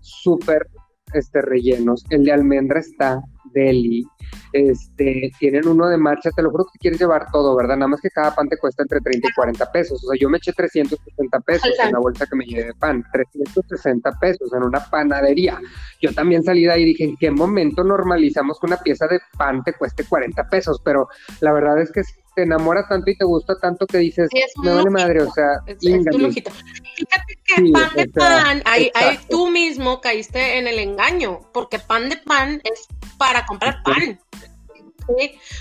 súper 0.02 0.68
este, 1.14 1.42
rellenos. 1.42 2.04
El 2.10 2.24
de 2.24 2.34
almendra 2.34 2.80
está 2.80 3.22
deli. 3.54 4.06
Este, 4.53 5.32
tienen 5.39 5.67
uno 5.67 5.88
de 5.88 5.97
marcha, 5.97 6.32
te 6.32 6.41
lo 6.41 6.51
juro 6.51 6.65
que 6.65 6.80
quieres 6.80 6.99
llevar 6.99 7.30
todo, 7.32 7.55
¿verdad? 7.55 7.75
Nada 7.75 7.89
más 7.89 8.01
que 8.01 8.09
cada 8.09 8.34
pan 8.34 8.47
te 8.47 8.57
cuesta 8.57 8.84
entre 8.84 9.01
30 9.01 9.28
y 9.28 9.34
40 9.34 9.71
pesos. 9.71 10.03
O 10.03 10.07
sea, 10.07 10.19
yo 10.19 10.30
me 10.30 10.38
eché 10.38 10.53
360 10.53 11.39
pesos 11.41 11.71
en 11.84 11.91
la 11.91 11.99
bolsa 11.99 12.25
que 12.25 12.36
me 12.36 12.45
llevé 12.45 12.65
de 12.65 12.73
pan, 12.73 13.03
360 13.11 14.11
pesos 14.19 14.53
en 14.53 14.63
una 14.63 14.80
panadería. 14.80 15.59
Yo 16.01 16.13
también 16.13 16.43
salí 16.43 16.63
de 16.63 16.71
ahí 16.71 16.84
y 16.84 16.86
dije, 16.86 17.03
¿en 17.03 17.17
qué 17.17 17.32
momento 17.32 17.84
normalizamos 17.84 18.59
que 18.59 18.67
una 18.67 18.78
pieza 18.78 19.07
de 19.07 19.19
pan 19.38 19.63
te 19.63 19.73
cueste 19.73 20.05
40 20.05 20.47
pesos? 20.49 20.82
Pero 20.84 21.07
la 21.41 21.51
verdad 21.51 21.82
es 21.82 21.91
que 21.91 22.01
te 22.38 22.43
enamora 22.43 22.88
tanto 22.88 23.09
y 23.09 23.17
te 23.17 23.25
gusta 23.25 23.55
tanto 23.59 23.88
que 23.88 23.97
dices, 23.97 24.30
me 24.61 24.71
vale 24.71 24.91
madre, 24.91 25.23
o 25.23 25.32
sea, 25.32 25.59
es, 25.65 25.80
Fíjate 25.80 27.39
que 27.43 27.71
pan 27.71 27.95
de 27.95 28.07
pan, 28.09 28.61
ahí, 28.65 28.91
tú 29.28 29.49
mismo 29.49 29.99
caíste 30.01 30.59
en 30.59 30.67
el 30.67 30.78
engaño, 30.78 31.39
porque 31.51 31.80
pan 31.80 32.09
de 32.09 32.17
pan 32.17 32.61
es 32.63 32.88
para 33.17 33.43
comprar 33.47 33.82
pan. 33.84 34.16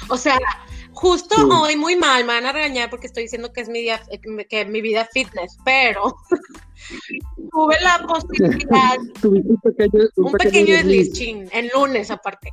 O 0.09 0.17
sea, 0.17 0.39
justo 0.93 1.37
hoy 1.49 1.77
muy 1.77 1.95
mal, 1.95 2.25
me 2.25 2.33
van 2.33 2.47
a 2.47 2.53
regañar 2.53 2.89
porque 2.89 3.07
estoy 3.07 3.25
diciendo 3.25 3.53
que 3.53 3.61
es 3.61 3.69
mi, 3.69 3.87
que 4.49 4.65
mi 4.65 4.81
vida 4.81 5.07
fitness, 5.13 5.59
pero 5.65 6.17
tuve 7.53 7.77
la 7.83 8.07
posibilidad, 8.07 8.97
un 9.23 9.61
pequeño, 9.63 10.05
un 10.17 10.33
pequeño 10.33 10.75
en 10.77 11.69
lunes 11.75 12.11
aparte. 12.11 12.51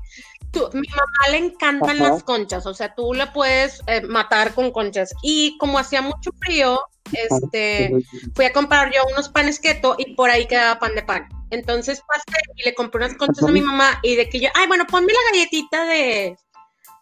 mi 0.73 0.87
mamá 0.89 1.31
le 1.31 1.37
encantan 1.37 1.99
las 1.99 2.23
conchas, 2.23 2.65
o 2.65 2.73
sea, 2.73 2.93
tú 2.93 3.13
le 3.13 3.27
puedes 3.27 3.81
eh, 3.87 4.01
matar 4.01 4.53
con 4.53 4.71
conchas. 4.71 5.13
Y 5.21 5.57
como 5.57 5.79
hacía 5.79 6.01
mucho 6.01 6.31
frío, 6.39 6.81
este, 7.13 7.91
fui 8.35 8.45
a 8.45 8.53
comprar 8.53 8.91
yo 8.93 9.01
unos 9.11 9.29
panes 9.29 9.59
keto 9.59 9.95
y 9.97 10.15
por 10.15 10.29
ahí 10.29 10.47
quedaba 10.47 10.79
pan 10.79 10.95
de 10.95 11.03
pan. 11.03 11.29
Entonces 11.49 12.01
pasé 12.07 12.41
y 12.55 12.63
le 12.65 12.73
compré 12.73 13.05
unas 13.05 13.17
conchas 13.17 13.47
a 13.47 13.51
mi 13.51 13.61
mamá 13.61 13.99
y 14.01 14.15
de 14.15 14.27
que 14.27 14.39
yo, 14.39 14.49
ay, 14.55 14.67
bueno, 14.67 14.85
ponme 14.87 15.13
la 15.13 15.31
galletita 15.31 15.85
de, 15.85 16.35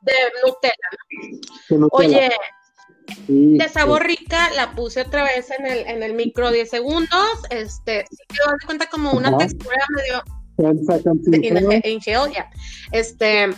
de 0.02 0.14
Nutella. 0.46 1.90
Oye, 1.92 2.32
de 3.28 3.70
sabor 3.70 4.06
rica, 4.06 4.50
la 4.56 4.74
puse 4.74 5.02
otra 5.02 5.24
vez 5.24 5.50
en 5.52 5.66
el, 5.66 5.80
en 5.88 6.04
el 6.04 6.14
micro 6.14 6.52
10 6.52 6.70
segundos. 6.70 7.44
Este, 7.50 8.06
quedó 8.28 8.52
de 8.52 8.66
cuenta 8.66 8.88
como 8.88 9.12
una 9.12 9.38
textura 9.38 9.78
medio. 9.96 10.24
Este 12.92 13.50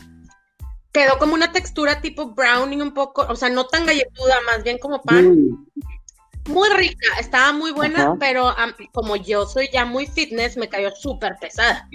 quedó 0.93 1.17
como 1.17 1.33
una 1.33 1.51
textura 1.51 1.99
tipo 2.01 2.33
browning 2.33 2.81
un 2.81 2.93
poco, 2.93 3.25
o 3.27 3.35
sea, 3.35 3.49
no 3.49 3.65
tan 3.65 3.85
galletuda, 3.85 4.35
más 4.45 4.63
bien 4.63 4.77
como 4.77 5.01
pan. 5.01 5.65
Muy 6.47 6.69
rica, 6.69 7.07
estaba 7.19 7.51
muy 7.51 7.71
buena, 7.71 8.15
pero 8.19 8.53
como 8.91 9.15
yo 9.15 9.45
soy 9.45 9.69
ya 9.73 9.85
muy 9.85 10.05
fitness, 10.05 10.55
me 10.55 10.69
cayó 10.69 10.91
súper 10.91 11.35
pesada. 11.41 11.89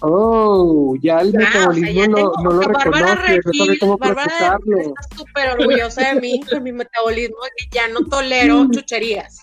Oh, 0.00 0.94
ya 1.00 1.20
el 1.20 1.32
metabolismo 1.32 2.06
no, 2.42 2.50
lo 2.50 2.72
Bárbara 2.72 3.14
reconoce, 3.14 3.78
cómo 3.78 3.98
Bárbara 3.98 4.32
está 4.32 5.16
súper 5.16 5.50
orgullosa 5.50 6.14
de 6.14 6.20
mí, 6.20 6.40
con 6.50 6.62
mi 6.62 6.72
metabolismo, 6.72 7.36
que 7.56 7.66
ya 7.70 7.88
no 7.88 8.04
tolero 8.04 8.68
chucherías. 8.70 9.38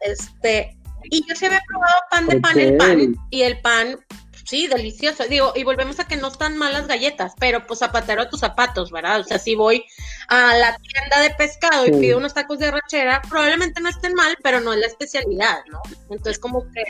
Este, 0.00 0.76
y 1.04 1.26
yo 1.26 1.34
se 1.34 1.46
había 1.46 1.60
probado 1.66 1.94
pan 2.10 2.26
de 2.26 2.40
pan, 2.40 2.58
el 2.58 2.76
pan, 2.76 3.16
y 3.30 3.42
el 3.42 3.60
pan, 3.60 3.98
sí, 4.44 4.66
delicioso. 4.66 5.24
Digo, 5.28 5.52
y 5.54 5.64
volvemos 5.64 5.98
a 6.00 6.06
que 6.06 6.16
no 6.16 6.28
están 6.28 6.56
malas 6.56 6.86
galletas, 6.86 7.34
pero 7.38 7.66
pues 7.66 7.78
zapatero 7.80 8.22
a 8.22 8.28
tus 8.28 8.40
zapatos, 8.40 8.90
¿verdad? 8.90 9.20
O 9.20 9.24
sea, 9.24 9.38
si 9.38 9.54
voy 9.54 9.84
a 10.28 10.54
la 10.56 10.76
tienda 10.76 11.20
de 11.20 11.30
pescado 11.34 11.86
y 11.86 11.92
pido 11.92 12.18
unos 12.18 12.34
tacos 12.34 12.58
de 12.58 12.70
rachera, 12.70 13.22
probablemente 13.28 13.80
no 13.80 13.88
estén 13.88 14.14
mal, 14.14 14.36
pero 14.42 14.60
no 14.60 14.72
es 14.72 14.80
la 14.80 14.86
especialidad, 14.86 15.58
¿no? 15.70 15.80
Entonces, 16.10 16.38
como 16.38 16.62
que... 16.72 16.84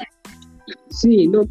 Sí, 0.90 1.26
no, 1.26 1.42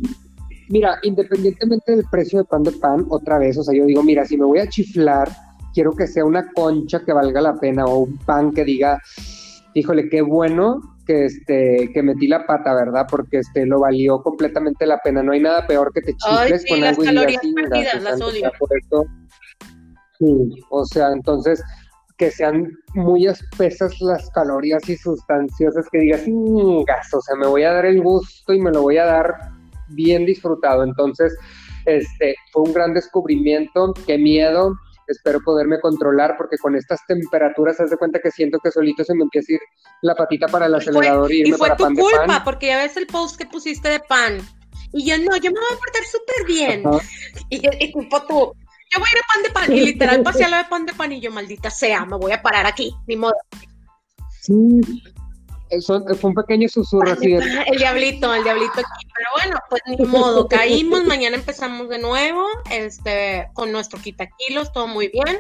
Mira, 0.70 1.00
independientemente 1.02 1.96
del 1.96 2.06
precio 2.12 2.40
de 2.40 2.46
pan 2.46 2.62
de 2.64 2.72
pan, 2.72 3.06
otra 3.10 3.40
vez, 3.40 3.58
o 3.58 3.64
sea, 3.64 3.76
yo 3.76 3.86
digo, 3.86 4.04
mira, 4.04 4.24
si 4.24 4.38
me 4.38 4.46
voy 4.46 4.60
a 4.60 4.70
chiflar, 4.70 5.28
quiero 5.74 5.94
que 5.94 6.06
sea 6.06 6.24
una 6.24 6.52
concha 6.54 7.04
que 7.04 7.12
valga 7.12 7.42
la 7.42 7.56
pena 7.56 7.86
o 7.86 8.00
un 8.00 8.18
pan 8.20 8.54
que 8.54 8.64
diga, 8.64 9.02
híjole, 9.74 10.10
qué 10.10 10.22
bueno 10.22 10.80
que 11.08 11.26
este 11.26 11.90
que 11.92 12.04
metí 12.04 12.28
la 12.28 12.46
pata, 12.46 12.76
¿verdad? 12.76 13.08
Porque 13.10 13.40
este 13.40 13.66
lo 13.66 13.80
valió 13.80 14.22
completamente 14.22 14.86
la 14.86 15.00
pena. 15.00 15.24
No 15.24 15.32
hay 15.32 15.40
nada 15.40 15.66
peor 15.66 15.92
que 15.92 16.02
te 16.02 16.14
chifles 16.16 16.64
con 16.70 16.84
algo 16.84 17.04
y 17.04 17.08
digas, 17.08 17.42
perdidas, 17.56 18.04
las 18.04 18.22
odio. 18.22 18.52
sí, 20.20 20.64
o 20.70 20.86
sea, 20.86 21.12
entonces 21.12 21.64
que 22.18 22.30
sean 22.30 22.72
muy 22.94 23.26
espesas 23.26 24.00
las 24.02 24.30
calorías 24.32 24.88
y 24.88 24.98
sustanciosas 24.98 25.88
que 25.90 26.00
digas, 26.00 26.22
gas, 26.86 27.14
o 27.14 27.22
sea, 27.22 27.36
me 27.38 27.48
voy 27.48 27.64
a 27.64 27.74
dar 27.74 27.86
el 27.86 28.04
gusto 28.04 28.54
y 28.54 28.62
me 28.62 28.72
lo 28.72 28.84
voy 28.84 28.98
a 28.98 29.06
dar 29.06 29.59
bien 29.90 30.26
disfrutado. 30.26 30.84
Entonces, 30.84 31.36
este, 31.86 32.36
fue 32.52 32.64
un 32.64 32.74
gran 32.74 32.94
descubrimiento, 32.94 33.94
qué 34.06 34.18
miedo, 34.18 34.76
espero 35.08 35.40
poderme 35.44 35.80
controlar 35.80 36.36
porque 36.38 36.58
con 36.58 36.76
estas 36.76 37.00
temperaturas 37.08 37.80
haz 37.80 37.90
de 37.90 37.98
cuenta 37.98 38.20
que 38.20 38.32
siento 38.32 38.60
que 38.60 38.72
solito 38.72 39.04
se 39.04 39.16
me 39.16 39.24
empieza 39.24 39.54
a 39.54 39.56
ir 39.56 39.62
la 40.02 40.16
patita 40.16 40.48
para 40.48 40.68
el 40.68 40.76
acelerador 40.76 41.32
y, 41.32 41.40
irme 41.40 41.56
y 41.56 41.58
fue 41.58 41.76
tu 41.76 41.86
culpa 41.96 42.44
porque 42.44 42.68
ya 42.68 42.78
ves 42.78 42.96
el 42.98 43.08
post 43.08 43.38
que 43.38 43.46
pusiste 43.46 43.90
de 43.90 44.00
pan. 44.00 44.38
Y 44.92 45.06
yo 45.06 45.18
no, 45.18 45.36
yo 45.38 45.52
me 45.52 45.60
voy 45.60 45.70
a 45.74 45.78
portar 45.78 46.04
súper 46.04 46.46
bien 46.48 46.84
y, 47.50 47.86
y 47.86 47.92
culpo 47.92 48.24
tú 48.28 48.54
yo 48.92 49.00
voy 49.00 49.08
a 49.08 49.12
ir 49.12 49.18
a 49.20 49.34
pan 49.34 49.44
de 49.44 49.50
pan 49.52 49.78
y 49.78 49.86
literal 49.86 50.24
pasé 50.24 50.44
a 50.46 50.50
la 50.50 50.58
de 50.60 50.66
pan 50.66 50.86
de 50.86 50.94
pan 50.94 51.12
y 51.12 51.20
yo 51.20 51.32
maldita 51.32 51.70
sea, 51.70 52.06
me 52.06 52.18
voy 52.18 52.32
a 52.32 52.42
parar 52.42 52.66
aquí, 52.66 52.96
ni 53.08 53.16
modo. 53.16 53.36
Sí, 54.42 54.82
eso 55.70 56.04
fue 56.16 56.30
un 56.30 56.36
pequeño 56.36 56.68
susurro 56.68 57.12
así 57.12 57.34
El 57.68 57.78
diablito, 57.78 58.34
el 58.34 58.44
diablito 58.44 58.74
aquí. 58.74 59.08
Pero 59.16 59.30
bueno, 59.36 59.60
pues 59.70 59.82
ni 59.88 60.06
modo, 60.06 60.48
caímos, 60.48 61.06
mañana 61.06 61.36
empezamos 61.36 61.90
de 61.90 62.00
nuevo, 62.00 62.46
este, 62.72 63.50
con 63.54 63.72
nuestro 63.72 64.00
quitaquilos, 64.00 64.72
todo 64.72 64.88
muy 64.88 65.10
bien. 65.10 65.40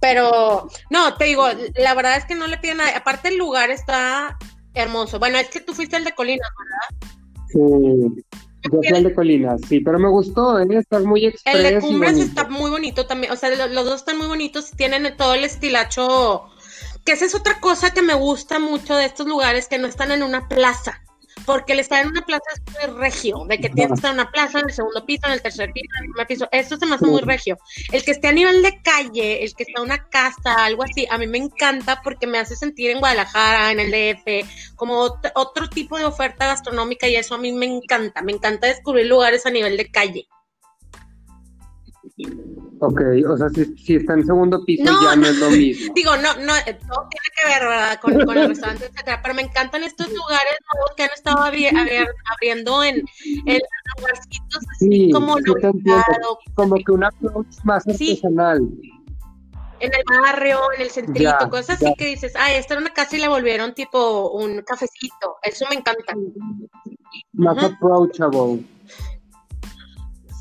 Pero, 0.00 0.68
no, 0.90 1.14
te 1.16 1.26
digo, 1.26 1.46
la 1.76 1.94
verdad 1.94 2.16
es 2.16 2.24
que 2.24 2.34
no 2.34 2.46
le 2.46 2.58
piden 2.58 2.78
nada. 2.78 2.96
Aparte 2.96 3.28
el 3.28 3.38
lugar 3.38 3.70
está 3.70 4.36
hermoso. 4.74 5.18
Bueno, 5.18 5.38
es 5.38 5.48
que 5.48 5.60
tú 5.60 5.74
fuiste 5.74 5.96
el 5.96 6.04
de 6.04 6.12
Colinas, 6.12 6.48
¿verdad? 6.58 7.12
Sí. 7.48 8.24
Yo 8.64 8.78
fui 8.78 8.86
el 8.86 9.02
de 9.02 9.14
Colinas, 9.14 9.60
sí, 9.68 9.80
pero 9.80 9.98
me 9.98 10.08
gustó, 10.08 10.60
¿eh? 10.60 10.66
estar 10.70 11.02
muy 11.02 11.26
express 11.26 11.56
El 11.56 11.62
de 11.64 11.80
Cumbres 11.80 12.16
está 12.18 12.48
muy 12.48 12.70
bonito 12.70 13.06
también, 13.06 13.32
o 13.32 13.36
sea, 13.36 13.50
los, 13.50 13.72
los 13.72 13.84
dos 13.84 13.96
están 13.96 14.18
muy 14.18 14.28
bonitos, 14.28 14.70
tienen 14.70 15.16
todo 15.16 15.34
el 15.34 15.42
estilacho 15.42 16.44
que 17.04 17.12
esa 17.12 17.24
es 17.24 17.34
otra 17.34 17.60
cosa 17.60 17.92
que 17.92 18.02
me 18.02 18.14
gusta 18.14 18.58
mucho 18.58 18.96
de 18.96 19.06
estos 19.06 19.26
lugares 19.26 19.68
que 19.68 19.78
no 19.78 19.88
están 19.88 20.10
en 20.12 20.22
una 20.22 20.48
plaza. 20.48 21.00
Porque 21.46 21.72
el 21.72 21.80
estar 21.80 22.02
en 22.02 22.10
una 22.10 22.24
plaza 22.24 22.44
es 22.82 22.92
regio, 22.92 23.44
de 23.48 23.58
que 23.58 23.70
tienes 23.70 23.88
que 23.88 23.94
estar 23.94 24.10
en 24.10 24.20
una 24.20 24.30
plaza, 24.30 24.60
en 24.60 24.66
el 24.68 24.74
segundo 24.74 25.04
piso, 25.04 25.26
en 25.26 25.32
el 25.32 25.42
tercer 25.42 25.72
piso, 25.72 25.88
en 25.98 26.04
el 26.04 26.10
primer 26.10 26.26
piso. 26.26 26.48
Esto 26.52 26.76
se 26.76 26.86
me 26.86 26.94
hace 26.94 27.06
muy 27.06 27.20
regio. 27.22 27.56
El 27.90 28.04
que 28.04 28.12
esté 28.12 28.28
a 28.28 28.32
nivel 28.32 28.62
de 28.62 28.80
calle, 28.82 29.42
el 29.42 29.54
que 29.54 29.64
está 29.64 29.80
en 29.80 29.86
una 29.86 30.08
casa, 30.08 30.64
algo 30.64 30.84
así, 30.84 31.06
a 31.10 31.18
mí 31.18 31.26
me 31.26 31.38
encanta 31.38 32.00
porque 32.02 32.26
me 32.26 32.38
hace 32.38 32.54
sentir 32.54 32.90
en 32.90 33.00
Guadalajara, 33.00 33.72
en 33.72 33.80
el 33.80 33.90
DF, 33.90 34.76
como 34.76 35.00
otro 35.34 35.68
tipo 35.68 35.98
de 35.98 36.04
oferta 36.04 36.46
gastronómica 36.46 37.08
y 37.08 37.16
eso 37.16 37.34
a 37.34 37.38
mí 37.38 37.50
me 37.50 37.66
encanta. 37.66 38.22
Me 38.22 38.32
encanta 38.32 38.66
descubrir 38.66 39.06
lugares 39.06 39.46
a 39.46 39.50
nivel 39.50 39.76
de 39.76 39.90
calle. 39.90 40.28
Ok, 42.84 43.00
o 43.28 43.36
sea, 43.36 43.48
si, 43.50 43.64
si, 43.76 43.94
está 43.94 44.14
en 44.14 44.26
segundo 44.26 44.64
piso 44.64 44.82
ya 45.04 45.14
no, 45.14 45.24
es 45.24 45.38
lo 45.38 45.50
mismo. 45.50 45.92
Digo, 45.94 46.16
no, 46.16 46.34
no, 46.38 46.52
todo 46.88 47.08
tiene 47.10 47.28
que 47.36 47.46
ver 47.46 48.00
con, 48.00 48.26
con, 48.26 48.36
el 48.36 48.48
restaurante, 48.48 48.86
etcétera, 48.86 49.20
pero 49.22 49.34
me 49.34 49.42
encantan 49.42 49.84
estos 49.84 50.08
lugares 50.08 50.58
nuevos 50.74 50.90
que 50.96 51.04
han 51.04 51.10
estado 51.14 51.42
abriendo 51.42 52.82
en, 52.82 53.04
en 53.46 53.60
lugarcitos 53.98 54.64
así 54.74 55.12
como 55.12 55.36
Como 56.54 56.74
que 56.74 56.90
un 56.90 57.04
approach 57.04 57.54
más 57.62 57.86
artesanal. 57.86 58.68
En 59.78 59.90
el 59.94 60.20
barrio, 60.20 60.58
en 60.74 60.82
el 60.82 60.90
centrito, 60.90 61.50
cosas 61.50 61.80
así 61.80 61.94
que 61.96 62.06
dices, 62.06 62.32
ay, 62.34 62.56
esta 62.56 62.74
era 62.74 62.80
una 62.80 62.92
casa 62.92 63.16
y 63.16 63.20
la 63.20 63.28
volvieron 63.28 63.74
tipo 63.74 64.30
un 64.30 64.60
cafecito. 64.62 65.36
Eso 65.44 65.66
me 65.70 65.76
encanta. 65.76 66.14
Más 67.34 67.62
approachable. 67.62 68.64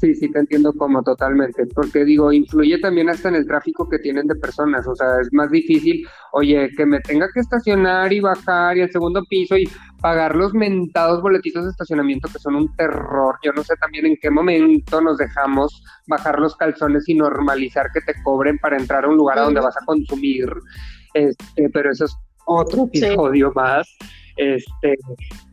Sí, 0.01 0.15
sí, 0.15 0.31
te 0.31 0.39
entiendo 0.39 0.73
como 0.73 1.03
totalmente, 1.03 1.67
porque 1.75 2.03
digo, 2.03 2.33
influye 2.33 2.79
también 2.79 3.07
hasta 3.11 3.29
en 3.29 3.35
el 3.35 3.45
tráfico 3.45 3.87
que 3.87 3.99
tienen 3.99 4.25
de 4.25 4.33
personas, 4.33 4.87
o 4.87 4.95
sea, 4.95 5.21
es 5.21 5.31
más 5.31 5.51
difícil, 5.51 6.07
oye, 6.31 6.71
que 6.75 6.87
me 6.87 6.99
tenga 7.01 7.27
que 7.31 7.39
estacionar 7.39 8.11
y 8.11 8.19
bajar 8.19 8.77
y 8.77 8.81
al 8.81 8.91
segundo 8.91 9.21
piso 9.29 9.55
y 9.55 9.69
pagar 10.01 10.35
los 10.35 10.55
mentados 10.55 11.21
boletitos 11.21 11.65
de 11.65 11.69
estacionamiento 11.69 12.29
que 12.33 12.39
son 12.39 12.55
un 12.55 12.75
terror. 12.77 13.35
Yo 13.43 13.53
no 13.53 13.63
sé 13.63 13.75
también 13.75 14.07
en 14.07 14.17
qué 14.19 14.31
momento 14.31 15.01
nos 15.01 15.19
dejamos 15.19 15.83
bajar 16.07 16.39
los 16.39 16.55
calzones 16.55 17.07
y 17.07 17.13
normalizar 17.13 17.91
que 17.93 18.01
te 18.01 18.19
cobren 18.23 18.57
para 18.57 18.77
entrar 18.77 19.05
a 19.05 19.07
un 19.07 19.17
lugar 19.17 19.37
a 19.37 19.43
donde 19.43 19.61
vas 19.61 19.77
a 19.77 19.85
consumir, 19.85 20.51
este, 21.13 21.69
pero 21.71 21.91
eso 21.91 22.05
es 22.05 22.17
otro 22.47 22.85
episodio 22.85 23.51
más. 23.53 23.87
Este, 24.41 24.97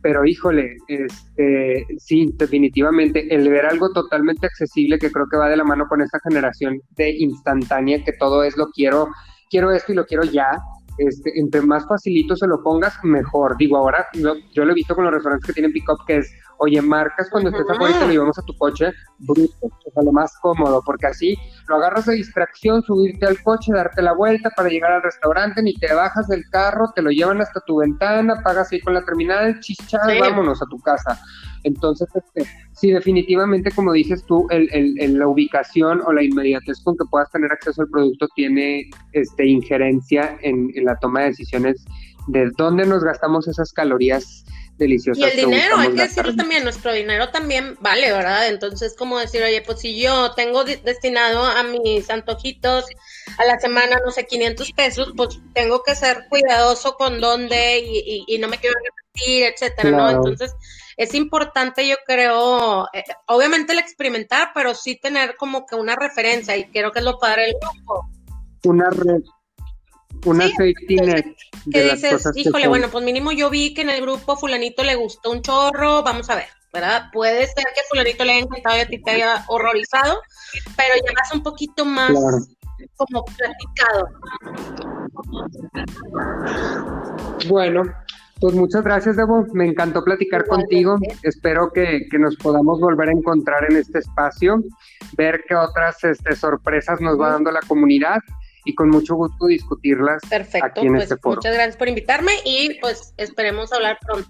pero 0.01 0.25
híjole, 0.25 0.77
este, 0.87 1.85
sí, 1.99 2.33
definitivamente, 2.33 3.31
el 3.35 3.47
ver 3.47 3.67
algo 3.67 3.93
totalmente 3.93 4.47
accesible 4.47 4.97
que 4.97 5.11
creo 5.11 5.27
que 5.29 5.37
va 5.37 5.47
de 5.47 5.57
la 5.57 5.63
mano 5.63 5.87
con 5.87 6.01
esta 6.01 6.19
generación 6.27 6.81
de 6.95 7.11
instantánea, 7.11 8.03
que 8.03 8.13
todo 8.13 8.43
es 8.43 8.57
lo 8.57 8.71
quiero, 8.71 9.09
quiero 9.51 9.71
esto 9.71 9.91
y 9.91 9.95
lo 9.95 10.07
quiero 10.07 10.23
ya, 10.23 10.57
este, 10.99 11.39
entre 11.39 11.61
más 11.61 11.87
facilito 11.87 12.35
se 12.35 12.47
lo 12.47 12.61
pongas, 12.61 12.93
mejor. 13.03 13.57
Digo, 13.57 13.77
ahora 13.77 14.05
yo, 14.13 14.35
yo 14.53 14.65
lo 14.65 14.71
he 14.71 14.75
visto 14.75 14.95
con 14.95 15.05
los 15.05 15.13
restaurantes 15.13 15.47
que 15.47 15.53
tienen 15.53 15.71
pick-up, 15.71 16.05
que 16.05 16.17
es, 16.17 16.31
oye, 16.57 16.81
marcas 16.81 17.29
cuando 17.29 17.49
estés 17.49 17.69
afuera 17.69 17.95
y 17.95 17.99
te 17.99 18.05
lo 18.05 18.11
llevamos 18.11 18.37
a 18.37 18.41
tu 18.43 18.55
coche, 18.57 18.91
bruto, 19.19 19.53
o 19.61 19.91
sea, 19.91 20.03
lo 20.03 20.11
más 20.11 20.35
cómodo, 20.41 20.81
porque 20.85 21.07
así 21.07 21.35
lo 21.67 21.75
agarras 21.75 22.05
de 22.05 22.15
distracción, 22.15 22.81
subirte 22.83 23.25
al 23.25 23.41
coche, 23.41 23.71
darte 23.73 24.01
la 24.01 24.13
vuelta 24.13 24.49
para 24.55 24.69
llegar 24.69 24.91
al 24.91 25.03
restaurante, 25.03 25.63
ni 25.63 25.73
te 25.75 25.93
bajas 25.93 26.27
del 26.27 26.43
carro, 26.49 26.91
te 26.93 27.01
lo 27.01 27.11
llevan 27.11 27.41
hasta 27.41 27.61
tu 27.61 27.77
ventana, 27.77 28.41
pagas 28.43 28.71
ahí 28.71 28.81
con 28.81 28.93
la 28.93 29.03
terminal, 29.03 29.59
chichas, 29.59 30.01
vámonos 30.19 30.61
a 30.61 30.65
tu 30.65 30.79
casa. 30.79 31.19
Entonces, 31.63 32.07
este, 32.15 32.49
sí, 32.73 32.91
definitivamente, 32.91 33.71
como 33.71 33.93
dices 33.93 34.23
tú, 34.25 34.47
el, 34.49 34.69
el, 34.71 35.17
la 35.17 35.27
ubicación 35.27 36.01
o 36.05 36.13
la 36.13 36.23
inmediatez 36.23 36.81
con 36.83 36.97
que 36.97 37.05
puedas 37.09 37.31
tener 37.31 37.51
acceso 37.51 37.81
al 37.81 37.89
producto 37.89 38.27
tiene 38.35 38.89
este, 39.13 39.45
injerencia 39.45 40.37
en, 40.41 40.71
en 40.75 40.85
la 40.85 40.95
toma 40.97 41.21
de 41.21 41.27
decisiones 41.27 41.85
de 42.27 42.51
dónde 42.57 42.85
nos 42.85 43.03
gastamos 43.03 43.47
esas 43.47 43.73
calorías 43.73 44.45
deliciosas. 44.79 45.21
Y 45.21 45.29
el 45.29 45.45
dinero, 45.45 45.77
hay 45.77 45.93
que 45.93 46.01
decirlo 46.01 46.35
también, 46.35 46.63
nuestro 46.63 46.91
dinero 46.93 47.29
también 47.29 47.77
vale, 47.81 48.11
¿verdad? 48.11 48.47
Entonces, 48.47 48.95
como 48.97 49.19
decir, 49.19 49.43
oye, 49.43 49.61
pues 49.61 49.81
si 49.81 49.99
yo 50.01 50.31
tengo 50.33 50.63
destinado 50.63 51.43
a 51.43 51.61
mis 51.63 52.09
antojitos 52.09 52.85
a 53.37 53.45
la 53.45 53.59
semana, 53.59 53.99
no 54.03 54.11
sé, 54.11 54.25
500 54.25 54.71
pesos, 54.71 55.13
pues 55.15 55.39
tengo 55.53 55.83
que 55.83 55.95
ser 55.95 56.25
cuidadoso 56.29 56.95
con 56.95 57.19
dónde 57.19 57.79
y, 57.79 58.37
no 58.39 58.47
me 58.47 58.57
quiero 58.57 58.75
repetir, 58.83 59.43
etcétera, 59.43 59.91
¿no? 59.91 60.09
Entonces, 60.09 60.55
es 60.99 61.13
importante, 61.13 61.87
yo 61.87 61.95
creo, 62.05 62.85
eh, 62.91 63.05
obviamente 63.27 63.71
el 63.71 63.79
experimentar, 63.79 64.51
pero 64.53 64.75
sí 64.75 64.97
tener 64.97 65.37
como 65.37 65.65
que 65.65 65.75
una 65.75 65.95
referencia, 65.95 66.57
y 66.57 66.65
creo 66.65 66.91
que 66.91 66.99
es 66.99 67.05
lo 67.05 67.17
padre 67.17 67.43
del 67.43 67.55
grupo. 67.61 68.09
Una 68.65 68.89
red 68.89 69.21
una 70.25 70.47
safety 70.49 70.95
net. 70.95 71.25
Que 71.71 71.91
dices, 71.91 72.29
híjole, 72.35 72.67
bueno, 72.67 72.89
pues 72.91 73.05
mínimo 73.05 73.31
yo 73.31 73.49
vi 73.49 73.73
que 73.73 73.83
en 73.83 73.91
el 73.91 74.01
grupo 74.01 74.35
fulanito 74.35 74.83
le 74.83 74.95
gustó 74.95 75.31
un 75.31 75.41
chorro, 75.41 76.03
vamos 76.03 76.29
a 76.29 76.35
ver, 76.35 76.47
¿verdad? 76.73 77.05
Puede 77.13 77.47
ser 77.47 77.63
que 77.63 77.81
fulanito 77.89 78.25
le 78.25 78.33
haya 78.33 78.41
encantado 78.41 78.77
y 78.77 78.81
a 78.81 78.87
ti 78.87 79.01
te 79.01 79.11
haya 79.11 79.45
horrorizado, 79.47 80.19
pero 80.75 80.95
ya 80.95 81.13
vas 81.15 81.33
un 81.33 81.43
poquito 81.43 81.85
más 81.85 82.11
como 82.97 83.23
platicado. 83.23 84.09
Bueno, 87.47 87.83
pues 88.39 88.53
muchas 88.53 88.83
gracias, 88.83 89.15
Debo. 89.15 89.45
Me 89.53 89.65
encantó 89.65 90.03
platicar 90.03 90.45
contigo. 90.45 90.97
Espero 91.23 91.71
que, 91.73 92.07
que, 92.09 92.19
nos 92.19 92.35
podamos 92.37 92.79
volver 92.79 93.09
a 93.09 93.11
encontrar 93.11 93.65
en 93.69 93.77
este 93.77 93.99
espacio, 93.99 94.63
ver 95.17 95.43
qué 95.47 95.55
otras 95.55 96.03
este, 96.03 96.35
sorpresas 96.35 97.01
nos 97.01 97.19
va 97.19 97.29
dando 97.29 97.51
la 97.51 97.61
comunidad 97.67 98.19
y 98.65 98.75
con 98.75 98.89
mucho 98.89 99.15
gusto 99.15 99.47
discutirlas 99.47 100.21
Perfecto, 100.29 100.67
aquí 100.67 100.87
en 100.87 100.93
pues 100.93 101.03
este 101.03 101.17
foro. 101.17 101.37
Muchas 101.37 101.53
gracias 101.53 101.77
por 101.77 101.87
invitarme 101.87 102.33
y 102.45 102.79
pues 102.79 103.13
esperemos 103.17 103.71
hablar 103.73 103.97
pronto. 104.05 104.29